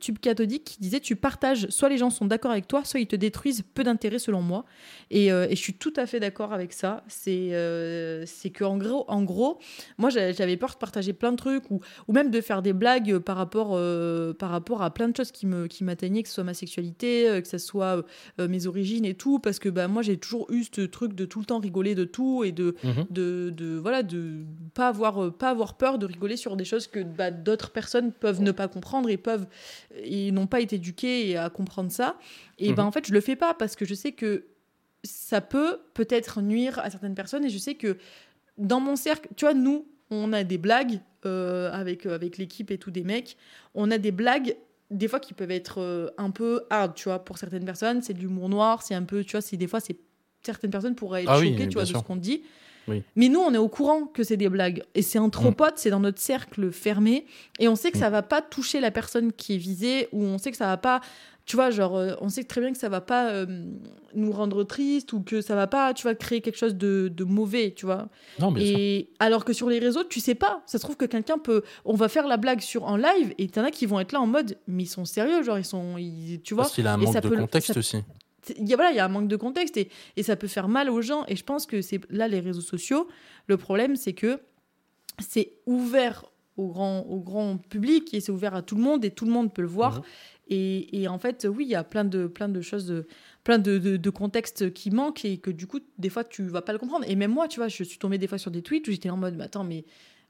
[0.00, 3.06] Tube Cathodique qui disait tu partages, soit les gens sont d'accord avec toi, soit ils
[3.06, 4.64] te détruisent, peu d'intérêt selon moi.
[5.10, 7.04] Et, euh, et, je suis tout à fait d'accord avec ça.
[7.08, 9.58] C'est euh, c'est que en gros, en gros,
[9.98, 13.18] moi j'avais peur de partager plein de trucs ou, ou même de faire des blagues
[13.18, 16.34] par rapport, euh, par rapport à plein de choses qui me qui m'atteignaient, que ce
[16.34, 18.04] soit ma sexualité, que ce soit
[18.38, 21.40] mes origines et tout, parce que bah, moi j'ai toujours eu ce truc de tout
[21.40, 23.06] le temps rigoler de tout et de, mhm.
[23.10, 27.00] de, de, voilà de pas avoir pas avoir peur de rigoler sur des choses que
[27.00, 29.46] bah, d'autres personnes peuvent ne pas comprendre et peuvent
[30.02, 32.18] et n'ont pas été éduquées à comprendre ça.
[32.58, 32.88] Et ben mhm.
[32.88, 34.44] en fait, je le fais pas parce que je sais que
[35.04, 37.96] ça peut peut-être nuire à certaines personnes et je sais que
[38.58, 42.70] dans mon cercle, tu vois, nous, on a des blagues euh, avec, euh, avec l'équipe
[42.70, 43.36] et tout des mecs,
[43.74, 44.56] on a des blagues
[44.90, 48.14] des fois qui peuvent être euh, un peu hard, tu vois, pour certaines personnes, c'est
[48.14, 49.96] de l'humour noir, c'est un peu, tu vois, c'est des fois c'est
[50.42, 52.42] certaines personnes pourraient être ah choquées, tu vois, de ce qu'on dit.
[53.16, 54.84] Mais nous, on est au courant que c'est des blagues.
[54.94, 55.54] Et c'est entre mm.
[55.54, 57.26] potes, c'est dans notre cercle fermé.
[57.58, 58.12] Et on sait que ça mm.
[58.12, 61.00] va pas toucher la personne qui est visée, ou on sait que ça va pas
[61.46, 63.46] tu vois, genre, euh, on sait très bien que ça va pas euh,
[64.14, 67.22] nous rendre triste ou que ça va pas, tu vois, créer quelque chose de, de
[67.22, 68.08] mauvais, tu vois.
[68.40, 70.62] Non, bien et alors que sur les réseaux, tu sais pas.
[70.66, 71.62] Ça se trouve que quelqu'un peut.
[71.84, 74.20] On va faire la blague sur en live et t'en as qui vont être là
[74.20, 75.94] en mode, mais ils sont sérieux, genre, ils sont.
[76.42, 76.64] tu vois.
[76.64, 77.98] Parce qu'il a un manque de contexte aussi.
[78.58, 80.46] Il y, a, voilà, il y a un manque de contexte et, et ça peut
[80.46, 81.24] faire mal aux gens.
[81.26, 83.08] Et je pense que c'est là, les réseaux sociaux,
[83.46, 84.40] le problème, c'est que
[85.18, 86.24] c'est ouvert
[86.56, 89.32] au grand, au grand public et c'est ouvert à tout le monde et tout le
[89.32, 89.98] monde peut le voir.
[89.98, 90.02] Mhm.
[90.48, 93.08] Et, en fait, oui, il y a plein de, plein de choses, de,
[93.42, 96.72] plein de, de, contextes qui manquent et que du coup, des fois, tu vas pas
[96.72, 97.04] le comprendre.
[97.08, 99.10] Et même moi, tu vois, je suis tombée des fois sur des tweets où j'étais
[99.10, 99.84] en mode, mais attends, mais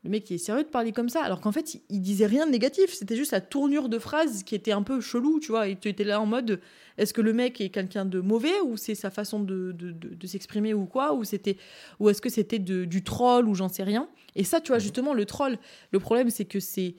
[0.06, 1.22] le mec, il est sérieux de parler comme ça.
[1.22, 2.92] Alors qu'en fait, il, il disait rien de négatif.
[2.94, 5.68] C'était juste la tournure de phrase qui était un peu chelou, tu vois.
[5.68, 6.60] Et tu étais là en mode
[6.98, 10.14] est-ce que le mec est quelqu'un de mauvais ou c'est sa façon de, de, de-
[10.14, 11.58] de s'exprimer ou quoi Ou, c'était,
[12.00, 14.78] ou est-ce que c'était de- du troll ou j'en sais rien Et ça, tu vois,
[14.78, 15.58] justement, le troll,
[15.92, 16.94] le problème, c'est que c'est.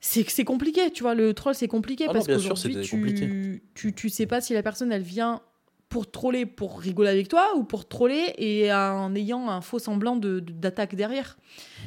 [0.00, 1.14] C'est c'est compliqué, tu vois.
[1.16, 2.74] Le troll, c'est compliqué Ah parce qu'aujourd'hui,
[3.16, 5.42] tu, tu, tu sais pas si la personne, elle vient
[5.88, 10.16] pour troller, pour rigoler avec toi, ou pour troller et en ayant un faux semblant
[10.16, 11.38] de, de- d'attaque derrière.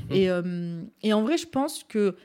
[0.09, 0.15] Mhm.
[0.15, 2.15] Et, euh, et en vrai, je pense que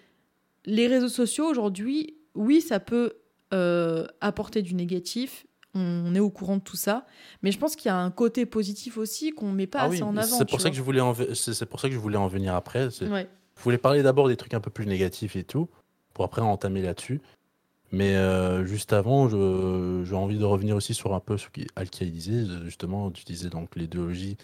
[0.64, 3.14] les réseaux sociaux aujourd'hui, oui, ça peut
[3.54, 5.46] euh, apporter du négatif.
[5.74, 7.04] On est au courant de tout ça,
[7.42, 9.96] mais je pense qu'il y a un côté positif aussi qu'on met pas Ah assez
[9.96, 10.38] oui, en avant.
[10.38, 10.70] c'est pour ça vois.
[10.70, 11.02] que je voulais
[11.34, 12.86] c'est pour ça que je voulais en venir après.
[13.02, 13.28] Ouais.
[13.58, 15.68] Je voulais parler d'abord des trucs un peu plus négatifs et tout,
[16.14, 17.20] pour après entamer là-dessus.
[17.92, 22.44] Mais euh, juste avant, j'ai envie de revenir aussi sur un peu ce qu'Alki disait.
[22.64, 24.36] Justement, tu disais donc l'idéologie,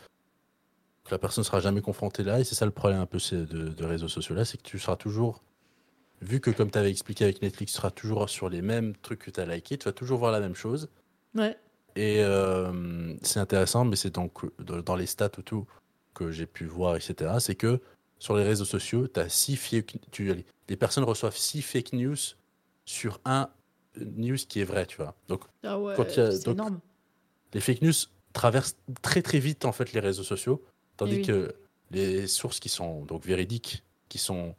[1.11, 2.41] la personne ne sera jamais confrontée là.
[2.41, 4.79] Et c'est ça le problème un peu de, de réseaux sociaux là, c'est que tu
[4.79, 5.43] seras toujours,
[6.21, 9.21] vu que comme tu avais expliqué avec Netflix, tu seras toujours sur les mêmes trucs
[9.21, 10.89] que tu as liké, tu vas toujours voir la même chose.
[11.35, 11.57] Ouais.
[11.97, 15.67] Et euh, c'est intéressant, mais c'est donc dans les stats ou tout
[16.15, 17.33] que j'ai pu voir, etc.
[17.39, 17.81] C'est que
[18.19, 20.33] sur les réseaux sociaux, as six fake, tu,
[20.69, 22.17] les personnes reçoivent 6 fake news
[22.85, 23.49] sur un
[24.01, 25.15] news qui est vrai, tu vois.
[25.29, 26.81] Donc Ah ouais, Quand il y a- c'est donc- énorme.
[27.55, 27.93] les fake news
[28.33, 30.65] traversent très très vite en fait les réseaux sociaux,
[30.97, 31.23] tandis oui.
[31.23, 31.55] que
[31.91, 34.55] les sources qui sont donc véridiques, qui sont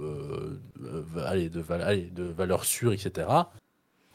[0.00, 3.28] euh, euh, allez, de, val- allez, de valeur sûre, etc.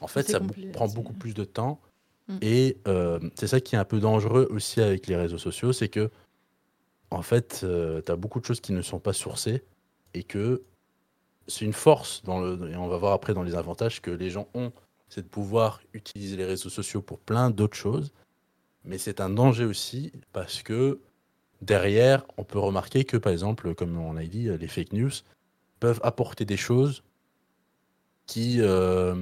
[0.02, 0.40] En fait, ça
[0.74, 1.80] prend beaucoup plus de temps.
[2.28, 2.38] Mm.
[2.42, 5.88] Et euh, c'est ça qui est un peu dangereux aussi avec les réseaux sociaux, c'est
[5.90, 6.10] que
[7.12, 7.66] en fait,
[8.06, 9.64] tu as beaucoup de choses qui ne sont pas sourcées
[10.14, 10.62] et que
[11.48, 14.30] c'est une force, dans le, et on va voir après dans les avantages que les
[14.30, 14.72] gens ont,
[15.10, 18.12] c'est de pouvoir utiliser les réseaux sociaux pour plein d'autres choses.
[18.86, 21.00] Mais c'est un danger aussi parce que
[21.62, 25.12] derrière, on peut remarquer que, par exemple, comme on a dit, les fake news
[25.80, 27.04] peuvent apporter des choses
[28.28, 29.16] qui euh,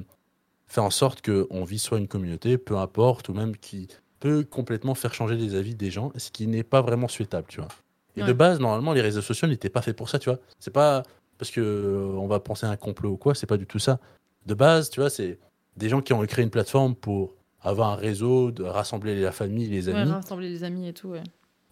[0.68, 3.88] fait en sorte qu'on vit soit une communauté, peu importe, ou même qui
[4.20, 7.62] peut complètement faire changer les avis des gens, ce qui n'est pas vraiment souhaitable, tu
[7.62, 7.70] vois.
[8.16, 8.28] Et Ouais.
[8.28, 10.40] de base, normalement, les réseaux sociaux n'étaient pas faits pour ça, tu vois.
[10.60, 11.04] C'est pas
[11.38, 13.80] parce que euh, on va penser à un complot ou quoi, c'est pas du tout
[13.80, 14.00] ça.
[14.46, 15.40] De base, tu vois, c'est
[15.76, 19.68] des gens qui ont créé une plateforme pour avoir un réseau, de rassembler la famille,
[19.68, 20.12] les Ouais, amis.
[20.12, 21.24] rassembler les amis et tout, ouais.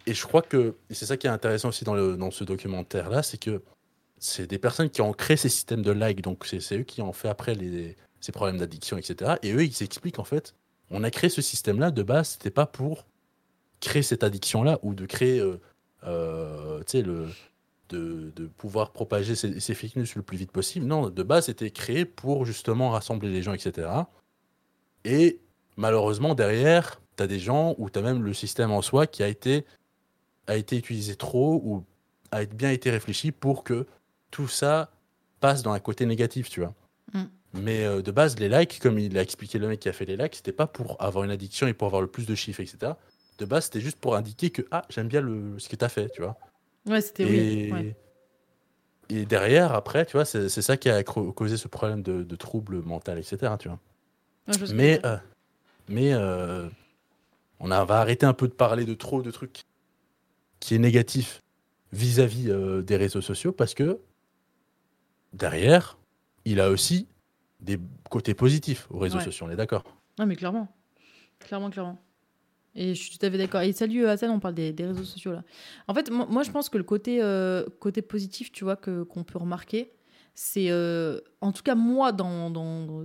[0.08, 2.44] Et je crois que et c'est ça qui est intéressant aussi dans, le, dans ce
[2.44, 3.62] documentaire-là, c'est que
[4.18, 7.02] c'est des personnes qui ont créé ces systèmes de like, donc c'est c'est eux qui
[7.02, 9.36] ont fait après les, ces problèmes d'addiction, etc.
[9.44, 10.54] Et eux, ils s'expliquent en fait,
[10.92, 13.06] on a créé ce système-là, de base, c'était pas pour
[13.80, 15.60] créer cette addiction-là ou de créer, euh,
[16.06, 17.28] euh, tu sais, le,
[17.90, 20.86] de, de pouvoir propager ces, ces fake news le plus vite possible.
[20.86, 23.88] Non, de base, c'était créé pour justement rassembler les gens, etc.
[25.04, 25.40] Et
[25.78, 29.24] malheureusement, derrière, tu as des gens ou tu as même le système en soi qui
[29.24, 29.66] a été,
[30.48, 31.84] a été utilisé trop ou
[32.32, 33.86] a bien été réfléchi pour que
[34.32, 34.92] tout ça
[35.40, 36.74] passe dans un côté négatif, tu vois.
[37.14, 37.24] Mm.
[37.54, 40.06] Mais euh, de base, les likes, comme il a expliqué le mec qui a fait
[40.06, 42.60] les likes, c'était pas pour avoir une addiction et pour avoir le plus de chiffres,
[42.60, 42.94] etc.
[43.38, 45.90] De base, c'était juste pour indiquer que ah, j'aime bien le, ce que tu as
[45.90, 46.38] fait, tu vois.
[46.88, 47.28] Ouais, c'était Et,
[47.66, 47.72] oui.
[47.72, 47.96] Ouais.
[49.10, 52.82] et derrière, après, tu vois, c'est ça qui a causé ce problème de, de troubles
[52.84, 53.58] mentaux, etc.
[53.60, 53.80] Tu vois.
[54.48, 55.18] Ouais, Mais, euh,
[55.90, 56.70] mais euh,
[57.60, 59.64] on a- va arrêter un peu de parler de trop de trucs
[60.60, 61.42] qui est négatif
[61.92, 64.00] vis-à-vis euh, des réseaux sociaux parce que
[65.34, 65.98] derrière,
[66.46, 67.08] il a aussi
[67.60, 67.80] des
[68.10, 69.24] côtés positifs aux réseaux Ouais.
[69.24, 69.84] sociaux, on est d'accord
[70.20, 70.68] Non, mais clairement.
[71.40, 72.00] Clairement, clairement.
[72.76, 73.62] Et je suis tout à fait d'accord.
[73.62, 75.44] Et salut Hassan, on parle des, des réseaux sociaux là.
[75.88, 79.04] En fait, moi, moi, je pense que le côté, euh, côté positif, tu vois, que,
[79.04, 79.94] qu'on peut remarquer,
[80.34, 83.04] c'est, euh, en tout cas moi, dans, dans,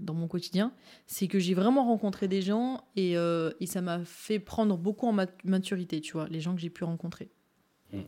[0.00, 0.72] dans mon quotidien,
[1.06, 5.06] c'est que j'ai vraiment rencontré des gens et, euh, et ça m'a fait prendre beaucoup
[5.06, 7.30] en mat- maturité, tu vois, les gens que j'ai pu rencontrer.
[7.92, 7.98] Mm.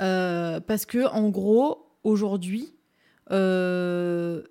[0.00, 2.76] Euh, parce que, en gros, aujourd'hui,
[3.32, 4.44] euh,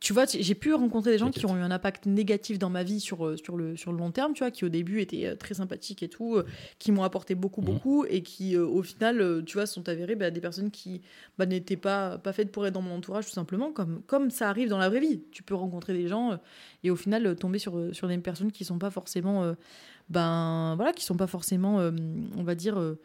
[0.00, 2.82] tu vois, j'ai pu rencontrer des gens qui ont eu un impact négatif dans ma
[2.82, 5.26] vie sur, euh, sur, le, sur le long terme, tu vois, qui au début étaient
[5.26, 6.46] euh, très sympathiques et tout, euh,
[6.78, 7.66] qui m'ont apporté beaucoup, Mhm.
[7.66, 11.02] beaucoup, et qui au final, tu vois, sont avérés bah, des personnes qui
[11.36, 14.48] bah, n'étaient pas, pas faites pour être dans mon entourage, tout simplement, comme, comme ça
[14.48, 15.22] arrive dans la vraie vie.
[15.32, 16.38] Tu peux rencontrer des gens
[16.82, 19.52] et au final tomber sur, sur des personnes qui sont pas forcément, euh,
[20.08, 21.90] ben voilà, qui sont pas forcément, euh,
[22.38, 22.98] on va dire, euh,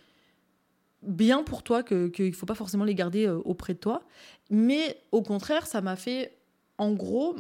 [1.04, 4.04] bien pour toi, que- qu'il faut pas forcément les garder auprès de toi.
[4.50, 6.38] Mais au contraire, ça m'a fait
[6.78, 7.36] en gros,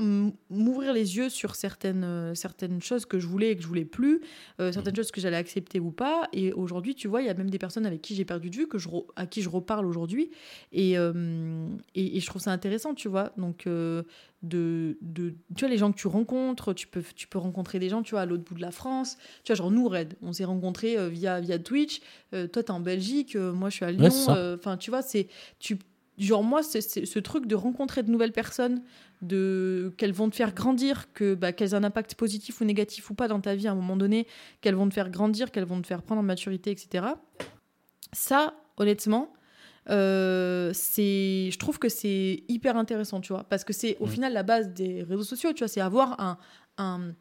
[0.49, 3.83] m'ouvrir les yeux sur certaines, euh, certaines choses que je voulais et que je voulais
[3.83, 4.21] plus,
[4.61, 6.29] euh, certaines choses que j'allais accepter ou pas.
[6.31, 8.55] Et aujourd'hui, tu vois, il y a même des personnes avec qui j'ai perdu de
[8.55, 10.31] vue, que je à qui je reparle aujourd'hui.
[10.71, 13.33] Et, euh, et, et je trouve ça intéressant, tu vois.
[13.35, 14.05] Donc, de,
[15.01, 18.03] de, tu vois, les gens que tu rencontres, tu peux, tu peux rencontrer des gens,
[18.03, 19.17] tu vois, à l'autre bout de la France.
[19.43, 21.99] Tu vois, genre nous, Red, on s'est rencontrés via, via Twitch.
[22.31, 24.13] Toi, t'es en Belgique, moi, je suis à Lyon.
[24.55, 25.27] Enfin, tu vois, c'est...
[25.59, 25.77] Tu,
[26.17, 28.81] genre, moi, c'est ce truc de rencontrer de nouvelles personnes,
[29.25, 33.09] de qu'elles vont te faire grandir, que bah, qu'elles aient un impact positif ou négatif
[33.09, 34.27] ou pas dans ta vie à un moment donné,
[34.61, 37.05] qu'elles vont te faire grandir, qu'elles vont te faire prendre en maturité, etc.
[38.13, 39.33] Ça, honnêtement,
[39.89, 44.33] euh, c'est, je trouve que c'est hyper intéressant, tu vois, parce que c'est au final
[44.33, 46.37] la base des réseaux sociaux, tu vois, c'est avoir un,
[46.77, 47.13] un,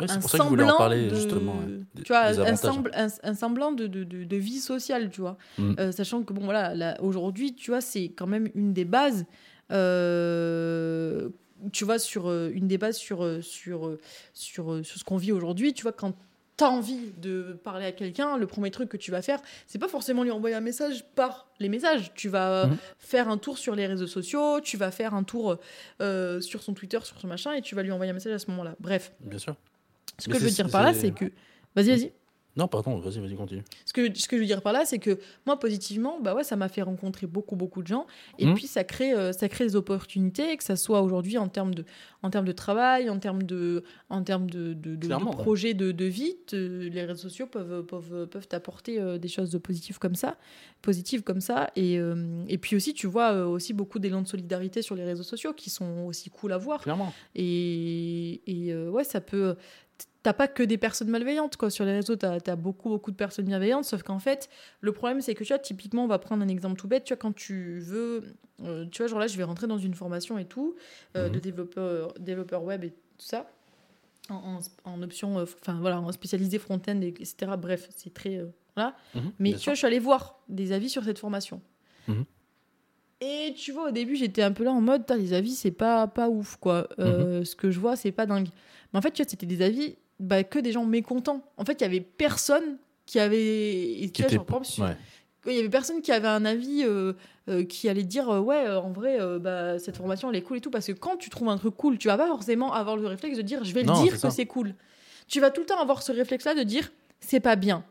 [0.00, 1.58] Ouais, c'est un pour ça que je voulais en semblant parler, de, justement.
[1.58, 2.56] ouais, des- tu vois, un, avantages.
[2.58, 5.38] sembl- un, un semblant de, de, de, vie sociale, tu vois.
[5.56, 5.74] Mm.
[5.78, 9.24] Euh, sachant que, bon, voilà, là, aujourd'hui, tu vois, c'est quand même une des bases,
[9.70, 11.28] euh,
[11.72, 14.00] tu vois, sur euh, une bases sur, euh, sur, euh,
[14.32, 16.14] sur, sur ce qu'on vit aujourd'hui, tu vois, quand
[16.56, 19.88] t'as envie de parler à quelqu'un, le premier truc que tu vas faire, c'est pas
[19.88, 22.12] forcément lui envoyer un message par les messages.
[22.14, 22.76] Tu vas Mhm.
[22.98, 25.58] faire un tour sur les réseaux sociaux, tu vas faire un tour
[26.00, 28.38] euh, sur son Twitter, sur son machin, et tu vas lui envoyer un message à
[28.38, 28.76] ce moment-là.
[28.78, 29.56] Bref, Bien sûr.
[30.18, 31.24] ce Mais que je veux dire par là, c'est- c'est que.
[31.74, 32.12] Vas-y, vas-y.
[32.56, 33.62] Non, pardon, vas-y, vas-y, continue.
[33.84, 36.44] Ce que, ce que je veux dire par là, c'est que moi, positivement, bah ouais,
[36.44, 38.06] ça m'a fait rencontrer beaucoup, beaucoup de gens.
[38.38, 38.54] Et Mhm.
[38.54, 41.84] puis, ça crée, euh, ça crée des opportunités, que ça soit aujourd'hui en termes de,
[42.22, 45.90] en termes de travail, en termes de, en termes de, de, de- de projets de,
[45.90, 46.36] de vie.
[46.46, 46.54] te-
[46.88, 50.36] les réseaux sociaux peuvent, peuvent, peuvent t'apporter euh, des choses de positives comme ça,
[50.80, 51.70] positives comme ça.
[51.74, 55.22] Et, euh, et puis aussi, tu vois aussi beaucoup d'élan de solidarité sur les réseaux
[55.24, 56.82] sociaux qui sont aussi cool à voir.
[56.82, 57.12] Clairement.
[57.34, 59.56] Et, et, ouais, ça peut.
[60.22, 61.68] T'as pas que des personnes malveillantes, quoi.
[61.70, 63.84] Sur les réseaux, t'as as beaucoup, beaucoup de personnes bienveillantes.
[63.84, 64.48] Sauf qu'en fait,
[64.80, 67.04] le problème, c'est que tu vois, typiquement, on va prendre un exemple tout bête.
[67.04, 68.24] Tu vois, quand tu veux.
[68.64, 70.76] euh, tu vois, genre là, je vais rentrer dans une formation et tout,
[71.16, 71.32] euh, Mhm.
[71.34, 73.50] de développeur, développeur web et tout ça.
[74.30, 74.34] En,
[74.86, 77.56] en- en option, euh, enfin voilà, en spécialisé front-end, et- etc.
[77.58, 78.46] Bref, c'est très.
[78.76, 78.96] voilà.
[79.14, 79.64] Mhm, Mais tu sûr.
[79.70, 81.60] vois, je suis allée voir des avis sur cette formation.
[82.08, 82.24] Mhm.
[83.20, 86.06] Et tu vois, au début, j'étais un peu là en mode, les avis, c'est pas,
[86.06, 86.88] pas ouf, quoi.
[86.98, 87.44] Euh, Mhm.
[87.44, 88.48] Ce que je vois, c'est pas dingue.
[88.94, 91.42] Mais en fait, tu vois, c'était des avis bah, que des gens mécontents.
[91.58, 94.00] En fait, il y avait personne qui avait.
[94.00, 94.96] et Qui vois, était genre, par exemple, sur- ouais.
[95.46, 97.12] il y avait personne qui avait un avis euh,
[97.50, 100.60] euh, qui allait dire euh, ouais en vrai bah, cette formation elle est cool et
[100.62, 103.06] tout parce que quand tu trouves un truc cool tu vas pas forcément avoir le
[103.06, 104.74] réflexe de dire je vais le dire que c'est cool
[105.28, 106.90] tu vas tout le temps avoir ce réflexe là de dire
[107.20, 107.84] c'est pas bien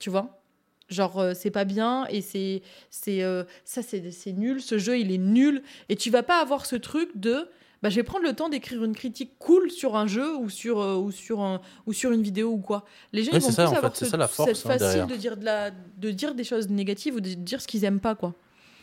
[0.00, 0.42] tu vois?
[0.88, 4.98] Genre euh, c'est pas bien et c'est c'est euh, ça c'est c'est nul ce jeu
[4.98, 7.48] il est nul et tu vas pas avoir ce truc de
[7.82, 10.80] bah, je vais prendre le temps d'écrire une critique cool sur un jeu ou sur,
[10.80, 12.84] euh, ou sur, un, ou sur une vidéo ou quoi.
[13.12, 15.06] Les gens Ouais, ils vont ça, plus avoir ce- ça la force, cette hein, facile
[15.06, 18.00] de dire, de, la, de dire des choses négatives ou de dire ce qu'ils aiment
[18.00, 18.14] pas.
[18.14, 18.34] quoi.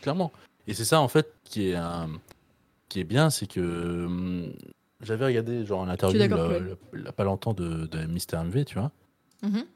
[0.02, 0.30] Clairement.
[0.66, 1.78] Et c'est ça, en fait, qui est,
[2.88, 3.60] qui est bien, c'est que
[4.06, 4.52] hum,
[5.00, 6.60] j'avais regardé genre, une interview Chloé.
[6.60, 8.92] là, là, pas longtemps de, de Mister MV, tu vois.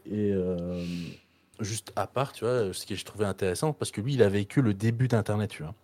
[0.06, 0.84] Et euh,
[1.60, 4.28] juste à part, tu vois, ce que je trouvais intéressant, parce que lui, il a
[4.28, 5.74] vécu le début d'Internet, tu vois.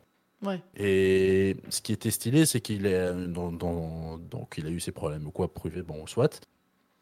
[0.42, 0.60] Ouais.
[0.76, 4.92] Et ce qui était stylé, c'est qu'il est dans, dans- donc il a eu ses
[4.92, 6.40] problèmes ou quoi, privé, bon, soit.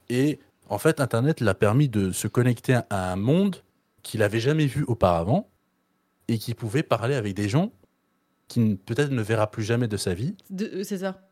[0.09, 3.57] Et en fait, Internet l'a permis de se connecter à un monde
[4.03, 5.49] qu'il avait jamais vu auparavant
[6.28, 7.72] et qui pouvait parler avec des gens
[8.49, 11.28] qui n- peut-être ne verra plus jamais de sa vie, euh, C'est ça.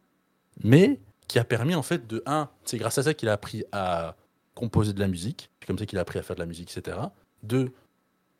[0.62, 3.64] mais qui a permis en fait de un, c'est grâce à ça qu'il a appris
[3.72, 4.14] à
[4.54, 6.70] composer de la musique, c'est comme ça qu'il a appris à faire de la musique,
[6.76, 6.98] etc.
[7.42, 7.72] Deux,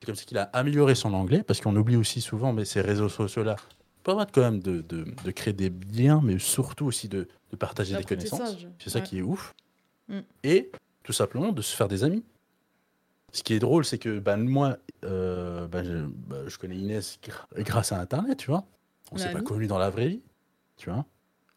[0.00, 2.80] c'est comme ça qu'il a amélioré son anglais, parce qu'on oublie aussi souvent, mais ces
[2.80, 3.56] réseaux sociaux-là
[4.02, 7.96] permettent quand même de, de- de créer des liens, mais surtout aussi de, de partager
[7.96, 8.56] des connaissances.
[8.78, 9.04] C'est ça Ouais.
[9.04, 9.54] qui est ouf.
[10.08, 10.20] Mm.
[10.44, 10.70] Et
[11.02, 12.24] tout simplement de se faire des amis.
[13.32, 17.18] Ce qui est drôle, c'est que ben, moi, euh, ben, je, ben, je connais Inès
[17.56, 18.64] grâce à Internet, tu vois.
[19.10, 19.46] On On s'est est pas amis.
[19.46, 20.22] connus dans la vraie vie,
[20.76, 21.04] tu vois.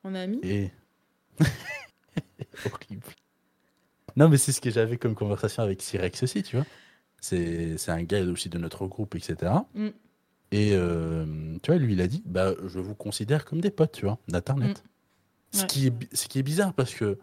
[0.04, 0.40] On a mis.
[0.44, 0.72] Et.
[2.66, 3.04] Horrible.
[4.16, 6.66] Non, mais c'est ce que j'avais comme conversation avec Cyrex aussi, tu vois.
[7.22, 9.52] C'est un gars aussi de notre groupe, etc.
[9.74, 9.88] Mm.
[10.52, 11.26] Et euh,
[11.62, 14.18] tu vois, lui, il a dit bah, Je vous considère comme des potes, tu vois,
[14.28, 14.84] d'Internet.
[15.52, 15.68] Ce, Ouais.
[15.68, 17.18] qui est, ce qui est bizarre parce que,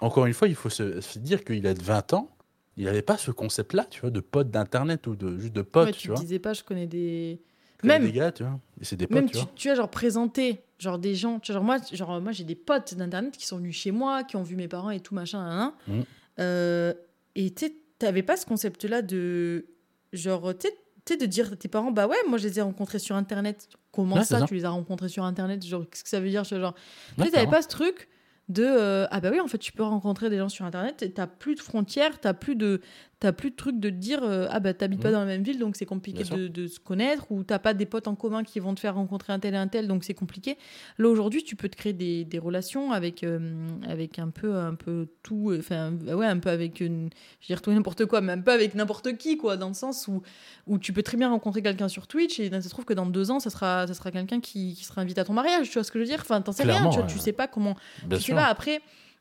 [0.00, 2.28] encore une fois, il faut se, se dire qu'il a de 20 ans,
[2.76, 5.86] il n'avait pas ce concept-là, tu vois, de pote d'Internet ou de juste de pote,
[5.86, 6.18] Ouais, tu tu vois.
[6.18, 7.40] disais pas, je connais des.
[7.82, 8.58] Même, des gars, tu vois.
[8.80, 9.50] Et c'est des potes, même tu tu, vois.
[9.54, 11.38] tu vois, genre présenter, genre des gens.
[11.40, 14.22] Tu vois, genre moi, genre, moi j'ai des potes d'internet qui sont venus chez moi,
[14.24, 15.72] qui ont vu mes parents et tout machin.
[15.88, 16.04] Mhm.
[16.40, 16.92] Euh,
[17.36, 17.70] et tu
[18.00, 19.66] t'avais pas ce concept-là de.
[20.12, 20.66] Genre, tu
[21.06, 23.68] sais, de dire à tes parents, bah ouais, moi je les ai rencontrés sur internet.
[23.92, 25.64] Comment Ouais, ça, tu les as rencontrés sur internet?
[25.64, 26.42] Genre, qu'est-ce que ça veut dire?
[26.42, 26.74] Genre,
[27.16, 28.08] tu sais, t'avais pas ce truc
[28.48, 31.12] de euh, ah bah oui en fait tu peux rencontrer des gens sur internet et
[31.12, 32.80] t'as plus de frontières t'as plus de
[33.20, 35.14] t'as plus de trucs de te dire euh, ah bah t'habites pas Mhm.
[35.14, 37.84] dans la même ville donc c'est compliqué de, de se connaître ou t'as pas des
[37.86, 40.14] potes en commun qui vont te faire rencontrer un tel et un tel donc c'est
[40.14, 40.56] compliqué.
[40.98, 43.38] Là aujourd'hui tu peux te créer des, des relations avec euh,
[43.86, 47.10] avec un peu un peu tout enfin ouais un peu avec une
[47.40, 49.74] je veux dire tout n'importe quoi mais un peu avec n'importe qui quoi dans le
[49.74, 50.22] sens où
[50.66, 53.06] où tu peux très bien rencontrer quelqu'un sur Twitch et ça se trouve que dans
[53.06, 55.74] deux ans ça sera ça sera quelqu'un qui, qui sera invité à ton mariage tu
[55.74, 56.20] vois ce que je veux dire?
[56.22, 57.76] Enfin t'en sais rien tu, vois, tu sais pas comment
[58.06, 58.36] Bien je sais sûr.
[58.36, 58.80] pas, après,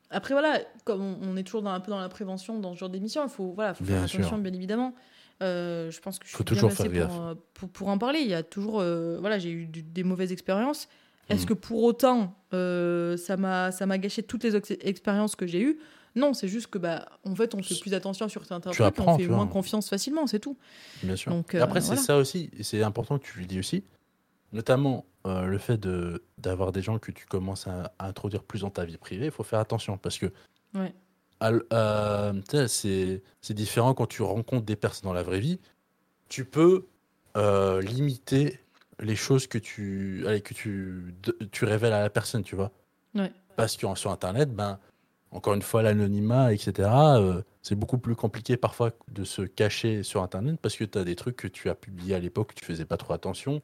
[0.10, 2.90] après voilà, comme on, est toujours dans, un peu dans la prévention dans ce genre
[2.90, 4.38] d'émission, il faut, voilà, faut faire Bien attention, sûr.
[4.40, 4.94] bien évidemment.
[5.42, 7.98] Euh, je pense que je suis bien toujours placée faire pour, euh, pour, pour en
[7.98, 8.20] parler.
[8.20, 10.90] Il y a toujours, euh, voilà, j'ai eu des mauvaises expériences.
[11.30, 11.48] Est-ce Mhm.
[11.50, 15.80] que pour autant, euh, ça m'a gâché toutes les ex- expériences que j'ai eues?
[16.16, 19.18] Non, c'est juste que bah, en fait, on fait plus attention sur certains trucs, on
[19.18, 19.36] fait vois.
[19.38, 20.58] moins confiance facilement, c'est tout.
[21.04, 21.32] Bien sûr.
[21.32, 22.02] Donc, Après, c'est voilà.
[22.02, 23.84] ça aussi, c'est important que tu le dis aussi,
[24.54, 28.62] notamment euh, le fait de d'avoir des gens que tu commences à, à introduire plus
[28.62, 30.28] dans ta vie privée, il faut faire attention parce que
[30.76, 30.94] Ouais.
[31.74, 32.34] euh,
[32.68, 35.60] c'est c'est différent quand tu rencontres des personnes dans la vraie vie.
[36.30, 36.86] Tu peux
[37.38, 38.60] euh, limiter
[39.00, 42.72] les choses que tu, allez, que tu, de- tu révèles à la personne, tu vois.
[43.16, 43.32] Ouais.
[43.56, 44.78] Parce que sur Internet, ben,
[45.32, 46.90] encore une fois, l'anonymat, etc.,
[47.62, 51.16] c'est beaucoup plus compliqué parfois de se cacher sur Internet parce que tu as des
[51.16, 53.62] trucs que tu as publiés à l'époque, que tu faisais pas trop attention.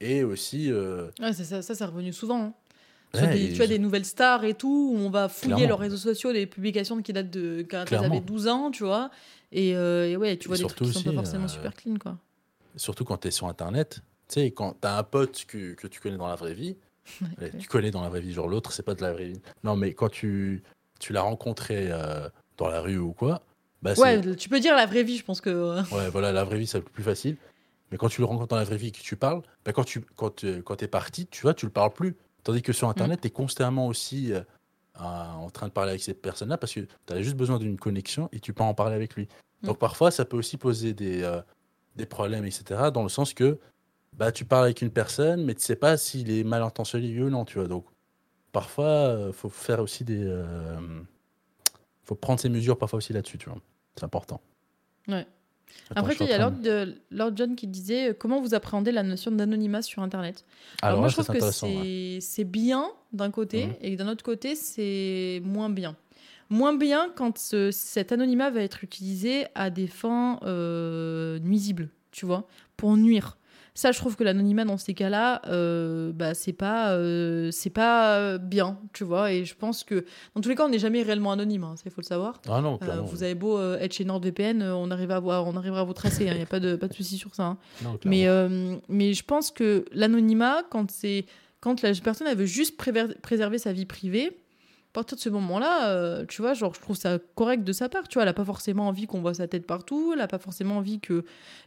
[0.00, 2.40] Et aussi, euh, Ouais, ça, ça, c'est revenu souvent.
[2.42, 2.54] hein.
[3.14, 5.68] Ouais, des- et tu as des nouvelles stars et tout, où on va fouiller Clairement.
[5.68, 8.06] leurs réseaux sociaux, des publications qui datent de quand elles Clairement.
[8.16, 9.10] avaient 12 ans, tu vois.
[9.52, 11.48] Et, euh, et ouais, tu Et vois des surtout trucs qui sont pas forcément euh,
[11.48, 12.18] super clean, quoi.
[12.74, 15.86] surtout quand tu es sur Internet, tu sais, quand tu as un pote que, que
[15.86, 16.76] tu connais dans la vraie vie,
[17.60, 19.40] tu connais dans la vraie vie, genre l'autre, c'est pas de la vraie vie.
[19.62, 20.64] Non, mais quand tu,
[20.98, 23.42] tu l'as rencontré euh, dans la rue ou quoi,
[23.80, 25.76] bah, Ouais, tu peux dire la vraie vie, je pense que.
[25.94, 27.36] Ouais, voilà, la vraie vie, c'est le plus facile.
[27.90, 29.84] Mais quand tu le rencontres dans la vraie vie et que tu parles, bah, quand
[29.84, 32.16] tu quand, tu- quand es parti, tu vois, tu le parles plus.
[32.42, 34.42] Tandis que sur Internet, tu es constamment aussi euh,
[35.00, 38.28] en train de parler avec cette personne-là parce que tu as juste besoin d'une connexion
[38.32, 39.28] et tu peux en parler avec lui.
[39.62, 41.40] Donc parfois, ça peut aussi poser des, euh,
[41.96, 42.90] des problèmes, etc.
[42.92, 43.58] Dans le sens que
[44.12, 47.30] bah, tu parles avec une personne, mais tu sais pas s'il est mal intentionné ou
[47.30, 47.66] non, tu vois.
[47.68, 47.86] Donc
[48.52, 50.22] parfois, il faut faire aussi des...
[50.24, 51.00] euh,
[52.04, 53.58] faut prendre ses mesures parfois aussi là-dessus, tu vois.
[53.96, 54.40] C'est important.
[55.08, 55.26] Ouais.
[55.90, 58.90] Attends, Après, il y a Lord, de- Lord John qui disait euh, comment vous appréhendez
[58.92, 60.44] la notion d'anonymat sur Internet?
[60.82, 61.50] Alors, Alors, moi, là, je trouve que
[62.20, 62.44] c'est ouais.
[62.44, 63.72] bien d'un côté Mhm.
[63.82, 65.96] et d'un autre côté, c'est moins bien.
[66.50, 72.26] Moins bien quand ce- cet anonymat va être utilisé à des fins euh, nuisibles, tu
[72.26, 72.46] vois,
[72.76, 73.36] pour nuire.
[73.76, 78.18] Ça, je trouve que l'anonymat dans ces cas-là, euh, bah, c'est pas, euh, c'est pas
[78.18, 79.32] euh, bien, tu vois.
[79.32, 80.04] Et je pense que
[80.36, 82.40] dans tous les cas, on n'est jamais réellement anonyme, hein, ça il faut le savoir.
[82.48, 83.02] Ah non, Euh, clairement.
[83.02, 86.24] vous avez beau être chez NordVPN, on arrivera à, voir, on arrivera à vous tracer,
[86.26, 87.42] il n'y a pas de, pas de souci sur ça.
[87.46, 87.58] hein.
[87.82, 87.98] Non.
[88.04, 88.26] Mais,
[88.88, 91.26] mais je pense que l'anonymat, quand, c'est,
[91.60, 94.38] quand la personne elle veut juste préserver sa vie privée,
[94.94, 98.08] partir de ce moment-là, euh, tu vois, genre, je trouve ça correct de sa part.
[98.08, 100.38] Tu vois, elle n'a pas forcément envie qu'on voit sa tête partout, elle n'a pas
[100.38, 101.24] forcément envie que.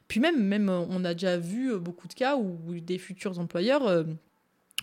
[0.08, 3.38] Puis même, même, euh, on a déjà vu euh, beaucoup de cas où des futurs
[3.40, 3.86] employeurs.
[3.88, 4.04] euh,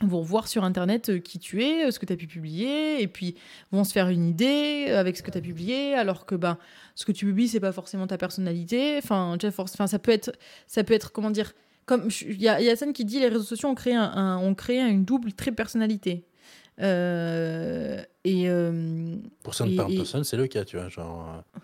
[0.02, 3.36] vont voir sur internet qui tu es, ce que tu as pu publier, et puis
[3.70, 6.58] vont se faire une idée avec ce que tu as publié, alors que ben,
[6.96, 8.98] ce que tu publies, c'est pas forcément ta personnalité.
[8.98, 10.32] Enfin, enfin, ça peut être,
[10.66, 11.52] ça peut être, comment dire,
[11.86, 14.54] comme il y a Yassine qui dit les réseaux sociaux ont créé un, un- ont
[14.56, 16.24] créé une double très personnalité.
[16.80, 20.88] Euh, et euh, Pour certaines et- personnes, c'est le cas, tu vois.
[20.88, 21.60] Genre, euh,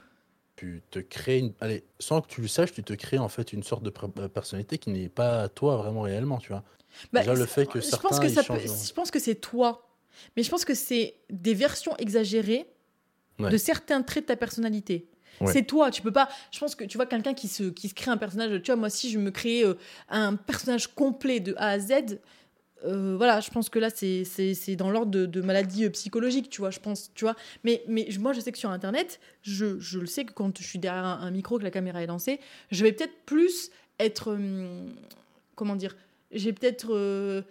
[0.56, 1.52] tu te crées une.
[1.60, 4.78] Allez, sans que tu le saches, tu te crées en fait une sorte de personnalité
[4.78, 6.62] qui n'est pas toi vraiment réellement, tu vois.
[7.12, 9.36] bah, Déjà, le fait que je certains, pense que ça peut- je pense que c'est
[9.36, 9.88] toi,
[10.36, 12.66] mais je pense que c'est des versions exagérées
[13.38, 13.50] Ouais.
[13.50, 15.08] de certains traits de ta personnalité.
[15.40, 15.50] Ouais.
[15.52, 16.28] C'est toi, tu peux pas.
[16.50, 18.60] Je pense que tu vois quelqu'un qui se, qui se crée un personnage.
[18.62, 19.74] Tu vois, moi, si je me crée euh,
[20.10, 22.18] un personnage complet de A à Z,
[22.84, 25.90] euh, voilà, je pense que là, c'est c'est- c'est dans l'ordre de, de maladies euh,
[25.90, 27.36] psychologiques, tu vois, je pense, tu vois.
[27.64, 30.64] Mais, mais moi, je sais que sur Internet, je, je le sais que quand je
[30.64, 32.40] suis derrière un, un micro, que la caméra est lancée,
[32.70, 34.32] je vais peut-être plus être.
[34.32, 34.94] hum,
[35.56, 35.96] comment dire
[36.32, 36.94] J'ai peut-être.
[36.94, 37.42] euh,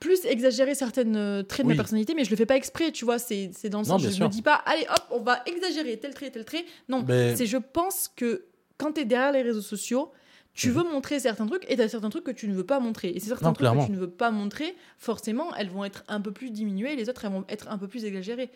[0.00, 1.76] plus exagérer certaines euh, traits de Oui.
[1.76, 3.18] ma personnalité, mais je le fais pas exprès, tu vois.
[3.18, 6.30] C'est dans le sens, je me dis pas, allez hop, on va exagérer tel trait,
[6.30, 6.64] tel trait.
[6.88, 8.44] Non, Mais- c'est je pense que
[8.76, 10.12] quand tu es derrière les réseaux sociaux,
[10.58, 10.74] tu Mhm.
[10.74, 13.10] veux montrer certains trucs et tu as certains trucs que tu ne veux pas montrer.
[13.10, 13.82] Et ces certains Non, trucs clairement.
[13.82, 16.96] que tu ne veux pas montrer, forcément, elles vont être un peu plus diminuées et
[16.96, 18.50] les autres, elles vont être un peu plus exagérées.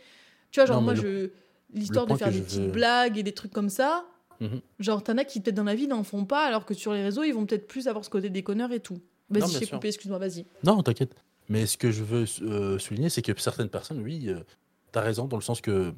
[0.51, 1.31] Tu vois, genre, Non, moi, je.
[1.75, 4.05] L'histoire de faire des je petites veux- blagues et des trucs comme ça,
[4.41, 4.61] Mhm.
[4.81, 7.03] genre, t'en as qui, peut-être dans la vie, n'en font pas, alors que sur les
[7.05, 9.01] réseaux, ils vont peut-être plus avoir ce côté déconneur et tout.
[9.31, 9.77] Vas-y, j'ai sûr.
[9.79, 10.45] coupé, excuse-moi, vas-y.
[10.65, 11.15] Non, t'inquiète.
[11.49, 14.41] Mais ce que je veux euh, souligner, c'est que certaines personnes, oui, euh,
[14.91, 15.95] t'as raison, dans le sens que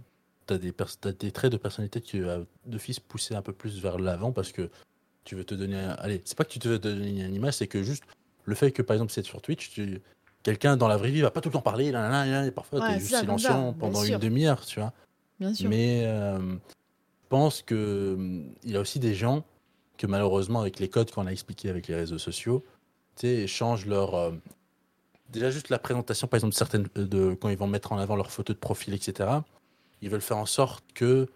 [0.47, 0.73] t'as des,
[1.19, 4.53] des traits de personnalité qui, euh, de fils, pousser un peu plus vers l'avant parce
[4.53, 4.69] que
[5.25, 5.77] tu veux te donner.
[5.79, 8.05] un- Allez, c'est pas que tu te veux te donner une image, c'est que juste
[8.45, 10.01] le fait que, par exemple, c'est sur Twitch, tu
[10.43, 12.51] quelqu'un dans la vraie vie va pas tout le temps parler, là, là, là, et
[12.51, 13.49] parfois Ouais, tu es c'est juste silencieux
[13.79, 14.93] pendant une demi-heure, tu vois.
[15.41, 15.71] Bien sûr.
[15.71, 19.43] Mais euh, je pense que hum, il y a aussi des gens
[19.97, 22.63] que malheureusement avec les codes qu'on a expliqués avec les réseaux sociaux,
[23.17, 24.33] tu sais, changent leur euh,
[25.31, 28.15] déjà juste la présentation par exemple certaines euh, de quand ils vont mettre en avant
[28.17, 29.31] leurs photos de profil etc.
[30.03, 31.27] Ils veulent faire en sorte que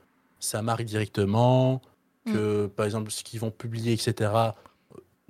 [0.41, 1.81] ça marque directement,
[2.27, 4.31] que par exemple ce qu'ils vont publier etc.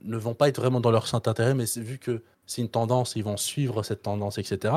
[0.02, 3.14] ne vont pas être vraiment dans leur saint intérêt, mais vu que c'est une tendance,
[3.16, 4.74] ils vont suivre cette tendance etc.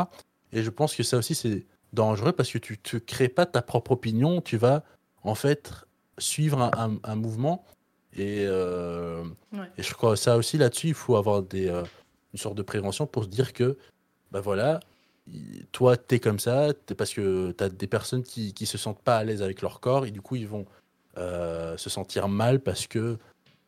[0.53, 3.61] Et je pense que ça aussi c'est dangereux parce que tu te crées pas ta
[3.61, 4.83] propre opinion, tu vas
[5.23, 5.71] en fait
[6.17, 7.65] suivre un, un- un mouvement
[8.13, 9.23] et, euh,
[9.53, 9.69] Ouais.
[9.77, 11.83] et je crois ça aussi là-dessus il faut avoir des, euh,
[12.33, 13.77] une sorte de prévention pour se dire que
[14.31, 14.79] bah voilà
[15.27, 19.17] il- toi t'es comme ça parce que t'as des personnes qui qui se sentent pas
[19.17, 20.65] à l'aise avec leur corps et du coup ils vont
[21.17, 23.17] euh, se sentir mal parce que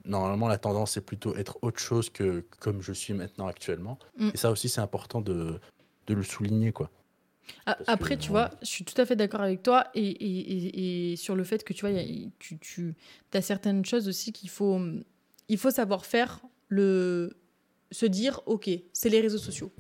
[0.06, 4.30] normalement la tendance c'est plutôt être autre chose que comme je suis maintenant actuellement Mm.
[4.34, 5.60] et ça aussi c'est important de,
[6.08, 6.90] de le souligner quoi
[7.66, 11.12] Après, que, tu vois, je suis tout à fait d'accord avec toi et, et- et-
[11.12, 12.96] et sur le fait que tu vois, il y a- tu, tu
[13.34, 14.80] as certaines choses aussi qu'il faut,
[15.50, 16.40] il faut savoir faire,
[16.70, 17.36] le,
[17.92, 19.72] se dire, ok, c'est les réseaux sociaux.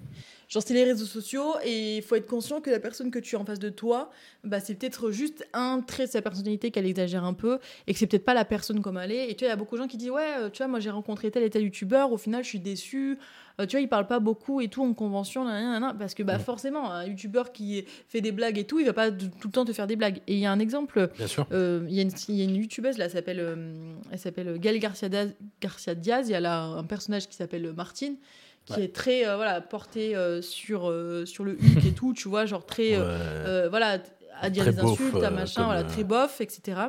[0.53, 3.35] Genre, c'est les réseaux sociaux et il faut être conscient que la personne que tu
[3.35, 4.11] as en face de toi,
[4.43, 7.57] bah, c'est peut-être juste un trait de sa personnalité qu'elle exagère un peu
[7.87, 9.31] et que c'est peut-être pas la personne comme elle est.
[9.31, 10.67] Et tu vois, il y a beaucoup de gens qui disent, ouais, euh, tu vois,
[10.67, 13.17] moi j'ai rencontré tel et tel youtubeur, au final je suis déçu.
[13.59, 16.13] Euh, tu vois, il parle pas beaucoup et tout en convention, nan, nan, nan, parce
[16.13, 19.27] que bah, forcément, un youtubeur qui fait des blagues et tout, il va pas tout
[19.45, 20.21] le temps te faire des blagues.
[20.27, 22.41] Et il y a un exemple, bien sûr euh, il y, a une- il y
[22.41, 23.73] a une youtubeuse, là, elle s'appelle, euh,
[24.11, 28.15] elle s'appelle Gaëlle Garcia, Diaz- Garcia Diaz, et elle a un personnage qui s'appelle Martine,
[28.65, 28.85] qui Ouais.
[28.85, 32.45] est très euh, voilà, porté euh, sur, euh, sur le huc et tout, tu vois,
[32.45, 32.91] genre très.
[32.93, 33.69] euh, Ouais.
[33.69, 34.01] voilà,
[34.41, 36.81] à dire Très des beauf, insultes, à machin, voilà, très bof, etc.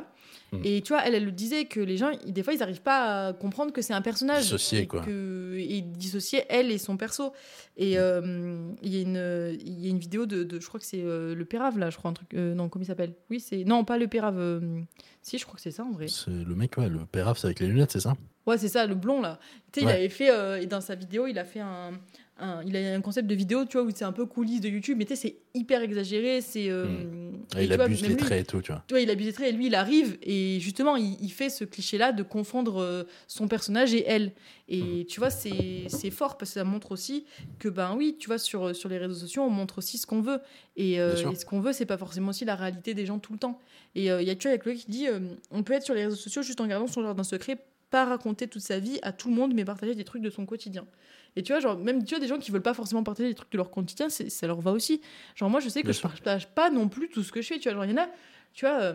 [0.51, 0.57] Mm.
[0.63, 3.27] Et tu vois, elle, elle le disait que les gens, des fois, ils n'arrivent pas
[3.27, 4.43] à comprendre que c'est un personnage.
[4.43, 5.01] Dissocier, et quoi.
[5.01, 7.33] Que, et dissocier elle et son perso.
[7.77, 10.79] Et euh, il y, a une- il y a une vidéo de, de- je crois
[10.79, 12.33] que c'est le Pérave, là, je crois, un truc.
[12.33, 13.13] non, comment il s'appelle?
[13.29, 13.63] Oui, c'est.
[13.63, 14.61] Non, pas le Pérave.
[15.21, 16.07] si, je crois que c'est ça, en vrai.
[16.07, 18.15] C'est le mec, ouais, le péraf, c'est avec les lunettes, c'est ça?
[18.45, 19.39] Ouais, c'est ça, le blond là.
[19.71, 21.91] Tu sais, il avait fait, euh, et dans sa vidéo, il a fait un,
[22.37, 24.69] un- il a un concept de vidéo, tu vois, où c'est un peu coulisses de
[24.69, 26.67] YouTube, mais tu sais, c'est hyper exagéré, c'est.
[26.69, 28.83] euh, et Il vois, abuse même les lui, traits et tout, tu vois.
[28.87, 31.49] tu vois, il abuse des traits et lui, il arrive et justement, il, il fait
[31.49, 34.31] ce cliché-là de confondre euh, son personnage et elle.
[34.67, 35.05] Et Mhm.
[35.05, 37.25] tu vois, c'est fort parce que ça montre aussi
[37.57, 40.21] que, ben oui, tu vois, sur, sur les réseaux sociaux, on montre aussi ce qu'on
[40.21, 40.39] veut.
[40.75, 43.39] Et, euh, ce qu'on veut, c'est pas forcément aussi la réalité des gens tout le
[43.39, 43.59] temps.
[43.95, 45.07] Et il y a, tu vois, il y a Chloé qui dit
[45.51, 47.57] on peut être sur les réseaux sociaux juste en gardant son jardin secret,
[47.89, 50.45] pas raconter toute sa vie à tout le monde, mais partager des trucs de son
[50.45, 50.85] quotidien.
[51.35, 53.35] Et tu vois, genre, même tu vois, des gens qui veulent pas forcément partager des
[53.35, 55.01] trucs de leur quotidien, ça leur va aussi.
[55.35, 56.09] Genre, moi, je sais que Bien je sûr.
[56.09, 57.59] partage pas non plus tout ce que je fais.
[57.59, 58.07] Tu vois, genre, il y en a,
[58.53, 58.93] tu vois, euh,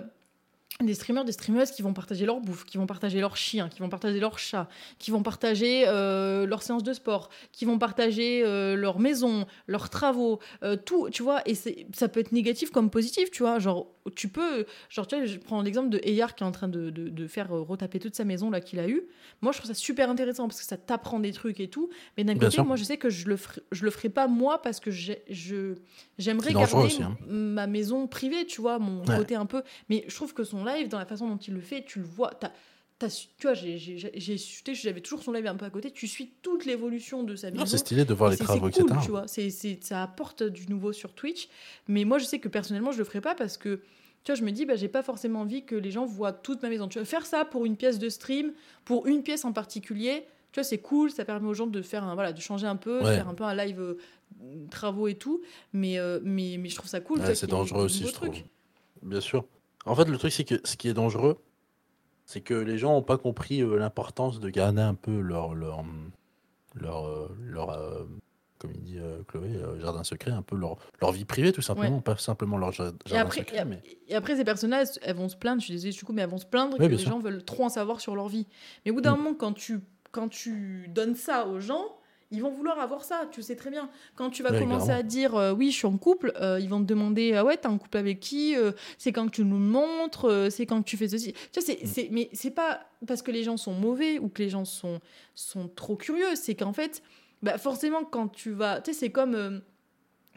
[0.83, 3.81] des streamers, des streameuses qui vont partager leur bouffe, qui vont partager leur chien, qui
[3.81, 4.67] vont partager leur chat,
[4.99, 9.91] qui vont partager euh, leur séance de sport, qui vont partager euh, leur maison, leurs
[9.91, 11.43] travaux, euh, tout, tu vois.
[11.47, 13.59] Et ça peut être négatif comme positif, tu vois.
[13.59, 16.69] Genre, tu peux, genre, tu vois, je prends l'exemple de Eyar qui est en train
[16.69, 19.03] de, de- de faire euh, retaper toute sa maison là qu'il a eu.
[19.43, 21.91] Moi, je trouve ça super intéressant parce que ça t'apprend des trucs et tout.
[22.17, 22.65] Mais d'un côté, sûr.
[22.65, 26.55] moi, je sais que je le ferai, je le ferai pas moi parce que j'aimerais
[26.55, 27.19] garder aussi, hein.
[27.29, 29.17] ma maison privée, tu vois, mon Ouais.
[29.17, 29.63] côté un peu.
[29.89, 32.05] Mais je trouve que son live, dans la façon dont il le fait, tu le
[32.05, 32.31] vois.
[32.35, 32.53] t'as-
[32.99, 35.65] t'as su- tu vois, j'ai- j'ai j'ai- tu sais, j'avais toujours son live un peu
[35.65, 35.91] à côté.
[35.91, 37.67] Tu suis toute l'évolution de sa Non, maison.
[37.67, 39.01] c'est stylé de voir les travaux, c'est cool, etc.
[39.05, 39.27] tu vois.
[39.27, 41.49] C'est, c'est- ça apporte du nouveau sur Twitch.
[41.89, 43.77] Mais moi, je sais que personnellement, je le ferai pas parce que,
[44.23, 46.63] tu vois, je me dis, bah, j'ai pas forcément envie que les gens voient toute
[46.63, 46.89] ma maison.
[46.89, 48.53] Tu vois, faire ça pour une pièce de stream,
[48.85, 51.11] pour une pièce en particulier, tu vois, c'est cool.
[51.11, 53.15] Ça permet aux gens de faire un, voilà, de changer un peu, de Ouais.
[53.17, 53.95] faire un peu un live euh,
[54.71, 55.41] travaux et tout.
[55.73, 57.19] Mais, euh, mais, mais je trouve ça cool.
[57.21, 58.35] Ouais, vois, c'est dangereux aussi, je trouve.
[59.03, 59.47] Bien sûr.
[59.87, 61.39] En fait, le truc, c'est que ce qui est dangereux,
[62.27, 65.83] c'est que les gens n'ont pas compris euh, l'importance de garder un peu leur leur
[66.75, 68.05] leur, euh, leur euh,
[68.59, 72.17] comme il dit Chloé, jardin secret, un peu leur, leur vie privée tout simplement, pas
[72.19, 73.59] simplement leur Et jardin après, secret.
[73.63, 73.83] et, mais...
[74.07, 76.29] et après, ces personnes-là, elles- vont se plaindre, je suis désolée du coup, mais elles
[76.29, 77.11] vont se plaindre que les sûr.
[77.13, 78.47] gens veulent trop en savoir sur leur vie.
[78.85, 79.19] Mais au bout d'un Mm.
[79.19, 79.81] moment, quand tu,
[80.13, 81.97] quand tu donnes ça aux gens,
[82.33, 83.91] ils vont vouloir avoir ça, tu sais très bien.
[84.15, 85.01] Quand tu vas commencer clairement.
[85.01, 87.57] à dire euh, oui, je suis en couple, euh, ils vont te demander ah ouais,
[87.57, 90.89] t'es en couple avec qui Euh, C'est quand que tu nous montres C'est quand que
[90.89, 91.87] tu fais ceci Tu vois, c'est, Mm.
[91.87, 95.01] c'est, mais c'est pas parce que les gens sont mauvais ou que les gens sont,
[95.35, 97.03] sont trop curieux, c'est qu'en fait,
[97.43, 98.81] bah, forcément, quand tu vas.
[98.81, 99.61] Tu sais, c'est comme,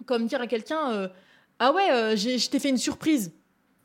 [0.06, 1.10] comme dire à quelqu'un
[1.60, 3.32] ah ouais, j'ai- je t'ai fait une surprise.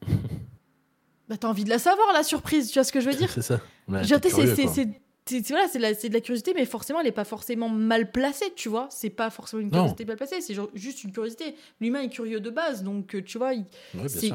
[1.29, 3.31] bah, t'as envie de la savoir, la surprise, tu vois ce que je veux dire?
[3.31, 3.61] C'est ça.
[3.89, 4.89] Ouais, curieux, c'est-
[5.29, 8.53] c'est voilà, c'est de, de la curiosité, mais forcément, elle n'est pas forcément mal placée,
[8.57, 8.89] tu vois.
[8.91, 9.73] C'est pas forcément une Non.
[9.73, 11.55] curiosité mal placée, c'est juste une curiosité.
[11.81, 13.65] L'humain est curieux de base, donc euh, tu vois, il,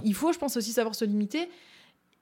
[0.04, 1.50] il faut, je pense, aussi savoir se limiter.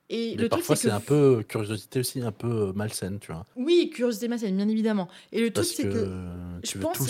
[0.10, 3.46] Et Mais le parfois, c'est un peu curiosité aussi, un peu euh, malsaine, tu vois.
[3.56, 5.08] Oui, curiosité malsaine, bien évidemment.
[5.32, 6.10] Et le truc, c'est que,
[6.64, 7.08] je veux pense qu'il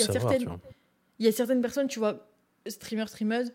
[1.19, 2.27] y y a certaines personnes, tu vois,
[2.67, 3.51] streamers, streameuses,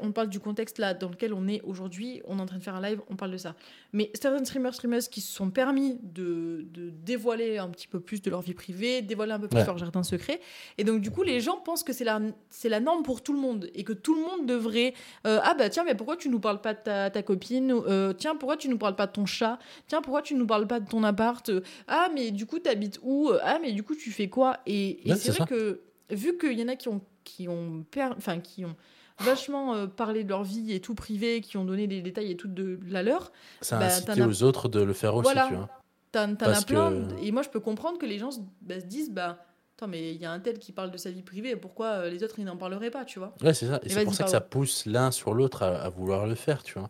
[0.00, 2.62] on parle du contexte là dans lequel on est aujourd'hui, on est en train de
[2.62, 3.54] faire un live, on parle de ça.
[3.92, 8.20] Mais certains streamers, streameuses qui se sont permis de, de dévoiler un petit peu plus
[8.22, 9.66] de leur vie privée, dévoiler un peu plus Ouais.
[9.66, 10.40] leur jardin secret,
[10.78, 13.32] et donc du coup les gens pensent que c'est la, c'est la norme pour tout
[13.32, 14.94] le monde, et que tout le monde devrait...
[15.26, 17.72] euh, ah bah tiens, mais pourquoi tu nous parles pas de ta, ta copine?
[17.72, 19.58] Euh, Tiens, pourquoi tu nous parles pas de ton chat?
[19.86, 21.50] Tiens, pourquoi tu nous parles pas de ton appart?
[21.86, 23.30] Ah mais du coup t'habites où?
[23.42, 24.58] Ah mais du coup tu fais quoi?
[24.66, 25.46] Et, et Ouais, c'est c'est vrai ça.
[25.46, 25.80] que
[26.10, 28.74] vu qu'il y en a qui ont qui ont per- enfin qui ont
[29.20, 32.36] vachement euh, parlé de leur vie et tout privé, qui ont donné des détails et
[32.36, 35.14] tout de la leur, Ça a Bah, incité t'en as- aux autres de le faire
[35.14, 35.46] aussi, Voilà.
[35.48, 35.68] tu vois.
[36.12, 36.90] t'en as plein.
[36.90, 39.44] que- Et moi, je peux comprendre que les gens se, bah, se disent, bah,
[39.76, 42.10] attends, mais il y a un tel qui parle de sa vie privée, pourquoi euh,
[42.10, 43.34] les autres, ils n'en parleraient pas, tu vois?
[43.42, 43.78] Ouais, c'est ça.
[43.82, 46.34] Et Et c'est pour ça que ça pousse l'un sur l'autre à, à vouloir le
[46.34, 46.88] faire, tu vois.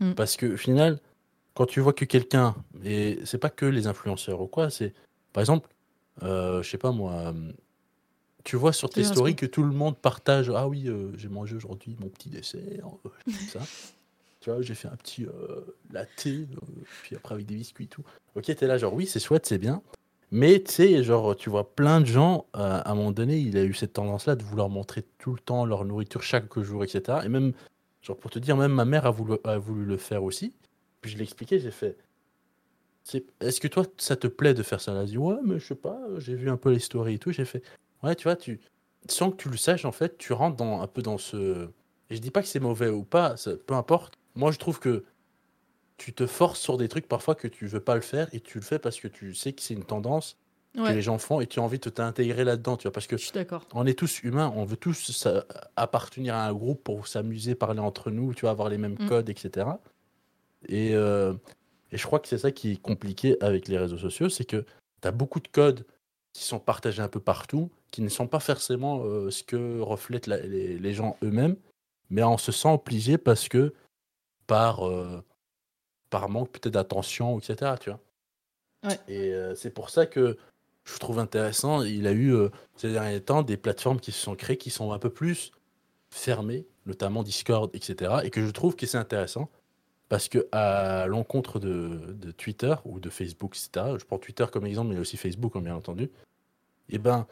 [0.00, 0.12] Mm.
[0.12, 0.98] Parce que au final,
[1.54, 2.54] quand tu vois que quelqu'un,
[2.84, 4.94] et c'est pas que les influenceurs ou quoi, c'est
[5.32, 5.68] par exemple,
[6.22, 7.52] euh, je sais pas moi, euh,
[8.44, 11.56] tu vois sur tes stories que tout le monde partage, ah oui, euh, j'ai mangé
[11.56, 12.60] aujourd'hui mon petit dessert,
[13.04, 13.60] euh, tout ça.
[14.40, 15.60] tu vois, j'ai fait un petit euh,
[15.90, 16.46] latte, euh,
[17.02, 18.04] puis après avec des biscuits et tout.
[18.34, 19.82] Ok, t'es là, genre oui, c'est chouette, c'est bien.
[20.32, 23.64] Mais tu sais, genre, tu vois plein de gens, à un moment donné, il a
[23.64, 27.18] eu cette tendance-là de vouloir montrer tout le temps leur nourriture chaque jour, etc.
[27.24, 27.52] Et même,
[28.00, 30.54] genre, pour te dire, même ma mère a voulu, a voulu le faire aussi.
[31.00, 31.96] Puis je l'ai expliqué, j'ai fait.
[33.40, 34.92] Est-ce que toi, ça te plaît de faire ça?
[34.92, 37.18] Elle a dit, ouais, mais je sais pas, j'ai vu un peu les stories et
[37.18, 37.32] tout.
[37.32, 37.62] J'ai fait,
[38.02, 38.60] ouais, tu vois, tu,
[39.08, 41.68] sans que tu le saches, en fait, tu rentres dans, un peu dans ce.
[42.10, 44.14] Et je dis pas que c'est mauvais ou pas, ça- peu importe.
[44.34, 45.04] Moi, je trouve que
[45.96, 48.58] tu te forces sur des trucs parfois que tu veux pas le faire et tu
[48.58, 50.36] le fais parce que tu sais que c'est une tendance
[50.72, 53.16] que les gens font et tu as envie de t'intégrer là-dedans, tu vois, parce que
[53.16, 53.66] je suis d'accord.
[53.74, 55.44] on est tous humains, on veut tous ça-
[55.76, 59.08] appartenir à un groupe pour s'amuser, parler entre nous, tu vois, avoir les mêmes Mm.
[59.08, 59.66] codes, etc.
[60.68, 61.34] Et, euh,
[61.92, 64.64] et je crois que c'est ça qui est compliqué avec les réseaux sociaux, c'est que
[65.02, 65.84] tu as beaucoup de codes
[66.32, 70.26] qui sont partagés un peu partout, qui ne sont pas forcément euh, ce que reflètent
[70.26, 71.56] la- les, les gens eux-mêmes,
[72.08, 73.74] mais on se sent obligé parce que
[74.46, 75.22] par, euh,
[76.10, 77.74] par manque peut-être d'attention, etc.
[77.80, 78.00] Tu vois.
[78.84, 78.98] Ouais.
[79.08, 80.36] Et euh, c'est pour ça que
[80.84, 82.34] je trouve intéressant, il a eu
[82.76, 85.52] ces derniers temps des plateformes qui se sont créées qui sont un peu plus
[86.12, 88.22] fermées, notamment Discord, etc.
[88.24, 89.50] Et que je trouve que c'est intéressant
[90.10, 93.94] parce que à l'encontre de, de Twitter ou de Facebook, etc.
[93.98, 96.10] Je prends Twitter comme exemple, mais aussi Facebook, hein, bien entendu.
[96.90, 97.26] Et ben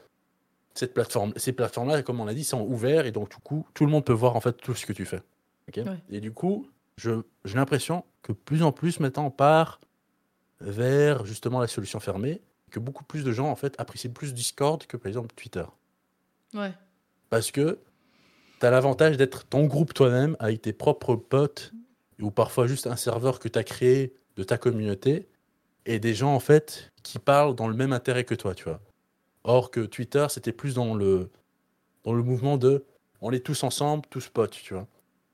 [0.74, 3.84] cette plateforme, ces plateformes-là, comme on l'a dit, sont ouvertes et donc du coup, tout
[3.84, 5.20] le monde peut voir en fait tout ce que tu fais.
[5.76, 5.98] Ouais.
[6.09, 7.16] Et du coup, j'ai
[7.52, 9.80] l'impression que plus en plus maintenant on part
[10.60, 12.40] vers justement la solution fermée,
[12.70, 15.64] que beaucoup plus de gens en fait apprécient plus Discord que par exemple Twitter.
[16.55, 16.72] Ouais.
[17.28, 17.80] Parce que
[18.60, 21.72] tu as l'avantage d'être ton groupe toi-même avec tes propres potes
[22.20, 25.28] ou parfois juste un serveur que tu as créé de ta communauté
[25.86, 28.80] et des gens en fait qui parlent dans le même intérêt que toi, tu vois.
[29.44, 31.30] Or que Twitter, c'était plus dans le
[32.04, 32.84] dans le mouvement de
[33.20, 34.86] on est tous ensemble, tous potes, tu vois.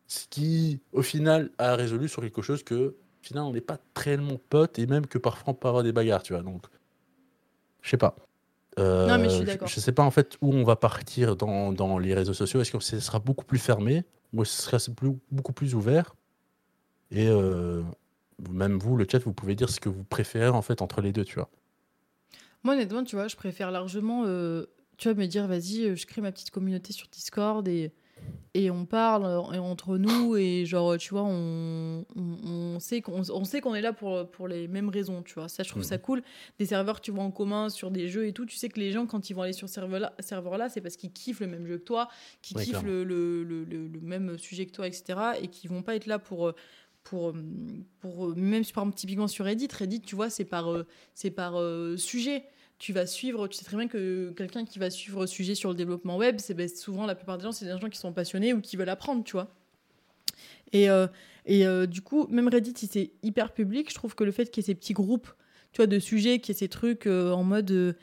[0.06, 2.94] Ce qui au final a résolu sur quelque chose que au
[3.27, 6.23] final on n'est pas tellement potes et même que parfois on peut avoir des bagarres,
[6.23, 6.43] tu vois.
[6.43, 6.66] Donc
[7.82, 8.15] je sais pas.
[8.78, 9.69] Euh, Non, mais je suis d'accord.
[9.69, 12.61] Je sais pas en fait où on va partir dans, dans les réseaux sociaux.
[12.61, 14.05] Est-ce que ce sera beaucoup plus fermé?
[14.32, 16.15] Ou ce sera plus- beaucoup plus ouvert
[17.15, 17.82] Et euh,
[18.51, 21.12] même vous, le chat, vous pouvez dire ce que vous préférez en fait entre les
[21.12, 21.49] deux, tu vois.
[22.65, 24.66] Moi, honnêtement, tu vois, je préfère largement, euh,
[24.97, 27.93] tu vois, me dire, vas-y, euh, je crée ma petite communauté sur Discord et,
[28.55, 33.45] et on parle entre nous et genre, tu vois, on, on, on sait qu'on on
[33.45, 35.49] sait qu'on est là pour, pour les mêmes raisons, tu vois.
[35.49, 35.89] Ça, je trouve Mhm.
[35.89, 36.23] ça cool.
[36.59, 38.93] Des serveurs tu vois en commun sur des jeux et tout, tu sais que les
[38.93, 41.66] gens, quand ils vont aller sur ce serveur-là, serveur-là, c'est parce qu'ils kiffent le même
[41.66, 42.09] jeu que toi,
[42.41, 45.19] qu'ils Ouais, kiffent le, le, le, même sujet que toi, etc.
[45.43, 46.49] et qui vont pas être là pour...
[46.49, 46.55] euh,
[47.05, 47.35] pour, euh,
[48.01, 51.31] pour euh, même par exemple typiquement sur Reddit Reddit tu vois c'est par euh, c'est
[51.31, 52.45] par euh, sujet
[52.79, 55.77] tu vas suivre, tu sais très bien que quelqu'un qui va suivre sujet sur le
[55.77, 58.53] développement web, c'est ben, souvent la plupart des gens, c'est des gens qui sont passionnés
[58.53, 59.55] ou qui veulent apprendre, tu vois.
[60.73, 61.07] Et, euh,
[61.47, 64.61] et du coup, même Reddit, si c'est hyper public, je trouve que le fait qu'il
[64.61, 65.29] y ait ces petits groupes,
[65.73, 67.97] tu vois, de sujets, qu'il y ait ces trucs en mode,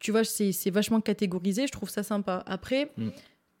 [0.00, 2.42] tu vois, c'est c'est vachement catégorisé, je trouve ça sympa.
[2.46, 3.10] Après, Mm.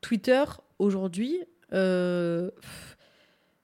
[0.00, 0.44] Twitter,
[0.78, 1.38] aujourd'hui,
[1.72, 2.50] euh,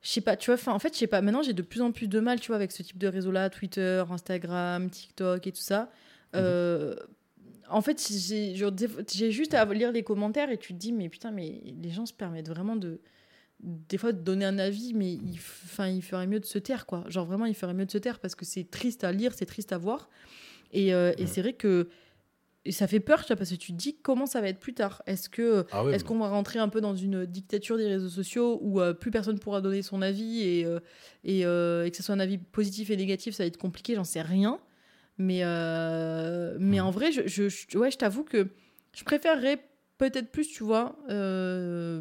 [0.02, 1.92] je sais pas, tu vois, en fait, je sais pas, maintenant j'ai de plus en
[1.92, 5.60] plus de mal, tu vois, avec ce type de réseau-là, Twitter, Instagram, TikTok et tout
[5.60, 5.90] ça.
[6.36, 6.94] Euh,
[7.68, 11.60] en fait, j'ai juste à lire les commentaires et tu te dis, mais putain, mais
[11.82, 13.00] les gens se permettent vraiment de.
[13.62, 16.58] Des fois, de donner un avis, mais il, f- enfin, il ferait mieux de se
[16.58, 17.04] taire, quoi.
[17.08, 19.44] Genre, vraiment, il ferait mieux de se taire parce que c'est triste à lire, c'est
[19.44, 20.08] triste à voir.
[20.72, 21.88] Et, euh, et c'est vrai que.
[22.66, 24.60] Et ça fait peur, tu vois, parce que tu te dis comment ça va être
[24.60, 25.02] plus tard?
[25.06, 25.64] Est-ce que.
[25.72, 28.80] Ah ouais, Est-ce qu'on va rentrer un peu dans une dictature des réseaux sociaux où
[28.80, 30.78] euh, plus personne pourra donner son avis et, euh,
[31.24, 33.94] et, euh, et que ce soit un avis positif et négatif, ça va être compliqué,
[33.94, 34.58] j'en sais rien.
[35.16, 36.86] Mais, euh, mais Mhm.
[36.86, 38.48] en vrai, je, je, je- ouais, je t'avoue que
[38.94, 39.62] je préférerais
[39.96, 42.00] peut-être plus, tu vois, euh,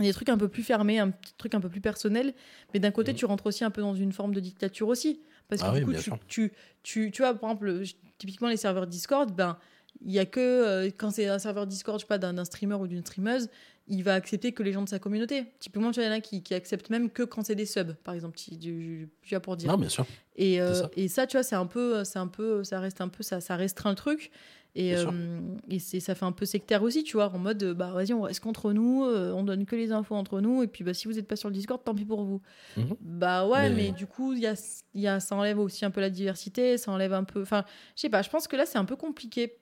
[0.00, 2.34] des trucs un peu plus fermés, un petit truc un peu plus personnel.
[2.72, 3.18] Mais d'un côté, Mhm.
[3.18, 5.20] tu rentres aussi un peu dans une forme de dictature aussi.
[5.48, 6.52] Parce que Ah du oui, coup, tu, tu,
[6.82, 7.82] tu, tu vois, par exemple,
[8.18, 9.58] typiquement les serveurs Discord, ben,
[10.04, 12.74] il y a que euh, quand c'est un serveur Discord, je sais pas, d'un streamer
[12.76, 13.48] ou d'une streameuse,
[13.88, 15.46] il va accepter que les gens de sa communauté.
[15.58, 17.64] Typiquement, tu vois, il y en a qui, qui acceptent même que quand c'est des
[17.66, 19.70] subs, par exemple, tu, tu, tu vois, pour dire.
[19.70, 20.06] Non, bien sûr.
[20.36, 20.90] Et, euh, ça.
[20.94, 23.40] et ça, tu vois, c'est un peu, c'est un peu, ça reste un peu, ça,
[23.40, 24.30] ça restreint le truc.
[24.80, 27.90] Et, euh, et ça fait un peu sectaire aussi, tu vois, en mode, euh, bah
[27.92, 30.84] vas-y, on reste contre nous, euh, on donne que les infos entre nous, et puis
[30.84, 32.40] bah, si vous n'êtes pas sur le Discord, tant pis pour vous.
[32.76, 32.94] Mhm.
[33.00, 34.54] Bah ouais, mais, Mais- du coup, y a,
[34.94, 37.42] y a, ça enlève aussi un peu la diversité, ça enlève un peu.
[37.42, 37.64] Enfin,
[37.96, 39.56] je sais pas, je pense que là, c'est un peu compliqué.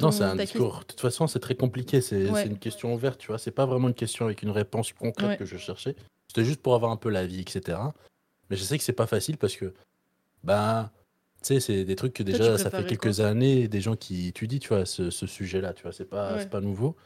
[0.00, 0.80] Non, c'est un discours.
[0.80, 2.00] De toute façon, c'est très compliqué.
[2.00, 2.46] C'est Ouais.
[2.46, 3.38] une question ouverte, tu vois.
[3.38, 5.36] C'est pas vraiment une question avec une réponse concrète Ouais.
[5.36, 5.96] que je cherchais.
[6.28, 7.78] C'était juste pour avoir un peu l'avis, etc.
[8.50, 9.72] Mais je sais que c'est pas facile parce que,
[10.42, 11.03] ben, tu
[11.48, 14.68] sais, c'est des trucs que déjà, ça fait quelques années, des gens qui étudient, tu
[14.68, 15.92] vois, ce, ce sujet-là, tu vois.
[15.92, 16.46] C'est pas, Ouais.
[16.46, 16.96] pas nouveau.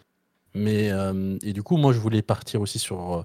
[0.54, 3.22] Mais, euh, et du coup, moi, je voulais partir aussi sur, euh,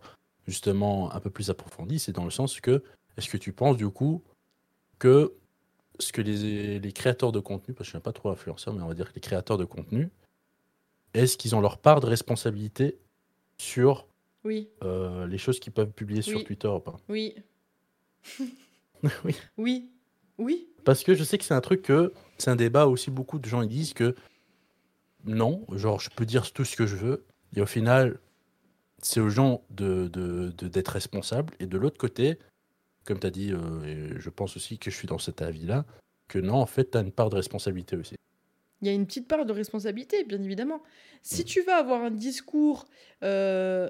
[0.47, 1.99] justement, un peu plus approfondi.
[1.99, 2.83] C'est dans le sens que,
[3.17, 4.23] est-ce que tu penses, du coup,
[4.99, 5.33] que
[5.99, 8.73] ce que les, les créateurs de contenu, parce que je ne suis pas trop influenceur,
[8.73, 10.09] mais on va dire que les créateurs de contenu,
[11.13, 12.97] est-ce qu'ils ont leur part de responsabilité
[13.57, 14.07] sur
[14.43, 16.43] Oui, euh, les choses qu'ils peuvent publier sur.
[16.43, 16.99] Twitter ou pas?
[17.07, 17.35] Oui,
[19.23, 19.35] Oui.
[19.57, 19.89] oui,
[20.37, 20.67] oui.
[20.85, 23.11] Parce que je sais que c'est un truc que c'est un débat aussi.
[23.11, 24.15] Beaucoup de gens ils disent que
[25.25, 28.19] non, genre je peux dire tout ce que je veux, et au final,
[29.01, 31.53] c'est aux gens de de- de- d'être responsables.
[31.59, 32.37] Et de l'autre côté,
[33.05, 35.85] comme tu as dit, euh, et je pense aussi que je suis dans cet avis-là,
[36.27, 38.15] que non, en fait, tu as une part de responsabilité aussi.
[38.81, 40.77] Il y a une petite part de responsabilité, bien évidemment.
[40.77, 40.81] Mm.
[41.21, 42.85] Si tu vas avoir un discours,
[43.23, 43.89] euh,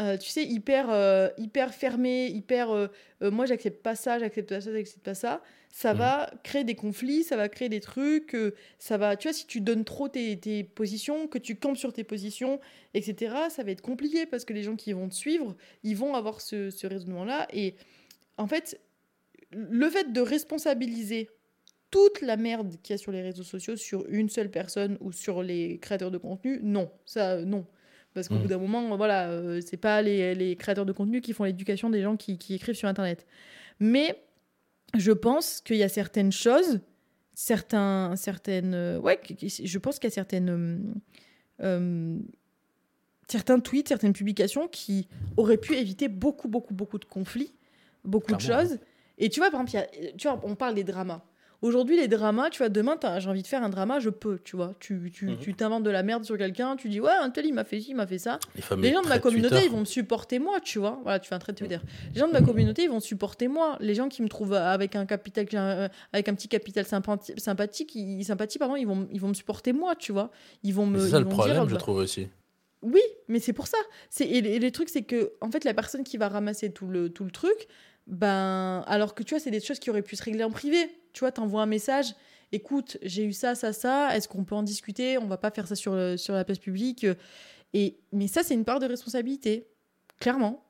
[0.00, 2.88] euh, tu sais, hyper, euh, hyper fermé, hyper, euh,
[3.20, 5.42] moi j'accepte pas ça, j'accepte pas ça, j'accepte pas ça,
[5.76, 5.98] ça Mhm.
[5.98, 9.44] va créer des conflits, ça va créer des trucs, euh, ça va, tu vois, si
[9.48, 12.60] tu donnes trop tes, tes positions, que tu campes sur tes positions,
[12.94, 16.14] etc., ça va être compliqué parce que les gens qui vont te suivre, ils vont
[16.14, 17.48] avoir ce, ce raisonnement-là.
[17.52, 17.74] Et
[18.38, 18.80] en fait,
[19.52, 21.28] le fait de responsabiliser
[21.90, 25.12] toute la merde qu'il y a sur les réseaux sociaux sur une seule personne ou
[25.12, 27.66] sur les créateurs de contenu, non, ça euh, non.
[28.14, 28.42] Parce qu'au Mhm.
[28.42, 31.90] bout d'un moment, voilà, euh, c'est pas les, les créateurs de contenu qui font l'éducation
[31.90, 33.26] des gens qui, qui écrivent sur Internet.
[33.80, 34.23] Mais
[34.96, 36.80] je pense qu'il y a certaines choses,
[37.34, 40.78] certains, certaines, euh, ouais, je pense qu'il y a certaines, euh,
[41.64, 42.18] euh,
[43.28, 47.54] certains tweets, certaines publications qui auraient pu éviter beaucoup, beaucoup, beaucoup de conflits,
[48.04, 48.78] beaucoup de Clairement, choses.
[49.18, 51.24] Et tu vois, par exemple, il y a- tu vois, on parle des dramas.
[51.64, 54.54] Aujourd'hui, les dramas, tu vois, demain, j'ai envie de faire un drama, je peux, tu
[54.54, 54.74] vois.
[54.80, 57.54] Tu tu- tu t'inventes de la merde sur quelqu'un, tu dis, ouais, un tel, il
[57.54, 58.38] m'a fait ci, il m'a fait ça.
[58.54, 59.66] Les, Les gens de ma communauté, Twitter.
[59.66, 61.00] ils vont me supporter moi, tu vois.
[61.04, 61.78] Voilà, tu fais un trait de Twitter.
[62.12, 63.78] Les gens de ma communauté, ils vont supporter moi.
[63.80, 67.94] Les gens qui me trouvent avec un capital, euh, avec un petit capital sympathi- sympathique,
[67.94, 70.30] ils, sympathie, pardon, ils vont, ils vont me supporter moi, tu vois.
[70.64, 70.98] Ils vont me.
[71.00, 72.28] C'est ça le problème, dire, je bah, trouve aussi.
[72.82, 73.78] oui, mais c'est pour ça.
[74.10, 76.70] C'est et, les- et le truc c'est que en fait la personne qui va ramasser
[76.72, 77.68] tout le tout le truc,
[78.06, 80.78] ben alors que tu vois c'est des choses qui auraient pu se régler en privé.
[81.14, 82.14] Tu vois, t'envoies un message.
[82.52, 84.14] Écoute, j'ai eu ça, ça, ça.
[84.14, 85.16] Est-ce qu'on peut en discuter?
[85.16, 87.06] On va pas faire ça sur le- sur la place publique.
[87.72, 89.66] Et mais ça c'est une part de responsabilité,
[90.20, 90.62] clairement.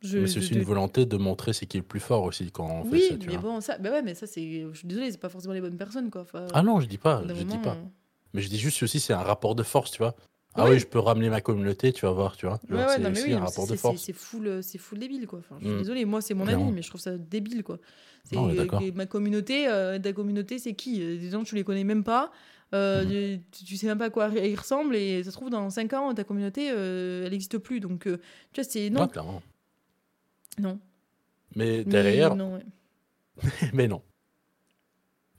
[0.00, 2.24] Je, Mais c'est aussi de- une volonté de montrer c'est qui est le plus fort
[2.24, 3.42] aussi quand on oui, fait ça, tu mais vois.
[3.42, 4.66] bon ça, bah ouais, mais ça c'est.
[4.72, 6.22] Je suis désolée, c'est pas forcément les bonnes personnes quoi.
[6.22, 7.76] Enfin, Ah non, je dis pas, je dis moment, pas.
[7.76, 7.84] euh,
[8.34, 10.14] Mais je dis juste aussi c'est un rapport de force, tu vois.
[10.54, 12.60] Ah oui, je peux ramener ma communauté, tu vas voir, tu vois.
[12.68, 14.02] Ouais, Genre, ouais, c'est non, mais oui, un mais rapport c'est- de c'est- force.
[14.02, 15.38] C'est full, euh, full débile, quoi.
[15.38, 15.78] Enfin, je suis Mm.
[15.78, 17.78] désolée, moi, c'est mon avis, mais je trouve ça débile, quoi.
[18.32, 21.02] Non, euh, ma communauté, euh, ta communauté, c'est qui?
[21.02, 22.30] Euh, Des gens, tu les connais même pas.
[22.74, 23.04] euh,
[23.36, 23.42] Mhm.
[23.50, 25.92] tu, tu sais même pas à quoi ils ressemblent et ça se trouve dans 5
[25.92, 28.10] ans ta communauté elle n'existe plus donc tu
[28.54, 29.42] vois c'est non clairement.
[30.58, 30.80] non
[31.54, 32.64] Mais Mais derrière, non, ouais.
[33.74, 34.00] mais non.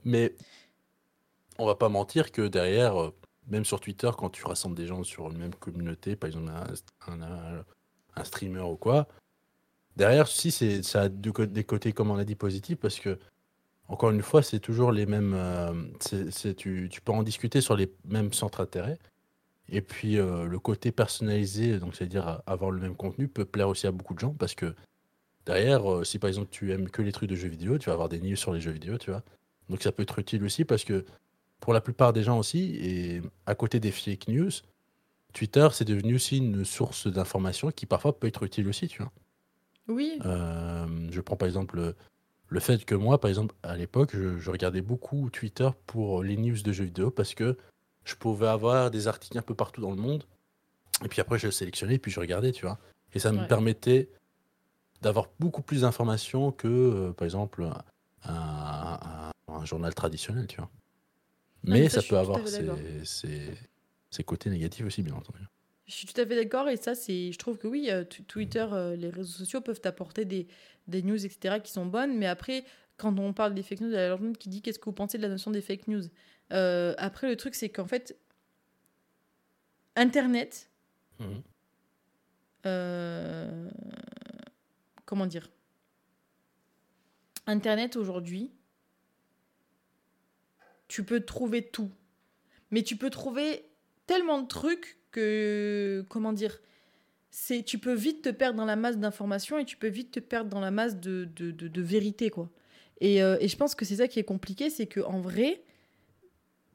[0.04, 0.32] Mais
[1.58, 3.10] on va pas mentir que derrière,
[3.48, 6.50] même sur Twitter, quand tu rassembles des gens sur une même communauté, par exemple
[7.08, 7.64] un,
[8.16, 9.08] un- streamer ou quoi,
[9.96, 13.18] derrière, si ça a des côtés, comme on a dit, positifs, parce que
[13.88, 15.34] encore une fois, c'est toujours les mêmes.
[15.34, 15.72] euh,
[16.56, 18.98] tu, peux en discuter sur les mêmes centres d'intérêt.
[19.68, 23.92] Et puis euh, le côté personnalisé, c'est-à-dire avoir le même contenu, peut plaire aussi à
[23.92, 24.74] beaucoup de gens parce que
[25.46, 27.94] derrière, euh, si par exemple tu aimes que les trucs de jeux vidéo, tu vas
[27.94, 29.22] avoir des news sur les jeux vidéo, tu vois.
[29.70, 31.04] Donc ça peut être utile aussi parce que
[31.60, 34.50] pour la plupart des gens aussi, et à côté des fake news,
[35.32, 39.12] Twitter c'est devenu aussi une source d'information qui parfois peut être utile aussi, tu vois.
[39.88, 41.96] oui Euh, je prends par exemple le,
[42.48, 46.36] le fait que moi, par exemple, à l'époque, je, je regardais beaucoup Twitter pour les
[46.36, 47.56] news de jeux vidéo parce que
[48.04, 50.24] je pouvais avoir des articles un peu partout dans le monde.
[51.04, 52.78] Et puis après, je sélectionnais et puis je regardais, tu vois.
[53.14, 54.10] Et ça me permettait
[55.02, 57.64] d'avoir beaucoup plus d'informations que, euh, par exemple,
[58.24, 60.70] un, un- un journal traditionnel, tu vois.
[61.64, 62.78] Non, Mais, ça, peut avoir ses, d'accord.
[63.04, 63.54] ses-
[64.10, 65.40] ses côtés négatifs aussi, bien entendu.
[65.86, 68.66] Je suis tout à fait d'accord et ça, c'est, je trouve que oui, euh, Twitter,
[68.72, 70.46] euh, les réseaux sociaux peuvent apporter des,
[70.88, 72.64] des news, etc., qui sont bonnes, mais après,
[72.96, 74.92] quand on parle des fake news, il y a gens qui dit qu'est-ce que vous
[74.92, 76.02] pensez de la notion des fake news.
[76.52, 78.16] Euh, après, le truc, c'est qu'en fait,
[79.96, 80.70] Internet,
[81.20, 81.42] Mhm.
[82.66, 83.70] euh,
[85.04, 85.50] comment dire?
[87.46, 88.52] Internet aujourd'hui,
[90.88, 91.90] tu peux trouver tout.
[92.70, 93.64] Mais tu peux trouver
[94.06, 96.60] tellement de trucs que, comment dire,
[97.30, 100.20] c'est, tu peux vite te perdre dans la masse d'informations et tu peux vite te
[100.20, 102.50] perdre dans la masse de, de, de, vérité, quoi.
[103.00, 105.62] Et, euh, et je pense que c'est ça qui est compliqué, c'est que en vrai,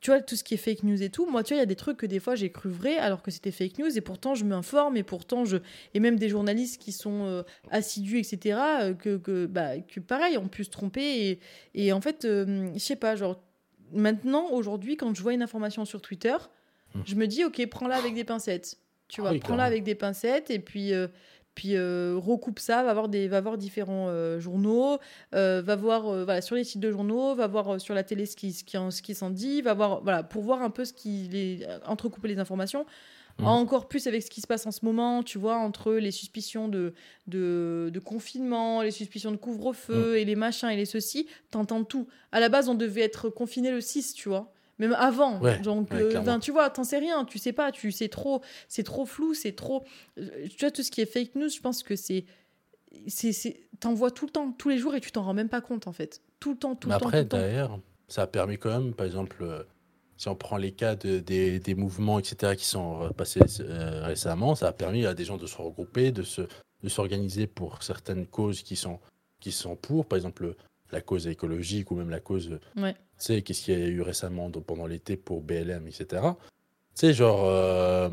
[0.02, 1.64] tu vois, tout ce qui est fake news et tout, moi, tu vois, il y
[1.64, 4.02] a des trucs que des fois j'ai cru vrai alors que c'était fake news et
[4.02, 5.58] pourtant je m'informe et pourtant je.
[5.94, 10.38] Et même des journalistes qui sont euh, assidus, etc., euh, que, que, bah, que pareil,
[10.38, 11.30] ont pu se tromper.
[11.30, 11.40] Et,
[11.74, 13.42] et en fait, je sais pas, genre,
[13.94, 16.36] maintenant, aujourd'hui, quand je vois une information sur Twitter,
[16.96, 17.02] Hmm.
[17.06, 18.78] je me dis, ok, prends-la avec des pincettes.
[19.10, 20.94] Tu Ah vois, oui, prends-la avec des pincettes et puis.
[20.94, 21.08] euh,
[21.56, 24.98] puis euh, recoupe ça, va voir des, va voir différents euh, journaux,
[25.34, 28.54] va voir voilà sur les sites de journaux, va voir sur la télé ce qui
[28.54, 31.28] ce qui ce qui s'en dit, va voir voilà pour voir un peu ce qui
[31.30, 32.86] les entrecouper les informations.
[33.40, 33.48] Mhm.
[33.48, 36.68] Encore plus avec ce qui se passe en ce moment, tu vois, entre les suspicions
[36.68, 36.94] de,
[37.28, 42.08] de, de confinement, les suspicions de couvre-feu et les machins et les ceci, t'entends tout.
[42.32, 44.52] À la base, on devait être confiné le 6, tu vois.
[44.78, 47.92] Même avant, Ouais, donc ouais, euh, tu vois, t'en sais rien, tu sais pas, tu
[47.92, 49.84] sais trop, c'est trop flou, c'est trop,
[50.18, 52.24] euh, tu vois tout ce qui est fake news, je pense que c'est,
[53.80, 55.88] t'en vois tout le temps, tous les jours et tu t'en rends même pas compte
[55.88, 57.38] en fait, tout le temps, tout Mais le temps, après, temps.
[57.38, 59.64] derrière, ça a permis quand même, par exemple, euh,
[60.20, 64.04] si on prend les cas de- des, des mouvements, etc., qui sont euh, passés euh,
[64.06, 66.42] récemment, ça a permis à des gens de se regrouper, de se
[66.84, 69.00] de s'organiser pour certaines causes qui sont,
[69.42, 70.56] qui sont pour, par exemple
[70.92, 72.94] la cause écologique ou même la cause, Ouais.
[72.94, 76.06] tu sais, qu'est-ce qu'il y a eu récemment pendant l'été pour BLM, etc.
[76.06, 76.36] Tu
[76.96, 78.10] sais, genre, euh,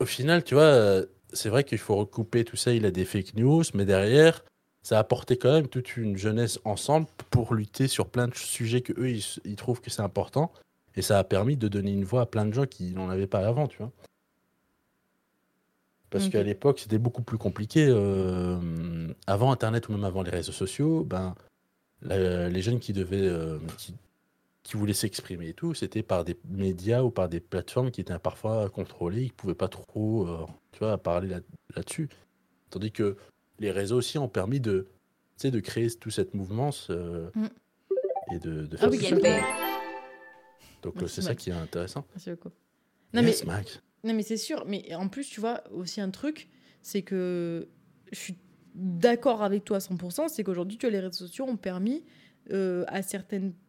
[0.00, 1.02] au final, tu vois,
[1.32, 4.44] c'est vrai qu'il faut recouper tout ça, il a des fake news, mais derrière,
[4.86, 8.82] ça a apporté quand même toute une jeunesse ensemble pour lutter sur plein de sujets
[8.82, 10.52] que eux ils, ils trouvent que c'est important.
[10.94, 13.26] Et ça a permis de donner une voix à plein de gens qui n'en avaient
[13.26, 13.90] pas avant tu vois.
[16.08, 16.32] Parce Ok.
[16.32, 21.02] qu'à l'époque c'était beaucoup plus compliqué euh, avant internet ou même avant les réseaux sociaux
[21.02, 21.34] ben
[22.02, 23.92] la- les jeunes qui devaient euh, qui,
[24.62, 28.20] qui voulaient s'exprimer et tout c'était par des médias ou par des plateformes qui étaient
[28.20, 31.40] parfois contrôlées ils pouvaient pas trop euh, tu vois parler là-
[31.74, 32.08] là-dessus.
[32.70, 33.16] Tandis que
[33.58, 34.86] les réseaux aussi ont permis de,
[35.42, 37.46] de créer toute cette mouvance euh, Mm.
[38.34, 39.22] et de, de Ah faire tout.
[39.22, 39.40] Pay.
[40.82, 42.04] Donc euh, c'est ça qui est intéressant.
[42.14, 42.50] Merci beaucoup.
[43.14, 43.80] Non, Yes, mais Max.
[44.04, 44.64] Non, mais c'est sûr.
[44.66, 46.48] Mais en plus, tu vois, aussi un truc,
[46.82, 47.68] c'est que
[48.12, 48.38] je suis
[48.74, 52.04] d'accord avec toi à 100%, c'est qu'aujourd'hui, tu vois, les réseaux sociaux ont permis
[52.52, 53.62] euh, à certaines personnes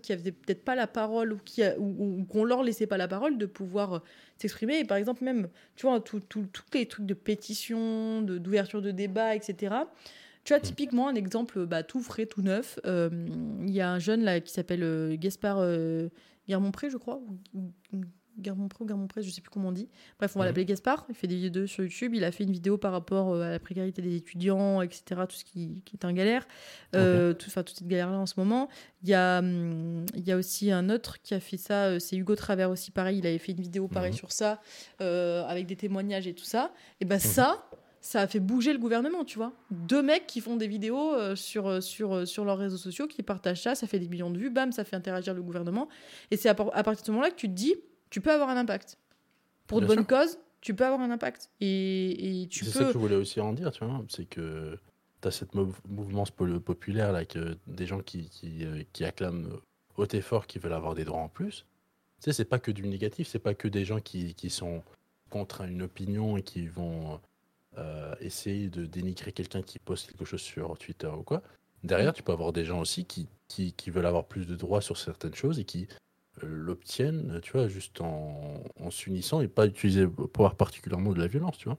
[0.00, 2.96] qui avaient peut-être pas la parole ou, qui a- ou, ou qu'on leur laissait pas
[2.96, 3.98] la parole de pouvoir euh,
[4.38, 4.78] s'exprimer.
[4.80, 6.20] Et par exemple, même, tu vois, tous
[6.74, 9.74] les trucs de pétition, de- d'ouverture de, débat, etc.
[10.44, 12.78] Tu vois, typiquement, un exemple bah, tout frais, tout neuf.
[12.86, 13.08] euh,
[13.62, 16.08] Il y a un jeune là qui s'appelle euh, Gaspard euh,
[16.48, 17.20] Guermont-Pré, je crois,
[17.54, 18.02] ou, ou-
[18.36, 19.88] ou Guermont-Pré ou Guermont-Pré, je sais plus comment on dit.
[20.18, 20.48] Bref, on va Mhm.
[20.48, 21.04] l'appeler Gaspard.
[21.08, 22.14] Il fait des vidéos sur YouTube.
[22.14, 25.02] Il a fait une vidéo par rapport euh, à la précarité des étudiants, etc.
[25.28, 26.46] Tout ce qui, qui est en galère.
[26.94, 28.68] Euh, tout, enfin, toute cette galère-là en ce moment.
[29.02, 31.86] Il y, a, hum, il y a aussi un autre qui a fait ça.
[31.86, 33.18] euh, C'est Hugo Travers aussi, pareil.
[33.18, 34.16] Il avait fait une vidéo pareil Mhm.
[34.18, 34.60] sur ça,
[35.00, 36.72] euh, avec des témoignages et tout ça.
[37.00, 37.20] Et ben Mhm.
[37.20, 37.66] ça,
[38.00, 39.52] ça a fait bouger le gouvernement, tu vois.
[39.70, 43.06] Deux mecs qui font des vidéos euh, sur, euh, sur, euh, sur leurs réseaux sociaux,
[43.06, 45.88] qui partagent ça, ça fait des millions de vues, bam, ça fait interagir le gouvernement.
[46.32, 47.74] Et c'est à partir de ce moment-là que tu te dis,
[48.12, 48.96] tu peux avoir un impact.
[49.66, 50.06] Pour de bonnes sûr.
[50.06, 51.50] causes, tu peux avoir un impact.
[51.60, 52.86] Et, et tu C'est ça peux.
[52.86, 54.04] que je voulais aussi en dire, tu vois.
[54.08, 54.78] C'est que
[55.22, 56.24] tu as cette mou- mouvement
[56.64, 59.48] populaire, là, que des gens qui, qui, euh, qui acclament
[59.96, 61.64] haut et fort qui veulent avoir des droits en plus.
[62.20, 64.82] Tu sais, c'est pas que du négatif, c'est pas que des gens qui, qui sont
[65.30, 67.18] contre une opinion et qui vont
[67.78, 71.42] euh, essayer de dénigrer quelqu'un qui poste quelque chose sur Twitter ou quoi.
[71.82, 74.80] Derrière, tu peux avoir des gens aussi qui, qui, qui veulent avoir plus de droits
[74.82, 75.88] sur certaines choses et qui
[76.40, 81.58] l'obtiennent, tu vois, juste en, en s'unissant et pas utiliser pouvoir particulièrement de la violence,
[81.58, 81.78] tu vois.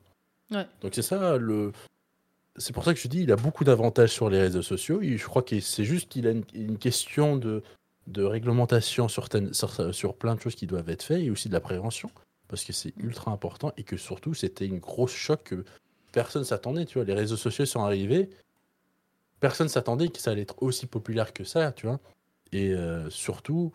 [0.51, 0.67] Ouais.
[0.81, 1.71] Donc c'est ça le.
[2.55, 5.01] C'est pour ça que je dis, il a beaucoup d'avantages sur les réseaux sociaux.
[5.01, 7.63] Et je crois que c'est juste qu'il a une, une question de,
[8.05, 11.53] de réglementation sur, sur, sur plein de choses qui doivent être faites et aussi de
[11.53, 12.11] la prévention
[12.53, 15.65] parce que c'est ultra important et que surtout c'était une grosse choc que
[16.11, 16.85] personne s'attendait.
[16.85, 18.29] Tu vois, les réseaux sociaux sont arrivés,
[19.39, 21.99] personne s'attendait que ça allait être aussi populaire que ça, tu vois.
[22.51, 23.71] Et euh, surtout,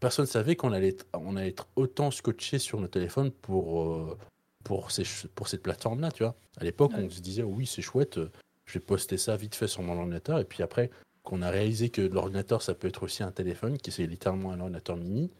[0.00, 4.18] personne savait qu'on allait, être- on allait être autant scotché sur nos téléphones pour, euh,
[4.64, 5.04] pour, ces,
[5.34, 6.34] pour cette plateforme-là, tu vois.
[6.58, 7.04] À l'époque, Ouais.
[7.04, 8.30] on se disait, oui, c'est chouette, euh,
[8.64, 10.38] je vais poster ça vite fait sur mon ordinateur.
[10.38, 10.90] Et puis après,
[11.22, 14.60] qu'on a réalisé que l'ordinateur, ça peut être aussi un téléphone, qui c'est littéralement un
[14.60, 15.30] ordinateur mini,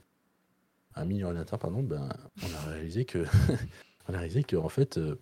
[0.95, 2.09] un mini ordinateur, pardon, ben,
[2.43, 3.25] on a réalisé que,
[4.09, 5.17] on a réalisé que en fait, euh,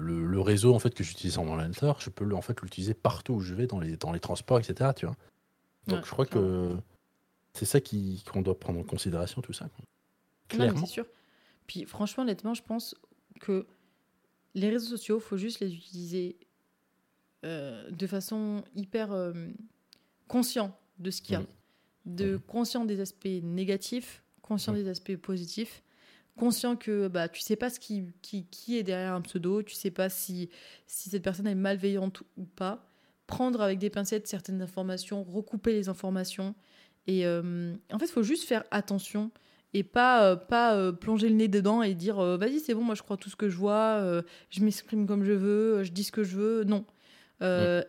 [0.00, 3.40] le, réseau en fait que j'utilise en ordinateur, je peux en fait l'utiliser partout où
[3.40, 4.90] je vais, dans les, dans les transports, etc.
[4.94, 5.16] Tu vois.
[5.88, 6.76] Donc je crois que
[7.56, 9.68] c'est ça qu'on doit prendre en considération, tout ça.
[10.48, 10.80] Clairement.
[10.80, 11.06] c'est sûr.
[11.66, 12.94] Puis franchement, honnêtement, je pense
[13.40, 13.66] que
[14.54, 16.38] les réseaux sociaux, faut juste les utiliser
[17.44, 19.32] euh, de façon hyper euh,
[20.28, 21.42] conscient de ce qu'il y a,
[22.06, 25.82] de conscient des aspects négatifs, conscient des aspects positifs,
[26.36, 29.74] conscient que bah tu sais pas ce qui, qui, qui est derrière un pseudo, tu
[29.74, 30.48] sais pas si
[30.86, 32.88] si cette personne est malveillante ou pas.
[33.26, 36.54] Prendre avec des pincettes certaines informations, recouper les informations
[37.06, 39.30] et euh, en fait, il faut juste faire attention
[39.74, 42.94] et pas, euh, pas euh, plonger le nez dedans et dire vas-y, c'est bon, moi
[42.94, 46.12] je crois tout ce que je vois, je m'exprime comme je veux, je dis ce
[46.12, 46.64] que je veux.
[46.64, 46.84] Non.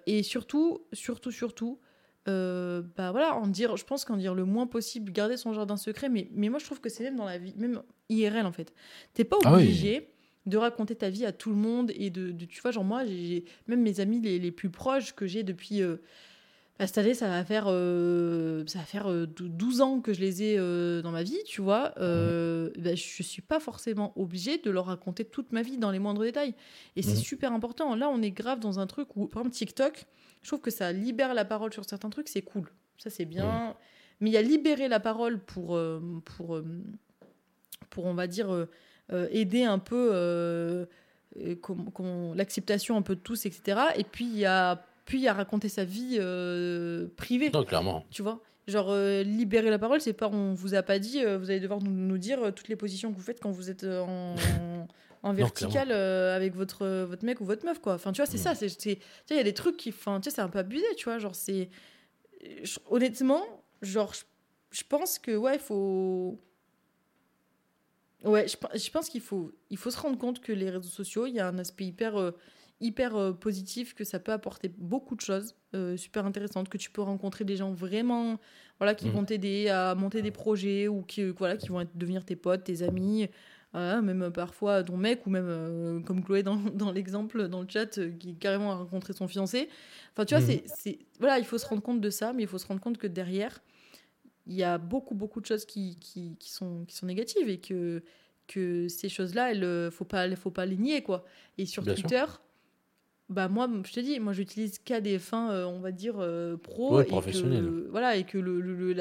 [0.06, 1.80] Et surtout, surtout, surtout,
[2.26, 6.10] bah voilà, en dire, je pense qu'en dire le moins possible, garder son jardin secret,
[6.10, 8.74] mais, mais moi je trouve que c'est même dans la vie, même IRL en fait.
[9.14, 10.10] T'es pas ah obligé.
[10.46, 13.46] de raconter ta vie à tout le monde et de, tu vois genre moi j'ai
[13.68, 15.82] même mes amis les, les plus proches que j'ai depuis
[16.80, 20.20] bah, cette année, ça va faire, euh, ça va faire 12 euh, ans que je
[20.20, 21.94] les ai euh, dans ma vie, tu vois.
[21.98, 25.98] Euh, bah, je suis pas forcément obligée de leur raconter toute ma vie dans les
[25.98, 26.54] moindres détails.
[26.96, 27.18] Et c'est mhm.
[27.18, 27.96] super important.
[27.96, 30.06] Là, on est grave dans un truc où, par exemple, TikTok,
[30.44, 32.70] je trouve que ça libère la parole sur certains trucs, c'est cool.
[33.00, 33.76] Ça, c'est bien.
[34.20, 35.80] Mais il y a libérer la parole pour,
[36.26, 36.62] pour,
[37.90, 38.68] pour, on va dire,
[39.32, 40.88] aider un peu
[42.36, 43.80] l'acceptation un peu de tous, etc.
[43.96, 47.50] Et puis, il y a puis à raconter sa vie euh, privée.
[47.50, 48.06] Non, clairement.
[48.12, 48.42] Tu vois?
[48.68, 51.62] Genre, euh, libérer la parole, c'est pas on vous a pas dit, euh, vous allez
[51.62, 54.36] devoir nous, nous, dire toutes les positions que vous faites quand vous êtes en,
[55.24, 57.94] en vertical avec votre, votre mec ou votre meuf, quoi.
[57.94, 58.54] Enfin, tu vois, c'est ça.
[58.54, 59.90] c'est Il y a des trucs qui.
[59.90, 61.20] Enfin, tu sais, c'est un peu abusé, tu vois.
[61.20, 61.70] Genre, c'est.
[62.90, 63.44] Honnêtement,
[63.82, 64.14] genre,
[64.72, 66.38] je pense que, ouais, il faut.
[68.26, 71.28] Ouais, je, je pense qu'il faut, il faut se rendre compte que les réseaux sociaux,
[71.28, 72.34] il y a un aspect hyper
[72.80, 76.92] hyper euh, positif, que ça peut apporter beaucoup de choses euh, super intéressantes, que tu
[76.92, 78.40] peux rencontrer des gens vraiment
[78.80, 79.14] voilà, qui mhm.
[79.14, 82.64] vont t'aider à monter des projets ou qui, voilà, qui vont être, devenir tes potes,
[82.64, 83.28] tes amis.
[83.74, 88.00] même parfois ton mec ou même euh, comme Chloé dans, dans l'exemple dans le chat
[88.20, 89.70] qui carrément a rencontré son fiancé.
[90.14, 90.62] Enfin tu vois, mhm.
[90.66, 92.98] c'est, voilà, il faut se rendre compte de ça, mais il faut se rendre compte
[92.98, 93.60] que derrière,
[94.46, 97.60] il y a beaucoup beaucoup de choses qui, qui, qui sont, qui sont négatives et
[97.60, 98.04] que,
[98.48, 101.02] que ces choses-là, il ne faut pas, faut pas les nier.
[101.02, 101.26] Quoi.
[101.58, 102.24] Et sur Twitter,
[103.30, 106.56] bah moi je te dis moi j'utilise qu'à des fins euh, on va dire euh,
[106.56, 108.94] pro ouais, et voilà et que le, le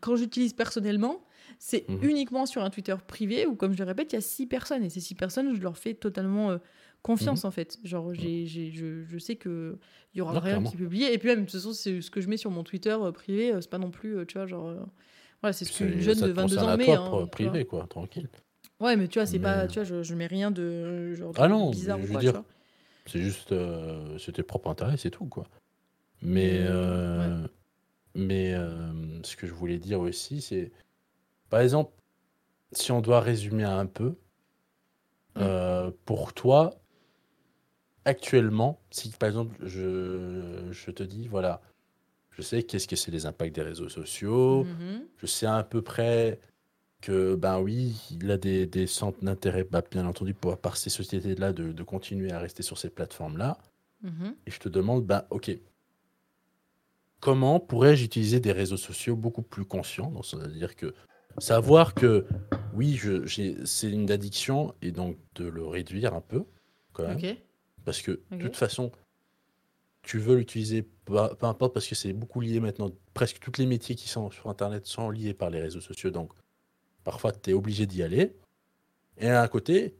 [0.00, 1.24] quand j'utilise personnellement
[1.58, 2.08] c'est mhm.
[2.08, 4.84] uniquement sur un Twitter privé où comme je le répète il y a six personnes
[4.84, 6.58] et ces six personnes je leur fais totalement euh,
[7.02, 7.48] confiance mhm.
[7.48, 7.78] en fait.
[7.82, 9.78] Genre j'ai, j'ai je, je, sais que
[10.14, 11.12] il y aura rien qui est publié.
[11.12, 13.52] Et puis même de toute façon c'est ce que je mets sur mon Twitter privé
[13.60, 14.72] c'est pas non plus tu vois genre
[15.40, 18.28] voilà c'est ce qu'une jeune de 22 ans met hein, privé quoi tranquille.
[18.78, 21.48] Ouais mais tu vois c'est pas tu vois je, je mets rien de genre ah
[21.48, 22.42] non, bizarre quoi, dire,
[23.08, 25.46] c'est juste, euh, c'était propre intérêt, c'est tout, quoi.
[26.20, 27.46] Mais, euh,
[28.14, 30.72] mais euh, ce que je voulais dire aussi, c'est,
[31.48, 31.92] par exemple,
[32.72, 34.16] si on doit résumer un peu,
[36.04, 36.80] pour toi,
[38.04, 41.60] actuellement, si par exemple, je, je te dis, voilà,
[42.30, 45.02] je sais qu'est-ce que c'est les impacts des réseaux sociaux, mm-hmm.
[45.16, 46.40] je sais à peu près
[47.00, 50.90] que ben oui, il a des, des centres d'intérêt, bah, bien entendu, pour, par ces
[50.90, 53.58] sociétés-là, de, de, continuer à rester sur ces plateformes-là.
[54.02, 54.34] Mhm.
[54.46, 55.50] Et je te demande, ben ok,
[57.20, 60.94] comment pourrais-je utiliser des réseaux sociaux beaucoup plus conscients C'est-à-dire que
[61.38, 62.26] savoir que
[62.74, 63.26] oui, je,
[63.64, 66.44] c'est une addiction et donc de le réduire un peu,
[66.92, 67.36] quand même.
[67.84, 68.92] Parce que de toute façon,
[70.02, 72.90] tu veux l'utiliser, peu, importe, parce que c'est beaucoup lié maintenant.
[73.14, 76.10] Presque tous les métiers qui sont sur Internet sont liés par les réseaux sociaux.
[76.10, 76.32] Donc,
[77.08, 78.36] Parfois, tu es obligé d'y aller.
[79.16, 79.96] Et à côté,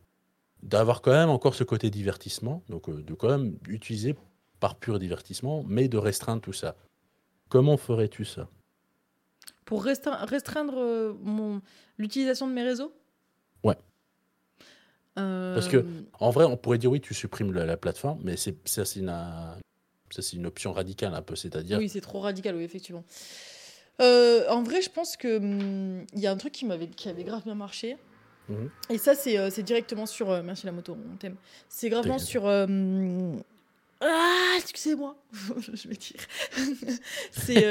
[0.62, 4.14] d'avoir quand même encore ce côté divertissement, donc euh, de quand même utiliser
[4.60, 6.76] par pur divertissement, mais de restreindre tout ça.
[7.48, 8.51] Comment ferais-tu ça?
[9.64, 11.62] Pour restreindre, euh, mon...
[11.97, 12.93] l'utilisation de mes réseaux?
[13.64, 13.78] Ouais.
[15.18, 15.86] Euh, Parce que,
[16.20, 19.16] en vrai, on pourrait dire oui, tu supprimes la, plateforme, mais c'est, ça, c'est une,
[20.10, 21.78] c'est une option radicale un peu, c'est-à-dire.
[21.78, 23.02] Oui, c'est trop radical, oui, effectivement.
[24.01, 27.09] Euh, en vrai, je pense que hum, il y a un truc qui m'avait qui
[27.09, 27.97] avait grave bien marché.
[28.49, 28.70] Mhm.
[28.91, 30.31] Et ça, c'est euh, directement sur.
[30.31, 31.37] Euh, merci la moto, on t'aime.
[31.69, 32.47] C'est gravement sur.
[32.47, 32.66] ah,
[34.59, 35.16] excusez-moi,
[35.73, 36.20] je vais dire.
[37.33, 37.65] c'est.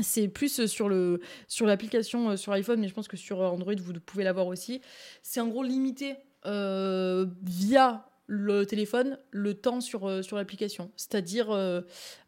[0.00, 3.92] c'est plus sur le sur l'application sur iPhone, mais je pense que sur Android vous
[4.00, 4.80] pouvez l'avoir aussi.
[5.22, 10.90] C'est en gros limité via le téléphone le temps sur sur l'application.
[10.96, 11.50] C'est-à-dire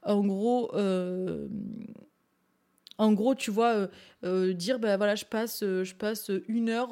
[0.03, 0.71] en gros
[3.03, 3.89] En gros, tu vois, euh,
[4.25, 6.91] euh, dire, bah voilà, je passe, euh, je passe une heure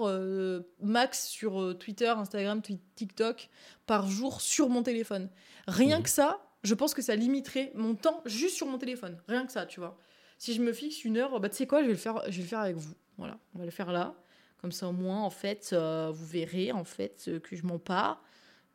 [0.81, 2.61] max sur Twitter, Instagram,
[2.97, 3.49] TikTok
[3.87, 5.29] par jour sur mon téléphone.
[5.69, 6.03] Rien Mhm.
[6.03, 9.17] que ça, je pense que ça limiterait mon temps juste sur mon téléphone.
[9.29, 9.97] Rien que ça, tu vois.
[10.37, 12.37] Si je me fixe une heure, bah tu sais quoi, je vais le faire, je
[12.39, 12.95] vais le faire avec vous.
[13.17, 14.15] Voilà, on va le faire là.
[14.61, 17.79] Comme ça, au moins, en fait, euh, vous verrez, en fait, euh, que je mens
[17.79, 18.21] pas.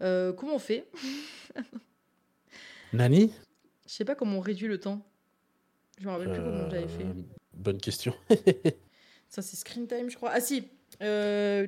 [0.01, 0.87] Euh, comment on fait?
[2.93, 3.33] Nani?
[3.87, 5.05] Je sais pas comment on réduit le temps.
[5.97, 7.03] Je me rappelle plus comment j'avais fait.
[7.03, 7.13] Euh,
[7.53, 8.13] Bonne question.
[9.29, 10.31] Ça, c'est screen time, je crois.
[10.33, 10.67] Ah, si.
[11.01, 11.67] Euh,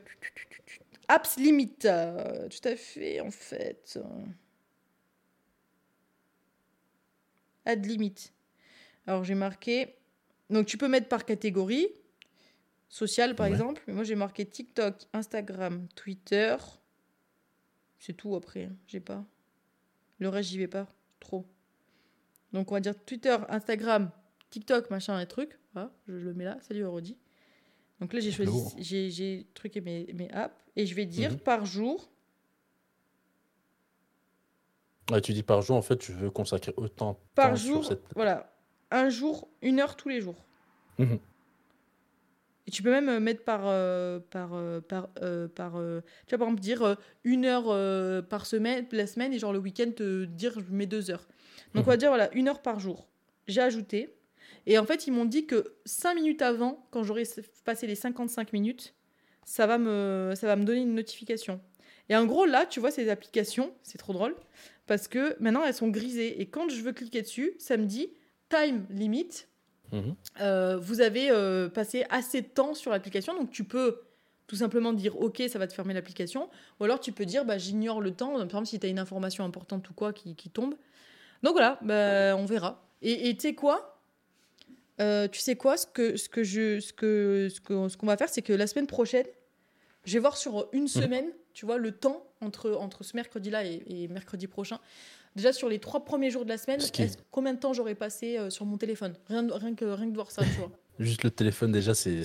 [1.07, 1.73] Apps limit.
[1.85, 3.99] euh, Tout à fait, en fait.
[7.65, 8.31] Add limit.
[9.05, 9.95] Alors, j'ai marqué.
[10.49, 11.87] Donc, tu peux mettre par catégorie.
[12.89, 13.51] Sociale, par Ouais.
[13.53, 13.81] exemple.
[13.87, 16.55] Mais moi, j'ai marqué TikTok, Instagram, Twitter.
[17.99, 18.69] C'est tout après.
[18.87, 19.25] J'ai pas.
[20.19, 20.87] Le reste, j'y vais pas.
[21.19, 21.45] Trop.
[22.53, 24.09] Donc, on va dire Twitter, Instagram,
[24.49, 25.57] TikTok, machin, et trucs.
[25.73, 26.57] Voilà, je le mets là.
[26.61, 27.17] Salut, Rodi.
[27.99, 30.55] Donc là, j'ai choisi, j'ai, j'ai truqué mes, mes apps.
[30.75, 31.39] Et je vais dire Mhm.
[31.39, 32.09] par jour.
[35.11, 37.83] Ouais, tu dis par jour, en fait, tu veux consacrer autant de Par temps jour,
[37.85, 38.03] sur cette.
[38.15, 38.53] voilà.
[38.91, 40.45] Un jour, une heure tous les jours.
[40.97, 41.19] Mhm.
[42.68, 43.61] Et tu peux même euh, mettre par.
[43.65, 45.73] euh, par, euh, par, euh, par
[46.27, 49.91] tu vas par exemple dire une heure par semaine, la semaine, et genre le week-end,
[49.95, 51.27] te dire je mets deux heures.
[51.73, 53.07] Donc on va dire voilà, une heure par jour.
[53.48, 54.14] J'ai ajouté.
[54.65, 57.23] Et en fait, ils m'ont dit que cinq minutes avant, quand j'aurai
[57.64, 58.94] passé les 55 minutes,
[59.45, 61.61] ça va, me, ça va me donner une notification.
[62.10, 64.35] Et en gros, là, tu vois, ces applications, c'est trop drôle,
[64.85, 66.41] parce que maintenant, elles sont grisées.
[66.41, 68.10] Et quand je veux cliquer dessus, ça me dit
[68.49, 69.46] time limit.
[69.91, 70.15] Mhm.
[70.41, 74.01] Euh, vous avez euh, passé assez de temps sur l'application, donc tu peux
[74.47, 76.49] tout simplement dire OK, ça va te fermer l'application,
[76.80, 78.99] ou alors tu peux dire bah, j'ignore le temps, par exemple si tu as une
[78.99, 80.76] information importante ou quoi qui, qui tombe.
[81.43, 82.84] Donc voilà, bah, on verra.
[83.01, 83.99] Et et tu sais quoi?
[84.99, 85.77] Euh, Tu sais quoi?
[85.77, 87.61] Ce que ce que je ce que ce
[87.97, 89.27] qu'on va faire, c'est que la semaine prochaine,
[90.05, 93.84] je vais voir sur une semaine, tu vois, le temps entre entre ce mercredi-là et,
[93.88, 94.80] et mercredi prochain.
[95.38, 96.80] Déjà sur les trois premiers jours de la semaine,
[97.30, 99.14] combien de temps j'aurais passé euh, sur mon téléphone?
[99.27, 100.72] Rien, rien, que, rien que de voir ça, tu vois.
[100.99, 102.23] Juste le téléphone, déjà, c'est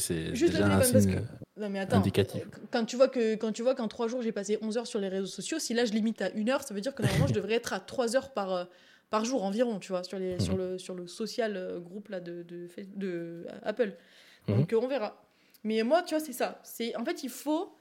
[0.56, 1.16] déjà un signe.
[1.16, 2.42] que- Non mais attends, Indicatif.
[2.42, 4.86] euh, quand tu vois que quand tu vois qu'en trois jours j'ai passé 11 heures
[4.86, 7.02] sur les réseaux sociaux, si là je limite à une heure, ça veut dire que
[7.02, 8.64] normalement je devrais être à 3 heures par, euh,
[9.10, 12.20] par jour environ, tu vois, sur, les, sur, le, sur le social euh, groupe là
[12.20, 12.66] de, de,
[13.02, 13.94] euh, Apple.
[14.48, 15.22] Donc euh, on verra.
[15.64, 16.60] Mais moi, tu vois, c'est ça.
[16.64, 17.76] C'est En fait, il faut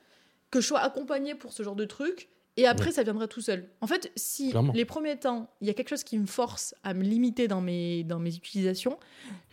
[0.51, 2.27] que je sois accompagnée pour ce genre de truc.
[2.57, 3.69] Et après, ça viendra tout seul.
[3.79, 4.73] En fait, si Clairement.
[4.73, 7.61] les premiers temps, il y a quelque chose qui me force à me limiter dans
[7.61, 8.99] mes, dans mes utilisations,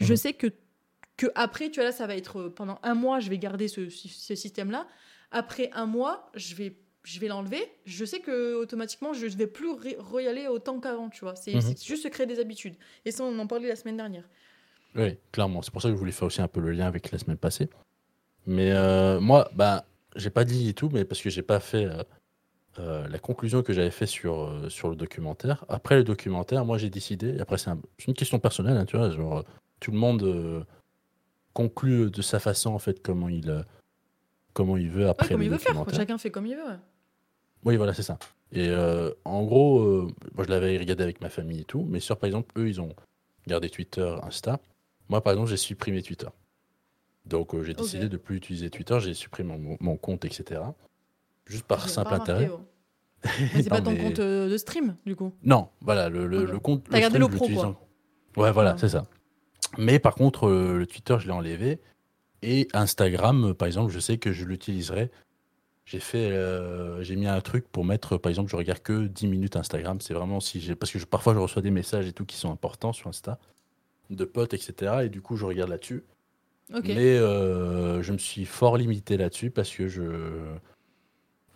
[0.00, 0.16] je Mhm.
[0.16, 0.48] sais que,
[1.16, 3.68] que après, tu vois, là, ça va être euh, pendant un mois, je vais garder
[3.68, 4.86] ce, ce système-là.
[5.30, 7.62] Après un mois, je vais, je vais l'enlever.
[7.84, 9.68] Je sais que automatiquement, je ne vais plus
[10.20, 11.36] y aller autant qu'avant, tu vois.
[11.36, 11.60] C'est Mhm.
[11.62, 12.74] c'est juste se créer des habitudes.
[13.04, 14.28] Et ça, on en parlait la semaine dernière.
[14.96, 15.62] Oui, clairement.
[15.62, 17.36] C'est pour ça que je voulais faire aussi un peu le lien avec la semaine
[17.36, 17.68] passée.
[18.46, 19.84] Mais euh, moi, bah,
[20.16, 22.02] j'ai pas dit et tout, mais parce que j'ai pas fait euh,
[22.80, 25.64] euh, la conclusion que j'avais fait sur, euh, sur le documentaire.
[25.68, 28.84] Après le documentaire, moi j'ai décidé, et après c'est un- c'est une question personnelle, hein,
[28.86, 29.42] tu vois, genre, euh,
[29.80, 30.64] tout le monde euh,
[31.54, 33.64] conclut de sa façon, en fait, comment il,
[34.52, 35.84] comment il veut Ouais, après comme le il veut faire.
[35.94, 36.64] Chacun fait comme il veut.
[36.64, 36.78] ouais.
[37.64, 38.18] Oui, voilà, c'est ça.
[38.52, 38.70] Et
[39.24, 40.02] en gros,
[40.34, 42.80] moi je l'avais regardé avec ma famille et tout, mes soeurs, par exemple, eux, ils
[42.80, 42.94] ont
[43.46, 44.60] gardé Twitter, Insta.
[45.08, 46.28] Moi, par exemple, j'ai supprimé Twitter.
[47.26, 50.62] Donc, j'ai décidé de plus utiliser Twitter, j'ai supprimé mon, mon compte, etc.
[51.48, 52.50] Juste par simple intérêt.
[53.54, 55.32] c'est pas ton mais- compte euh, de stream, du coup.
[55.42, 56.50] Non, voilà, le, le, Ok.
[56.52, 56.84] le compte.
[56.90, 57.66] T'as gardé le pro, quoi.
[58.36, 58.78] en- Ouais, voilà, Ouais.
[58.78, 59.04] c'est ça.
[59.78, 61.80] Mais par contre, euh, le Twitter, je l'ai enlevé.
[62.42, 65.10] Et Instagram, euh, par exemple, je sais que je l'utiliserai.
[65.84, 69.26] J'ai fait, euh, j'ai mis un truc pour mettre, par exemple, je regarde que 10
[69.26, 70.00] minutes Instagram.
[70.00, 72.36] C'est vraiment si j'ai, parce que je- parfois je reçois des messages et tout qui
[72.36, 73.38] sont importants sur Insta,
[74.10, 74.98] de potes, etc.
[75.04, 76.04] Et du coup, je regarde là-dessus.
[76.74, 76.84] Ok.
[76.88, 80.02] Mais euh, je me suis fort limité là-dessus parce que je,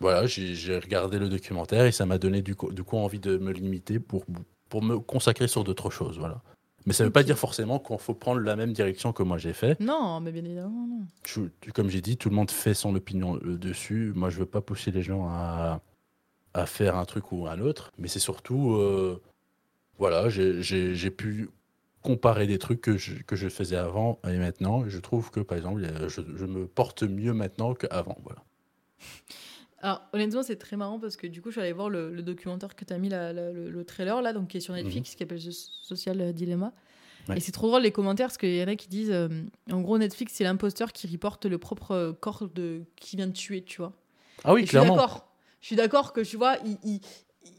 [0.03, 3.37] voilà, j'ai regardé le documentaire et ça m'a donné du coup, du coup envie de
[3.37, 4.25] me limiter pour,
[4.69, 6.41] pour me consacrer sur d'autres choses, voilà.
[6.85, 9.37] Mais ça ne veut pas dire forcément qu'il faut prendre la même direction que moi
[9.37, 9.79] j'ai fait.
[9.79, 11.05] Non, mais bien évidemment, non.
[11.25, 14.11] Je- tu- comme j'ai dit, tout le monde fait son opinion euh, dessus.
[14.13, 15.79] Moi, je veux pas pousser les gens à,
[16.53, 19.21] à faire un truc ou un autre, mais c'est surtout, euh,
[19.97, 21.49] voilà, j'ai- pu
[22.01, 24.83] comparer des trucs que je, que je faisais avant et maintenant.
[24.89, 28.43] Je trouve que, par exemple, je, je me porte mieux maintenant qu'avant, voilà.
[29.83, 32.21] Alors, honnêtement, c'est très marrant parce que du coup, je suis allée voir le, le
[32.23, 34.73] documentaire que tu as mis, la- la- le, le trailer là, donc qui est sur
[34.73, 36.71] Netflix, qui s'appelle Social Dilemma.
[37.29, 37.37] Ouais.
[37.37, 39.27] Et c'est trop drôle les commentaires parce qu'il y en a qui disent euh,
[39.71, 43.33] en gros, Netflix, c'est l'imposteur qui reporte le propre euh, corps de, qui vient de
[43.33, 43.93] tuer, tu vois.
[44.43, 44.95] Ah oui, Et je suis clairement.
[44.95, 45.29] d'accord.
[45.61, 47.01] Je suis d'accord que tu vois, il, il-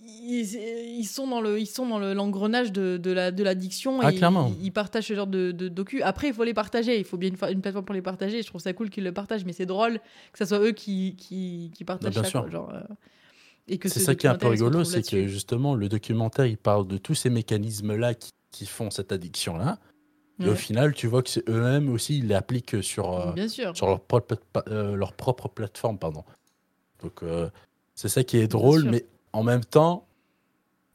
[0.07, 4.01] ils, ils sont dans le ils sont dans le- l'engrenage de, de la de l'addiction
[4.01, 4.49] Ah, et clairement.
[4.59, 7.17] ils, ils partagent ce genre de, de docu après il faut les partager il faut
[7.19, 9.53] bien une, une plateforme pour les partager je trouve ça cool qu'ils le partagent mais
[9.53, 9.99] c'est drôle
[10.33, 12.41] que ce soit eux qui qui, qui partagent Bah, bien ça sûr.
[12.43, 12.81] quoi, genre, euh,
[13.69, 16.45] et que C'est ce ça qui est un peu rigolo, c'est que justement, le documentaire,
[16.47, 19.79] il parle de tous ces mécanismes-là qui, qui font cette addiction-là.
[20.43, 23.75] Et au final, tu vois que c'est eux-mêmes aussi, ils l'appliquent sur, euh, bien sûr
[23.75, 24.37] sur leur, propre,
[24.69, 25.99] euh, leur propre plateforme.
[25.99, 26.25] Pardon.
[27.03, 27.49] Donc, euh,
[27.95, 30.07] c'est ça qui est drôle, mais en même temps,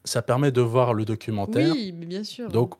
[0.04, 1.70] ça permet de voir le documentaire.
[1.72, 2.74] oui mais bien sûr Donc,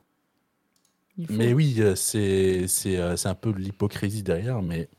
[1.17, 4.89] Il mais oui, euh, c'est c'est euh, c'est un peu de l'hypocrisie derrière, mais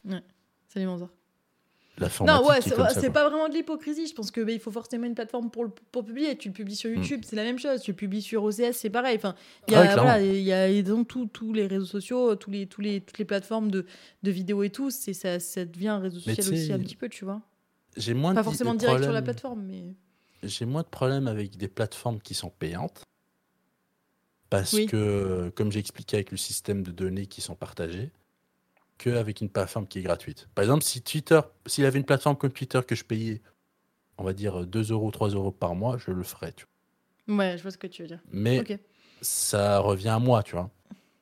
[2.26, 3.22] Non, ouais, est c'est comme ouais, ça, c'est quoi.
[3.22, 4.06] pas vraiment de l'hypocrisie.
[4.06, 6.36] Je pense que bah, il faut forcément une plateforme pour, le- pour publier.
[6.38, 7.82] Tu le publies sur YouTube, c'est la même chose.
[7.82, 9.16] Tu le publies sur OCS, c'est pareil.
[9.16, 9.34] Enfin,
[9.68, 10.02] il y Ah a, oui, clairement.
[10.04, 13.24] voilà, il y a dans tous les réseaux sociaux, tous les, tous les, toutes les
[13.26, 13.84] plateformes de,
[14.22, 17.08] de vidéos et tout, c'est ça, ça devient un réseau social aussi un petit peu,
[17.10, 17.42] tu vois.
[17.96, 19.94] J'ai moins Pas forcément direct sur la plateforme, mais
[20.42, 23.02] J'ai moins de problèmes avec des plateformes qui sont payantes.
[24.50, 24.86] Parce Oui.
[24.86, 28.10] que, comme j'ai expliqué avec le système de données qui sont partagées,
[28.98, 30.48] qu'avec une plateforme qui est gratuite.
[30.54, 33.40] Par exemple, si Twitter, s'il avait une plateforme comme Twitter que je payais,
[34.18, 36.52] on va dire 2 euros, 3 euros par mois, je le ferais.
[36.52, 36.66] Tu
[37.26, 37.36] vois.
[37.38, 38.20] ouais, je vois ce que tu veux dire.
[38.30, 38.62] Mais
[39.22, 40.70] ça revient à moi, tu vois.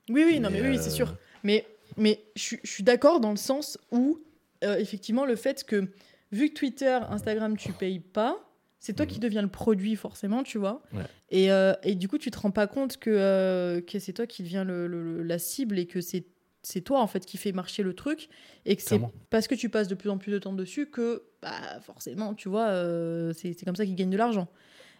[0.08, 1.14] Oui, oui, non, mais, oui, oui, c'est euh, sûr.
[1.44, 1.66] Mais,
[1.96, 4.18] mais je, suis- je suis d'accord dans le sens où,
[4.64, 5.88] euh, effectivement, le fait que,
[6.32, 8.44] vu que Twitter, Instagram, tu payes pas,
[8.80, 9.12] c'est toi Mhm.
[9.12, 10.82] qui deviens le produit, forcément, tu vois.
[10.92, 11.04] Ouais.
[11.30, 14.26] Et, euh, et du coup, tu te rends pas compte que, euh, que c'est toi
[14.26, 16.26] qui deviens le, le- la cible et que c'est
[16.62, 18.28] c'est toi en fait qui fait marcher le truc
[18.66, 19.00] et que c'est
[19.30, 22.50] parce que tu passes de plus en plus de temps dessus que bah forcément tu
[22.50, 24.46] vois euh, c'est c'est comme ça qu'ils gagnent de l'argent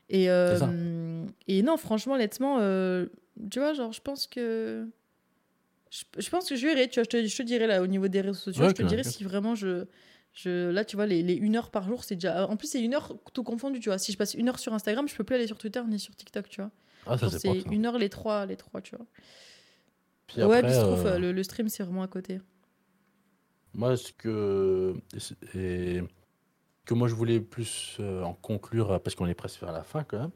[0.09, 0.24] et
[1.48, 2.57] et non franchement honnêtement
[3.51, 4.89] tu vois genre je pense que
[5.90, 7.86] je, je pense que je verrai tu vois je te, je te dirai là au
[7.86, 9.85] niveau des réseaux sociaux Ouais, je te dirai si vraiment je
[10.32, 12.47] je, là, tu vois, les, les une heure par jour, c'est déjà.
[12.48, 13.98] En plus, c'est une heure tout confondu, tu vois.
[13.98, 16.15] Si je passe une heure sur Instagram, je peux plus aller sur Twitter ni sur
[16.15, 16.70] TikTok, tu vois.
[17.07, 17.69] Ah, ça, c'est pas ça.
[17.70, 19.07] une heure les trois, les trois, tu vois.
[20.27, 22.40] Puis ouais, après, puis je trouve euh, le, le stream, c'est vraiment à côté.
[23.74, 24.94] Moi, ce que,
[25.55, 26.02] et
[26.85, 29.82] que moi je voulais plus euh, en conclure, euh, parce qu'on est presque vers la
[29.82, 30.31] fin quand même,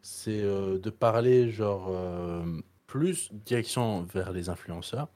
[0.00, 1.92] c'est de parler genre
[2.86, 5.08] plus direction vers les influenceurs.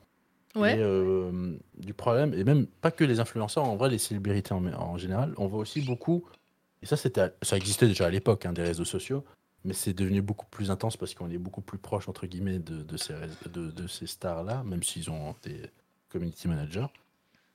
[0.55, 0.77] Ouais.
[0.77, 4.65] Et, euh, du problème, et même pas que les influenceurs, en vrai, les célébrités en,
[4.67, 6.25] en général, on voit aussi beaucoup,
[6.83, 9.25] et ça, c'était, ça existait déjà à l'époque hein, des réseaux sociaux,
[9.65, 12.83] mais c'est devenu beaucoup plus intense parce qu'on est beaucoup plus proche, entre guillemets, de,
[12.83, 13.15] de ces,
[13.51, 15.71] de, de ces stars-là, même s'ils ont des
[16.11, 16.87] community managers.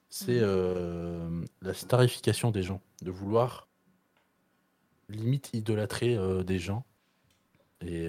[0.10, 0.41] C'est Mhm.
[0.44, 3.68] euh, la starification des gens, de vouloir
[5.10, 6.84] limite idolâtrer euh, des gens
[7.86, 8.07] et,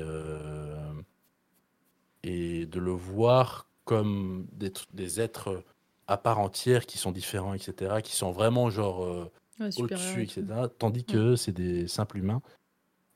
[2.22, 5.64] et de le voir comme des, tr- des êtres
[6.08, 10.24] à part entière qui sont différents, etc., qui sont vraiment genre euh, Ouais, au-dessus, et
[10.24, 10.44] etc.,
[10.78, 12.42] tandis que c'est des simples humains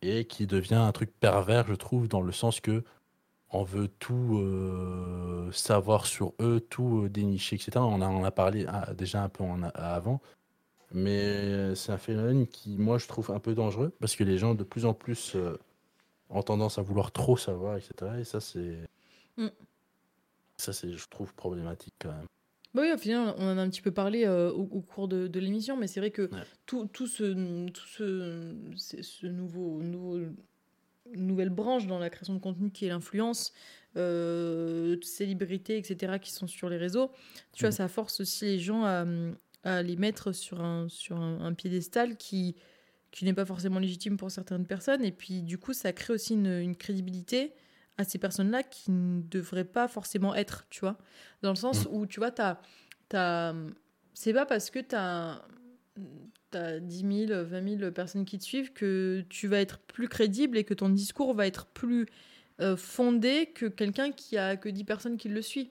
[0.00, 2.82] et qui devient un truc pervers, je trouve, dans le sens que
[3.50, 7.72] on veut tout euh, savoir sur eux, tout euh, dénicher, etc.
[7.76, 10.20] On en a, on a parlé ah, déjà un peu en a- avant,
[10.90, 14.54] mais c'est un phénomène qui, moi, je trouve un peu dangereux parce que les gens
[14.54, 15.58] de plus en plus euh,
[16.30, 17.92] ont tendance à vouloir trop savoir, etc.
[18.20, 18.78] Et ça, c'est.
[19.36, 19.48] Mm.
[20.62, 22.26] Ça, c'est, je trouve, problématique quand même.
[22.74, 25.06] Bah oui, au final, on en a un petit peu parlé euh, au, au cours
[25.06, 26.46] de, de l'émission, mais c'est vrai que Ouais.
[26.64, 30.20] tout, tout ce, tout ce, nouveau, nouveau,
[31.14, 33.52] nouvelle branche dans la création de contenu qui est l'influence,
[33.96, 37.10] euh, célébrités, etc., qui sont sur les réseaux,
[37.52, 37.76] tu vois, Mhm.
[37.76, 39.04] ça force aussi les gens à,
[39.64, 42.56] à les mettre sur un, sur un, un piédestal qui,
[43.10, 45.04] qui n'est pas forcément légitime pour certaines personnes.
[45.04, 47.52] Et puis, du coup, ça crée aussi une, une crédibilité
[47.98, 50.98] à ces personnes-là qui ne devraient pas forcément être, tu vois.
[51.42, 52.58] Dans le sens où, tu vois, t'as,
[53.08, 53.54] t'as,
[54.14, 55.42] c'est pas parce que tu as,
[56.54, 60.64] 10 000, 20 000 personnes qui te suivent que tu vas être plus crédible et
[60.64, 62.06] que ton discours va être plus
[62.60, 65.70] euh, fondé que quelqu'un qui a que 10 personnes qui le suivent.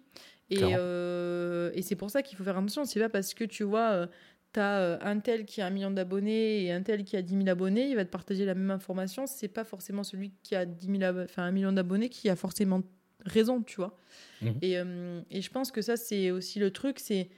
[0.49, 2.83] Et, euh, et c'est pour ça qu'il faut faire attention.
[2.83, 4.07] C'est pas parce que tu vois, euh,
[4.53, 7.35] t'as euh, un tel qui a un million d'abonnés et un tel qui a 10
[7.37, 9.25] 000 abonnés, il va te partager la même information.
[9.27, 12.35] C'est pas forcément celui qui a 10 000 abo- enfin, un million d'abonnés qui a
[12.35, 12.81] forcément
[13.25, 13.97] raison, tu vois.
[14.41, 14.55] Mhm.
[14.61, 16.99] Et, euh, et je pense que ça, c'est aussi le truc.
[16.99, 17.29] C'est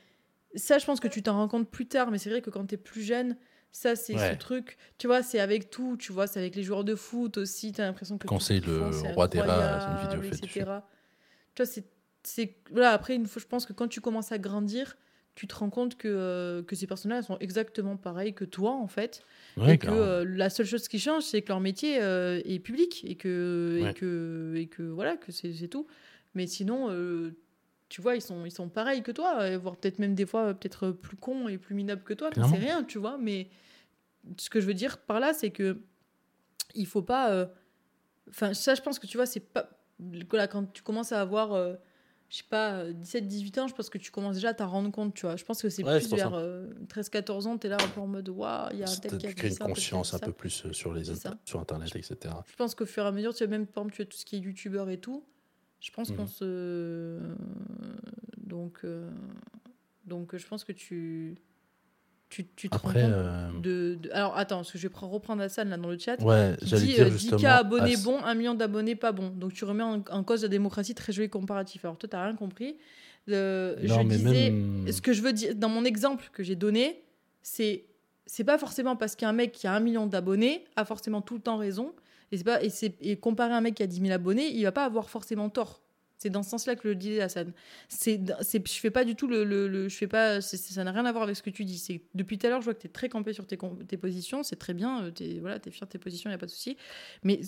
[0.55, 2.65] ça, je pense que tu t'en rends compte plus tard, mais c'est vrai que quand
[2.67, 3.35] tu es plus jeune,
[3.71, 4.77] ça, c'est ce truc.
[4.99, 5.97] Tu vois, c'est avec tout.
[5.97, 7.71] Tu vois, c'est avec les joueurs de foot aussi.
[7.71, 8.27] Tu as l'impression que.
[8.27, 10.41] tout Conseil ce qu'ils le c'est roi des rats, c'est une vidéo faite.
[11.55, 11.85] Tu vois, c'est.
[12.23, 14.95] c'est- Voilà, après, une fois, je pense que quand tu commences à grandir,
[15.35, 18.87] tu te rends compte que, euh, que ces personnages sont exactement pareils que toi, en
[18.87, 19.23] fait.
[19.57, 22.59] Ouais, et que euh, la seule chose qui change, c'est que leur métier euh, est
[22.59, 25.87] public et que, et que, et que voilà, que c'est c'est tout.
[26.35, 26.89] Mais sinon,
[27.89, 30.89] tu vois, ils sont, ils sont pareils que toi, voire peut-être même des fois peut-être
[30.89, 32.31] plus cons et plus minables que toi.
[32.31, 32.55] Clairement.
[32.55, 33.17] rien, tu vois.
[33.19, 33.49] Mais
[34.37, 35.79] ce que je veux dire par là, c'est que
[36.75, 37.49] il faut pas.
[38.29, 39.69] Enfin, ça, je pense que tu vois, c'est pas.
[40.31, 41.77] Là, quand tu commences à avoir,
[42.33, 45.13] je sais pas, 17-18 ans, je pense que tu commences déjà à t'en rendre compte,
[45.13, 45.35] tu vois.
[45.35, 48.07] Je pense que c'est Ouais, plus vers euh, 13-14 ans, t'es là un peu en
[48.07, 50.31] mode, waouh, il y a un tel qui a tu crées une conscience un peu
[50.31, 51.03] plus euh, sur, les
[51.45, 52.33] sur Internet, etc.
[52.47, 54.17] Je pense qu'au fur et à mesure, tu vois, même par exemple, tu as tout
[54.17, 55.23] ce qui est youtubeur et tout,
[55.79, 56.17] je pense Mhm.
[56.17, 57.19] qu'on se.
[58.37, 59.11] Donc, euh,
[60.05, 61.37] donc, je pense que tu.
[62.33, 64.93] Tu, tu te Après, rends compte euh, de, de- Alors, attends, parce que je vais
[64.93, 66.19] pre- reprendre Hassan là dans le chat.
[66.23, 67.37] ouais, j'allais dire euh, justement.
[67.37, 69.29] 10K abonnés ah, bons, 1 million d'abonnés pas bons.
[69.29, 71.85] Donc, tu remets en, en cause la démocratie, très joli comparatif.
[71.85, 72.75] Alors, toi, tu rien compris.
[73.29, 74.49] Euh, non, je mais disais.
[74.49, 74.91] même.
[74.91, 77.03] Ce que je veux dire, dans mon exemple que j'ai donné,
[77.43, 77.85] c'est
[78.25, 81.41] c'est pas forcément parce qu'un mec qui a un million d'abonnés a forcément tout le
[81.41, 81.93] temps raison.
[82.31, 84.85] Et, pas, et, et comparer un mec qui a 10 000 abonnés, il va pas
[84.85, 85.82] avoir forcément tort.
[86.23, 87.51] C'est dans ce sens-là que le disait Hassan.
[87.89, 89.89] C'est, je fais pas du tout le.
[89.89, 92.01] je fais pas, ça n'a rien à voir avec ce que tu dis.
[92.15, 93.57] Depuis tout à l'heure, je vois que tu es très campé sur tes,
[93.97, 94.41] positions.
[94.41, 95.11] C'est très bien.
[95.13, 96.77] Tu es, voilà, t'es fier de tes positions, il n'y a pas de souci.
[97.23, 97.41] Mais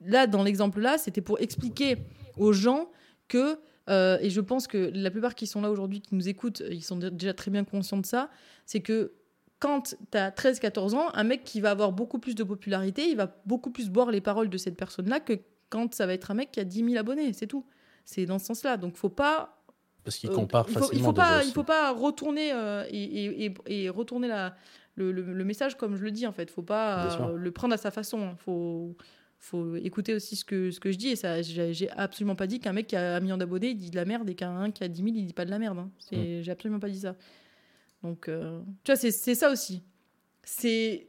[0.00, 1.98] là, dans l'exemple-là, c'était pour expliquer
[2.38, 2.90] aux gens
[3.28, 3.58] que
[3.90, 6.82] euh, et je pense que la plupart qui sont là aujourd'hui, qui nous écoutent, ils
[6.82, 8.30] sont dé- déjà très bien conscients de ça.
[8.64, 9.12] C'est que
[9.58, 13.16] quand tu as 13-14 ans, un mec qui va avoir beaucoup plus de popularité, il
[13.16, 15.34] va beaucoup plus boire les paroles de cette personne-là que
[15.68, 17.32] quand ça va être un mec qui a 10 000 abonnés.
[17.32, 17.64] C'est tout.
[18.04, 18.76] C'est dans ce sens-là.
[18.76, 19.58] Donc, faut pas.
[20.04, 20.32] Parce qu'ils euh,
[20.68, 20.98] il faut, facilement.
[21.00, 24.56] il faut déjà pas, il faut pas retourner euh, et, et- et- et retourner la,
[24.96, 26.50] le, le- le message comme je le dis en fait.
[26.50, 28.20] Faut pas euh, le prendre à sa façon.
[28.22, 28.36] hein.
[28.38, 28.96] Faut
[29.38, 32.60] faut écouter aussi ce que ce que je dis et ça j'ai absolument pas dit
[32.60, 34.84] qu'un mec qui a un million d'abonnés il dit de la merde et qu'un qui
[34.84, 35.78] a 10 000 il dit pas de la merde.
[35.78, 35.90] hein.
[35.98, 37.16] C'est- J'ai absolument pas dit ça.
[38.04, 39.82] Donc euh, tu vois c'est ça aussi.
[40.44, 41.08] C'est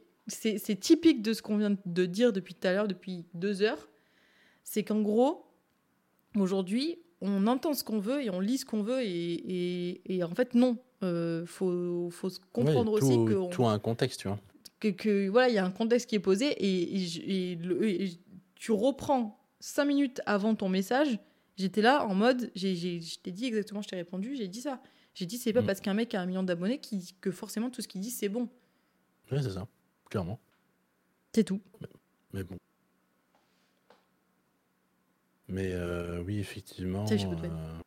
[0.80, 3.88] typique de ce qu'on vient de dire depuis tout à l'heure depuis deux heures.
[4.62, 5.46] C'est qu'en gros
[6.38, 10.22] aujourd'hui on entend ce qu'on veut et on lit ce qu'on veut et, et, et
[10.24, 10.76] en fait non.
[11.02, 14.38] Euh, faut, faut se comprendre aussi tout, que, on- tout a un contexte, tu vois.
[14.80, 18.06] que, que, voilà, il y a un contexte qui est posé et, le-
[18.54, 21.18] tu reprends cinq minutes avant ton message.
[21.56, 24.60] J'étais là en mode, j'ai, j'ai- je t'ai dit exactement, je t'ai répondu, j'ai dit
[24.62, 24.80] ça.
[25.14, 25.66] J'ai dit, c'est pas Mm.
[25.66, 28.28] parce qu'un mec a un million d'abonnés qui, que forcément tout ce qu'il dit c'est
[28.30, 28.48] bon.
[29.30, 29.66] Ouais, c'est ça.
[30.10, 30.40] Clairement.
[31.34, 31.60] C'est tout.
[32.32, 32.56] Mais bon.
[35.48, 37.04] Mais euh, oui, effectivement.
[37.10, 37.78] Euh,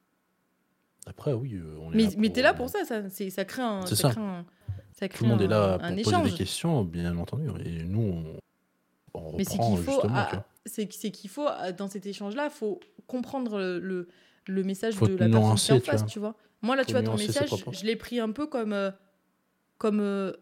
[1.05, 3.61] Après, oui, euh, on est Mais, là mais t'es là pour ça, ça, ça crée
[3.61, 3.85] un.
[3.85, 4.09] Ça ça.
[4.11, 4.45] crée un-
[4.93, 6.31] ça crée Tout le monde un- est là pour poser échange.
[6.31, 7.47] des questions, bien entendu.
[7.65, 11.47] Et nous, on, on Mais c'est reprend qu'il faut, tu c'est qu'il faut
[11.77, 14.07] dans cet échange-là, faut comprendre le,
[14.47, 16.09] le, message Faut de la personne qui est en tu face, vois.
[16.09, 16.35] tu vois.
[16.61, 18.89] Moi là, tu Faut vois ton message, je l'ai pris un peu comme euh,
[19.77, 20.34] comme euh,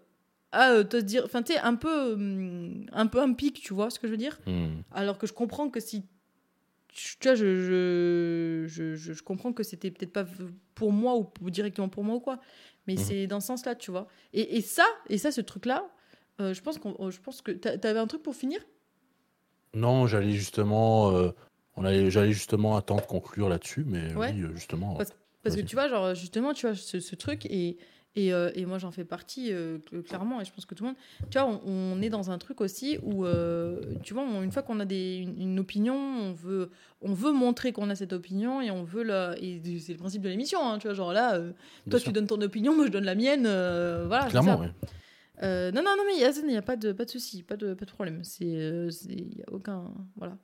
[0.53, 3.89] ah te dire, enfin tu sais un peu hum, un peu un pic, tu vois
[3.89, 4.39] ce que je veux dire.
[4.47, 4.81] Hmm.
[4.91, 6.05] Alors que je comprends que si
[6.95, 10.25] tu vois, je, je, je, je- comprends que c'était peut-être pas
[10.75, 12.39] pour moi ou directement pour moi ou quoi,
[12.87, 12.99] mais Mhm.
[12.99, 14.07] c'est dans ce sens-là, tu vois.
[14.33, 15.87] Et, et ça, et ça, ce truc-là,
[16.41, 18.61] euh, je pense qu'on, je pense que t'a- t'avais un truc pour finir?
[19.73, 21.11] Non, j'allais justement.
[21.11, 21.31] euh,
[21.75, 24.31] on allait, j'allais justement attendre conclure là-dessus, mais Ouais.
[24.31, 24.95] oui, euh, justement.
[24.95, 25.11] Parce-
[25.43, 27.77] Parce que tu vois, genre, justement, tu vois, ce, ce truc, et,
[28.15, 30.83] et, euh, et moi j'en fais partie, euh, cl- clairement, et je pense que tout
[30.83, 30.97] le monde.
[31.29, 34.51] Tu vois, on, on est dans un truc aussi où, euh, tu vois, on- une
[34.51, 36.69] fois qu'on a des, une, une opinion, on veut,
[37.01, 39.35] on veut montrer qu'on a cette opinion, et on veut la.
[39.41, 41.39] Et c'est le principe de l'émission, hein, tu vois, genre là,
[41.89, 42.07] toi sûr.
[42.07, 44.27] tu donnes ton opinion, moi je donne la mienne, voilà.
[44.29, 44.67] Clairement, oui.
[45.43, 47.73] Euh, non, non, non, mais il n'y a pas de, pas de souci, pas de,
[47.73, 48.21] pas de problème.
[48.41, 50.37] Euh, il y a aucun, voilà,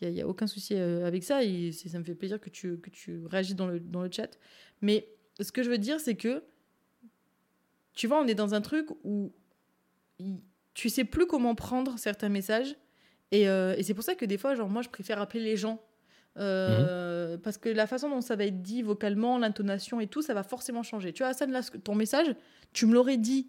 [0.00, 2.50] il y a, y a aucun souci avec ça et ça me fait plaisir que
[2.50, 4.36] tu, que tu réagis dans le, dans le chat.
[4.80, 5.06] Mais
[5.40, 6.42] ce que je veux dire, c'est que,
[7.94, 9.32] tu vois, on est dans un truc où
[10.74, 12.76] tu sais plus comment prendre certains messages
[13.30, 15.56] et, euh, et c'est pour ça que des fois, genre moi, je préfère appeler les
[15.56, 15.80] gens.
[16.38, 20.34] Euh, Parce que la façon dont ça va être dit vocalement, l'intonation et tout, ça
[20.34, 21.12] va forcément changer.
[21.12, 22.34] Tu vois, Hassan, là, ton message,
[22.72, 23.48] tu me l'aurais dit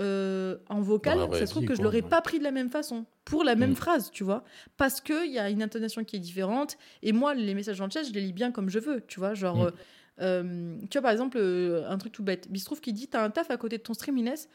[0.00, 2.08] euh, en vocal, ça se trouve que je l'aurais ouais.
[2.08, 3.76] pas pris de la même façon, pour la même Mm.
[3.76, 4.44] phrase, tu vois.
[4.76, 6.76] Parce qu'il y a une intonation qui est différente.
[7.02, 9.32] Et moi, les messages le chat, je les lis bien comme je veux, tu vois.
[9.32, 9.72] Genre, Mm.
[10.20, 12.50] Euh, tu vois, par exemple, euh, un truc tout bête.
[12.50, 14.48] Bistrouf qui dit T'as un taf à côté de ton stream, Inès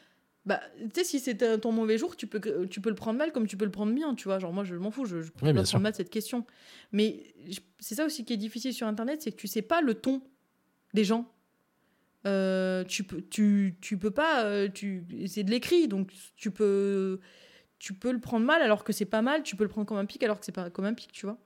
[0.44, 3.30] bah, tu sais, si c'était ton mauvais jour, tu peux, tu peux le prendre mal
[3.30, 4.40] comme tu peux le prendre bien, tu vois.
[4.40, 6.44] Genre, moi, je m'en fous, je, je peux Oui, pas prendre mal cette question.
[6.90, 7.32] Mais
[7.78, 10.20] c'est ça aussi qui est difficile sur Internet, c'est que tu sais pas le ton
[10.94, 11.32] des gens.
[12.26, 17.20] Euh, tu peux, tu, tu peux pas, tu, c'est de l'écrit, donc tu peux,
[17.78, 19.98] tu peux le prendre mal alors que c'est pas mal, tu peux le prendre comme
[19.98, 21.38] un pic alors que c'est pas comme un pic, tu vois.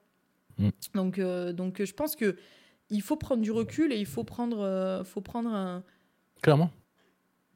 [0.58, 0.68] Mm.
[0.94, 2.36] Donc, euh, donc je pense que
[2.90, 5.82] il faut prendre du recul et il faut prendre, euh, faut prendre un,
[6.42, 6.70] Clairement.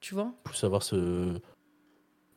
[0.00, 0.34] tu vois.
[0.44, 1.38] Pour savoir se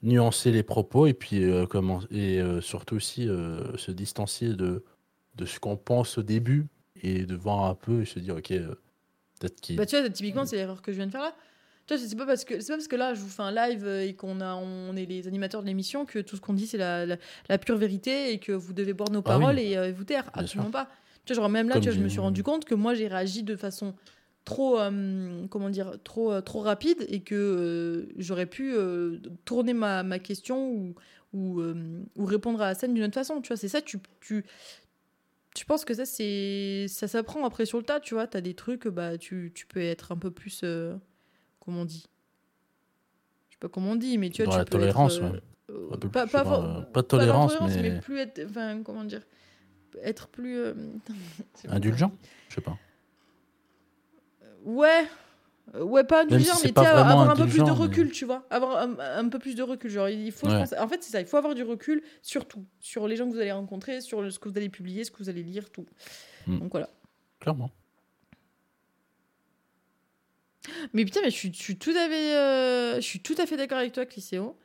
[0.01, 4.83] nuancer les propos et puis euh, comment et euh, surtout aussi se distancier de,
[5.35, 6.67] de ce qu'on pense au début
[7.01, 10.45] et de voir un peu et se dire ok peut-être qu'il Bah, tu vois, typiquement,
[10.45, 11.33] c'est l'erreur que je viens de faire là.
[11.85, 13.51] Tu vois, c'est pas parce que c'est pas parce que là je vous fais un
[13.51, 16.65] live et qu'on a on est les animateurs de l'émission que tout ce qu'on dit
[16.67, 17.17] c'est la, la,
[17.49, 19.41] la pure vérité et que vous devez boire nos Ah oui.
[19.41, 20.29] paroles et vous taire.
[20.33, 20.89] Absolument pas.
[21.25, 22.93] Tu vois, genre même là, Comme tu vois, je me suis rendu compte que moi
[22.93, 23.93] j'ai réagi de façon
[24.45, 29.73] trop euh, comment dire trop euh, trop rapide et que euh, j'aurais pu euh, tourner
[29.73, 30.95] ma, ma question ou
[31.33, 31.63] ou,
[32.15, 33.41] ou répondre à la scène d'une autre façon.
[33.41, 33.81] Tu vois, c'est ça.
[33.81, 34.45] Tu tu
[35.55, 37.99] tu penses que ça c'est ça s'apprend après sur le tas.
[37.99, 40.63] Tu vois, t'as des trucs bah tu, tu peux être un peu plus
[41.59, 42.05] comment on dit.
[43.49, 45.23] Je sais pas comment on dit, mais tu vois, Dans tu la peux tolérance, être,
[45.23, 45.89] ouais.
[45.89, 49.21] pas, pas, je pas, pas de tolérance, mais- plus être enfin comment dire
[50.01, 50.73] être plus euh,
[51.67, 52.11] Indulgent
[52.49, 52.77] Je sais pas.
[54.63, 55.05] Ouais.
[55.75, 57.61] Euh, Ouais, pas si indulgent, c'est mais pas tu sais, avoir un peu plus de
[57.61, 58.45] indulgent, mais- recul, tu vois.
[58.49, 59.89] Avoir un, un peu plus de recul.
[59.89, 60.59] Genre, il faut, je Ouais.
[60.59, 62.65] pense, en fait, c'est ça, il faut avoir du recul sur tout.
[62.81, 65.11] Sur les gens que vous allez rencontrer, sur le- ce que vous allez publier, ce
[65.11, 65.85] que vous allez lire, tout.
[66.47, 66.59] Mm.
[66.59, 66.89] Donc voilà.
[67.39, 67.71] Clairement.
[70.93, 73.45] Mais putain, mais je suis, je suis tout à fait, euh, je suis tout à
[73.45, 74.57] fait d'accord avec toi, Clicéo.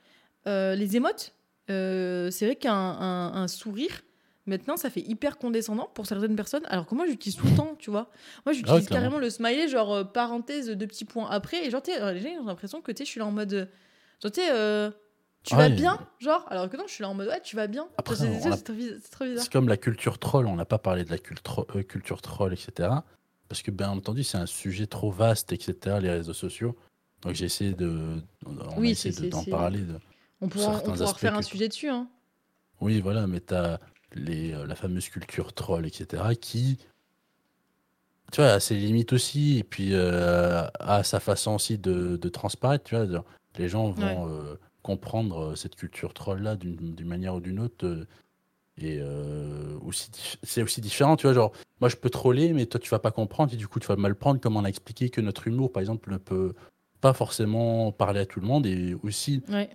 [0.47, 1.35] Euh, les émotes,
[1.71, 4.03] euh, c'est vrai qu'un un, un sourire,
[4.49, 7.75] maintenant, ça fait hyper condescendant pour certaines personnes, alors que moi, j'utilise tout le temps,
[7.79, 8.11] tu vois.
[8.47, 11.83] Moi, j'utilise Ah carrément le smiley, genre euh, parenthèse, deux petits points après, et genre,
[11.87, 13.53] les gens ont l'impression que je suis là en mode.
[13.53, 13.67] euh,
[14.23, 14.91] Genre, euh,
[15.45, 15.69] tu Ouais.
[15.69, 17.89] vas bien, genre, alors que non, je suis là en mode, ouais, tu vas bien.
[17.97, 18.99] Après, C'est- c'est trop bizarre.
[19.03, 19.45] c'est trop bizarre.
[19.45, 22.53] C'est comme la culture troll, on n'a pas parlé de la culture, euh, culture troll,
[22.53, 22.89] etc.
[23.49, 26.77] Parce que, bien entendu, c'est un sujet trop vaste, etc., les réseaux sociaux.
[27.23, 28.17] Donc j'ai essayé de.
[28.45, 29.81] On Oui, a essayé d'en c'est- parler.
[29.81, 29.95] De...
[30.41, 32.09] On pourra, on pourra refaire un sujet dessus, hein.
[32.81, 33.81] Oui, voilà, mais tu as
[34.15, 36.79] les, euh, la fameuse culture troll, etc., qui,
[38.33, 42.29] tu vois, a ses limites aussi, et puis euh, a sa façon aussi de, de
[42.29, 43.25] transparaître, tu vois.
[43.59, 47.85] Les gens vont euh, comprendre cette culture troll-là d'une d'une manière ou d'une autre.
[47.87, 48.05] euh,
[48.81, 49.03] et
[49.85, 50.11] aussi,
[50.45, 51.35] c'est aussi différent, tu vois.
[51.35, 53.87] Genre, moi, je peux troller, mais toi, tu vas pas comprendre, et du coup, tu
[53.89, 56.55] vas mal prendre, comme on a expliqué que notre humour, par exemple, ne peut
[57.01, 59.71] pas forcément parler à tout le monde, et aussi Ouais.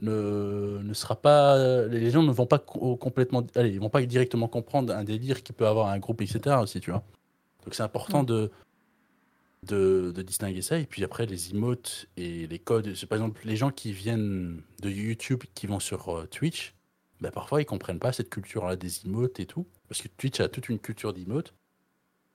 [0.00, 1.86] Ne, ne sera pas.
[1.88, 3.46] Les gens ne vont pas co- complètement.
[3.54, 6.56] Allez, ils vont pas directement comprendre un délire qui peut avoir un groupe, etc.
[6.62, 7.02] aussi, tu vois.
[7.64, 8.26] Donc c'est important Ouais.
[8.26, 8.50] de,
[9.66, 10.78] de, de distinguer ça.
[10.78, 12.94] Et puis après, les emotes et les codes.
[12.94, 16.74] c'est Par exemple, les gens qui viennent de YouTube, qui vont sur euh, Twitch,
[17.20, 19.66] bah, parfois ils comprennent pas cette culture-là des emotes et tout.
[19.88, 21.52] Parce que Twitch a toute une culture d'emotes.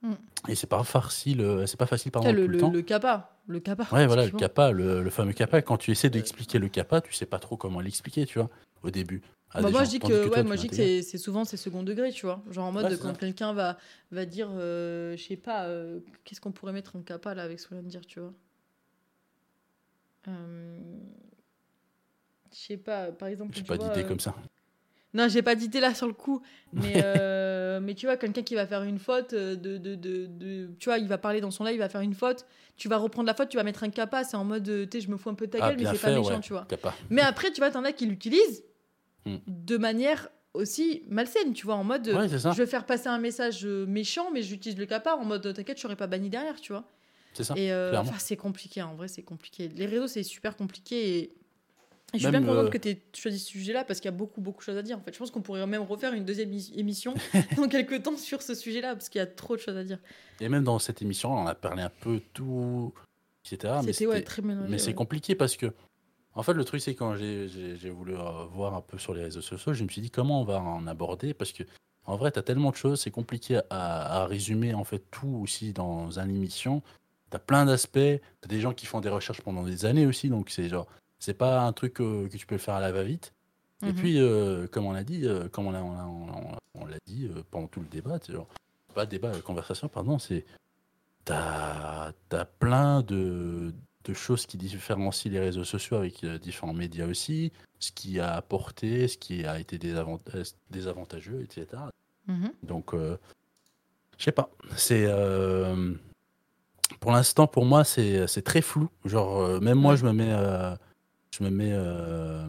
[0.04, 0.14] Mm.
[0.50, 2.72] Et c'est pas facile, euh, c'est pas facile tout le, le, le, temps.
[2.72, 3.35] le kappa.
[3.48, 3.88] Le kappa.
[3.92, 5.62] Ouais, voilà, le kappa, le, le fameux kappa.
[5.62, 8.50] Quand tu essaies d'expliquer le kappa, tu sais pas trop comment l'expliquer, tu vois,
[8.84, 9.22] au début.
[9.52, 11.06] à Bah, moi, je dis que, toi, ouais, tu moi, je dis que l'intègres.
[11.08, 12.44] c'est souvent c'est second degré, tu vois.
[12.50, 13.78] Genre en mode Ouais, quand quelqu'un va,
[14.12, 17.60] va dire, euh, je sais pas, euh, qu'est-ce qu'on pourrait mettre en kappa là avec
[17.60, 18.34] ce qu'on vient de dire, tu vois.
[20.28, 20.80] Euh,
[22.52, 23.56] Je sais pas, par exemple.
[23.56, 24.36] J'ai pas d'idée euh, comme ça.
[25.16, 26.42] Non, j'ai pas d'idée là sur le coup.
[26.74, 30.26] Mais, euh, mais tu vois, quelqu'un qui va faire une faute, euh, de, de, de,
[30.28, 32.46] de- tu vois, il va parler dans son live, il va faire une faute.
[32.78, 34.24] Tu vas reprendre la faute, tu vas mettre un kappa.
[34.26, 35.78] C'est en mode, euh, tu sais, je me fous un peu de ta Ah, gueule,
[35.80, 36.68] mais c'est pas méchant, ouais, tu vois.
[37.10, 38.64] Mais après, tu vois, t'en as qui l'utilisent
[39.26, 39.38] Hmm.
[39.48, 43.66] de manière aussi malsaine, tu vois, en mode, Ouais, je vais faire passer un message
[43.66, 46.84] méchant, mais j'utilise le kappa en mode, t'inquiète, je serai pas banni derrière, tu vois.
[47.34, 47.54] C'est ça.
[47.58, 49.68] Et euh, c'est compliqué, en vrai, c'est compliqué.
[49.70, 51.36] Les réseaux, c'est super compliqué et.
[52.18, 54.14] Je suis Même, bien contente euh, que tu aies choisi ce sujet-là parce qu'il y
[54.14, 54.98] a beaucoup, beaucoup de choses à dire.
[54.98, 57.14] En fait, je pense qu'on pourrait même refaire une deuxième émi- émission
[57.58, 60.00] dans quelques temps sur ce sujet-là parce qu'il y a trop de choses à dire.
[60.40, 62.94] Et même dans cette émission, on a parlé un peu tout,
[63.46, 63.76] etc.
[63.86, 64.70] Mais C'était ouais, très mélangé.
[64.70, 65.74] Mais c'est compliqué parce que,
[66.34, 67.48] en fait, le truc, c'est quand j'ai-
[67.90, 70.46] voulu euh, voir un peu sur les réseaux sociaux, je me suis dit comment on
[70.46, 71.34] va en aborder?
[71.34, 71.64] Parce que,
[72.06, 75.40] en vrai, tu as tellement de choses, c'est compliqué à, à résumer en fait tout
[75.42, 76.82] aussi dans une émission.
[77.32, 80.06] Tu as plein d'aspects, tu as des gens qui font des recherches pendant des années
[80.06, 80.86] aussi, donc c'est genre,
[81.20, 83.34] c'est pas un truc euh, que tu peux faire à la va-vite.
[83.84, 83.94] Et Mhm.
[83.94, 86.98] puis, euh, comme on l'a dit, euh, comme on l'a on l'a- on- on l'a
[87.06, 88.48] dit euh, pendant tout le débat, genre,
[88.94, 90.46] pas débat, euh, conversation, pardon, c'est
[91.26, 93.74] t'as as plein de,
[94.04, 98.36] de choses qui différencient les réseaux sociaux avec euh, différents médias aussi, ce qui a
[98.36, 101.68] apporté, ce qui a été désavant- euh, désavantageux, etc.
[102.28, 102.52] Mhm.
[102.64, 103.18] Donc, euh,
[104.18, 104.50] je sais pas.
[104.78, 105.94] C'est euh,
[107.00, 108.90] pour l'instant pour moi c'est très flou.
[109.04, 110.76] Genre euh, même moi je me mets euh,
[111.38, 112.48] je me mets euh,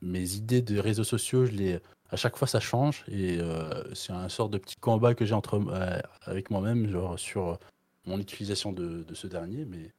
[0.00, 1.44] mes idées de réseaux sociaux.
[1.46, 1.78] Je les
[2.10, 5.34] à chaque fois ça change et euh, c'est un sort de petit combat que j'ai
[5.34, 7.58] entre euh, avec moi-même genre sur
[8.04, 9.64] mon utilisation de, de ce dernier.
[9.64, 9.90] Mais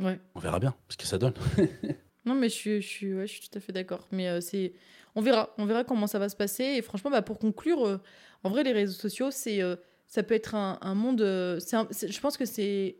[0.00, 0.18] Ouais.
[0.34, 1.34] on verra bien ce que ça donne.
[2.24, 4.06] Non, mais je suis, je suis, ouais, je suis tout à fait d'accord.
[4.12, 4.74] Mais c'est,
[5.16, 6.62] on verra, on verra comment ça va se passer.
[6.62, 7.98] Et franchement, bah, pour conclure,
[8.44, 9.60] en vrai, les réseaux sociaux, c'est,
[10.06, 11.20] ça peut être un, un monde.
[11.20, 11.58] un-
[11.90, 12.94] je pense que c'est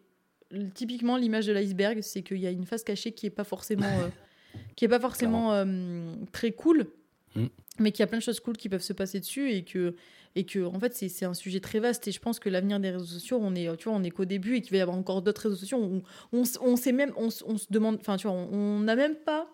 [0.75, 3.87] typiquement l'image de l'iceberg, c'est qu'il y a une face cachée qui est pas forcément,
[4.01, 4.09] euh,
[4.77, 6.87] qui est pas forcément euh, très cool,
[7.35, 7.47] Mm.
[7.79, 9.95] mais qu'il y a plein de choses cool qui peuvent se passer dessus et que
[10.37, 12.91] et que en fait c'est un sujet très vaste et je pense que l'avenir des
[12.91, 14.99] réseaux sociaux on est tu vois on est qu'au début et qu'il va y avoir
[14.99, 16.03] encore d'autres réseaux sociaux où
[16.35, 18.97] on, s- on sait même on, on se demande enfin tu vois on on n'a
[18.97, 19.49] même pas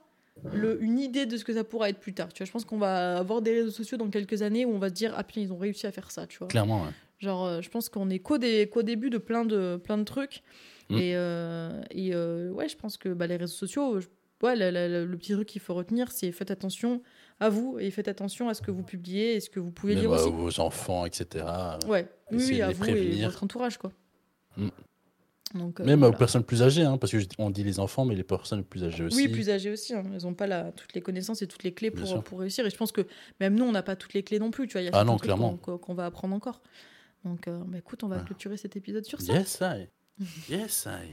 [0.52, 2.64] le, une idée de ce que ça pourra être plus tard tu vois je pense
[2.64, 5.22] qu'on va avoir des réseaux sociaux dans quelques années où on va se dire ah
[5.22, 6.90] putain ils ont réussi à faire ça tu vois Clairement, ouais.
[7.20, 10.04] genre euh, je pense qu'on est qu'au des- qu'au début de plein de plein de
[10.04, 10.42] trucs
[10.90, 10.94] Mm.
[10.96, 14.06] et, euh, et euh, ouais je pense que bah, les réseaux sociaux je-
[14.42, 17.02] ouais la- la- la- le petit truc qu'il faut retenir c'est faites attention
[17.40, 19.94] à vous et faites attention à ce que vous publiez et ce que vous pouvez
[19.94, 21.44] Même lire à aussi vos enfants, etc.
[21.86, 23.28] Ouais, oui, oui, à vous et prévenir.
[23.30, 23.92] votre entourage, quoi.
[24.56, 24.68] Mm.
[25.54, 26.14] Donc, euh, Même voilà.
[26.14, 28.62] aux personnes plus âgées, hein, parce que je- on dit les enfants, mais les personnes
[28.64, 29.16] plus âgées aussi.
[29.16, 29.94] Oui, plus âgés aussi.
[29.94, 30.02] hein.
[30.14, 32.66] Elles n'ont pas la, toutes les connaissances et toutes les clés pour, pour réussir.
[32.66, 33.06] Et je pense que
[33.40, 34.66] même nous, on n'a pas toutes les clés non plus.
[34.66, 35.56] Tu vois, il y a Ah non, clairement.
[35.56, 36.60] qu'on qu'on- qu'on va apprendre encore.
[37.24, 38.24] Donc, euh, bah, écoute, on va Ah.
[38.24, 39.32] clôturer cet épisode sur ça.
[39.32, 39.88] Yes, I.
[40.50, 41.12] Yes, I.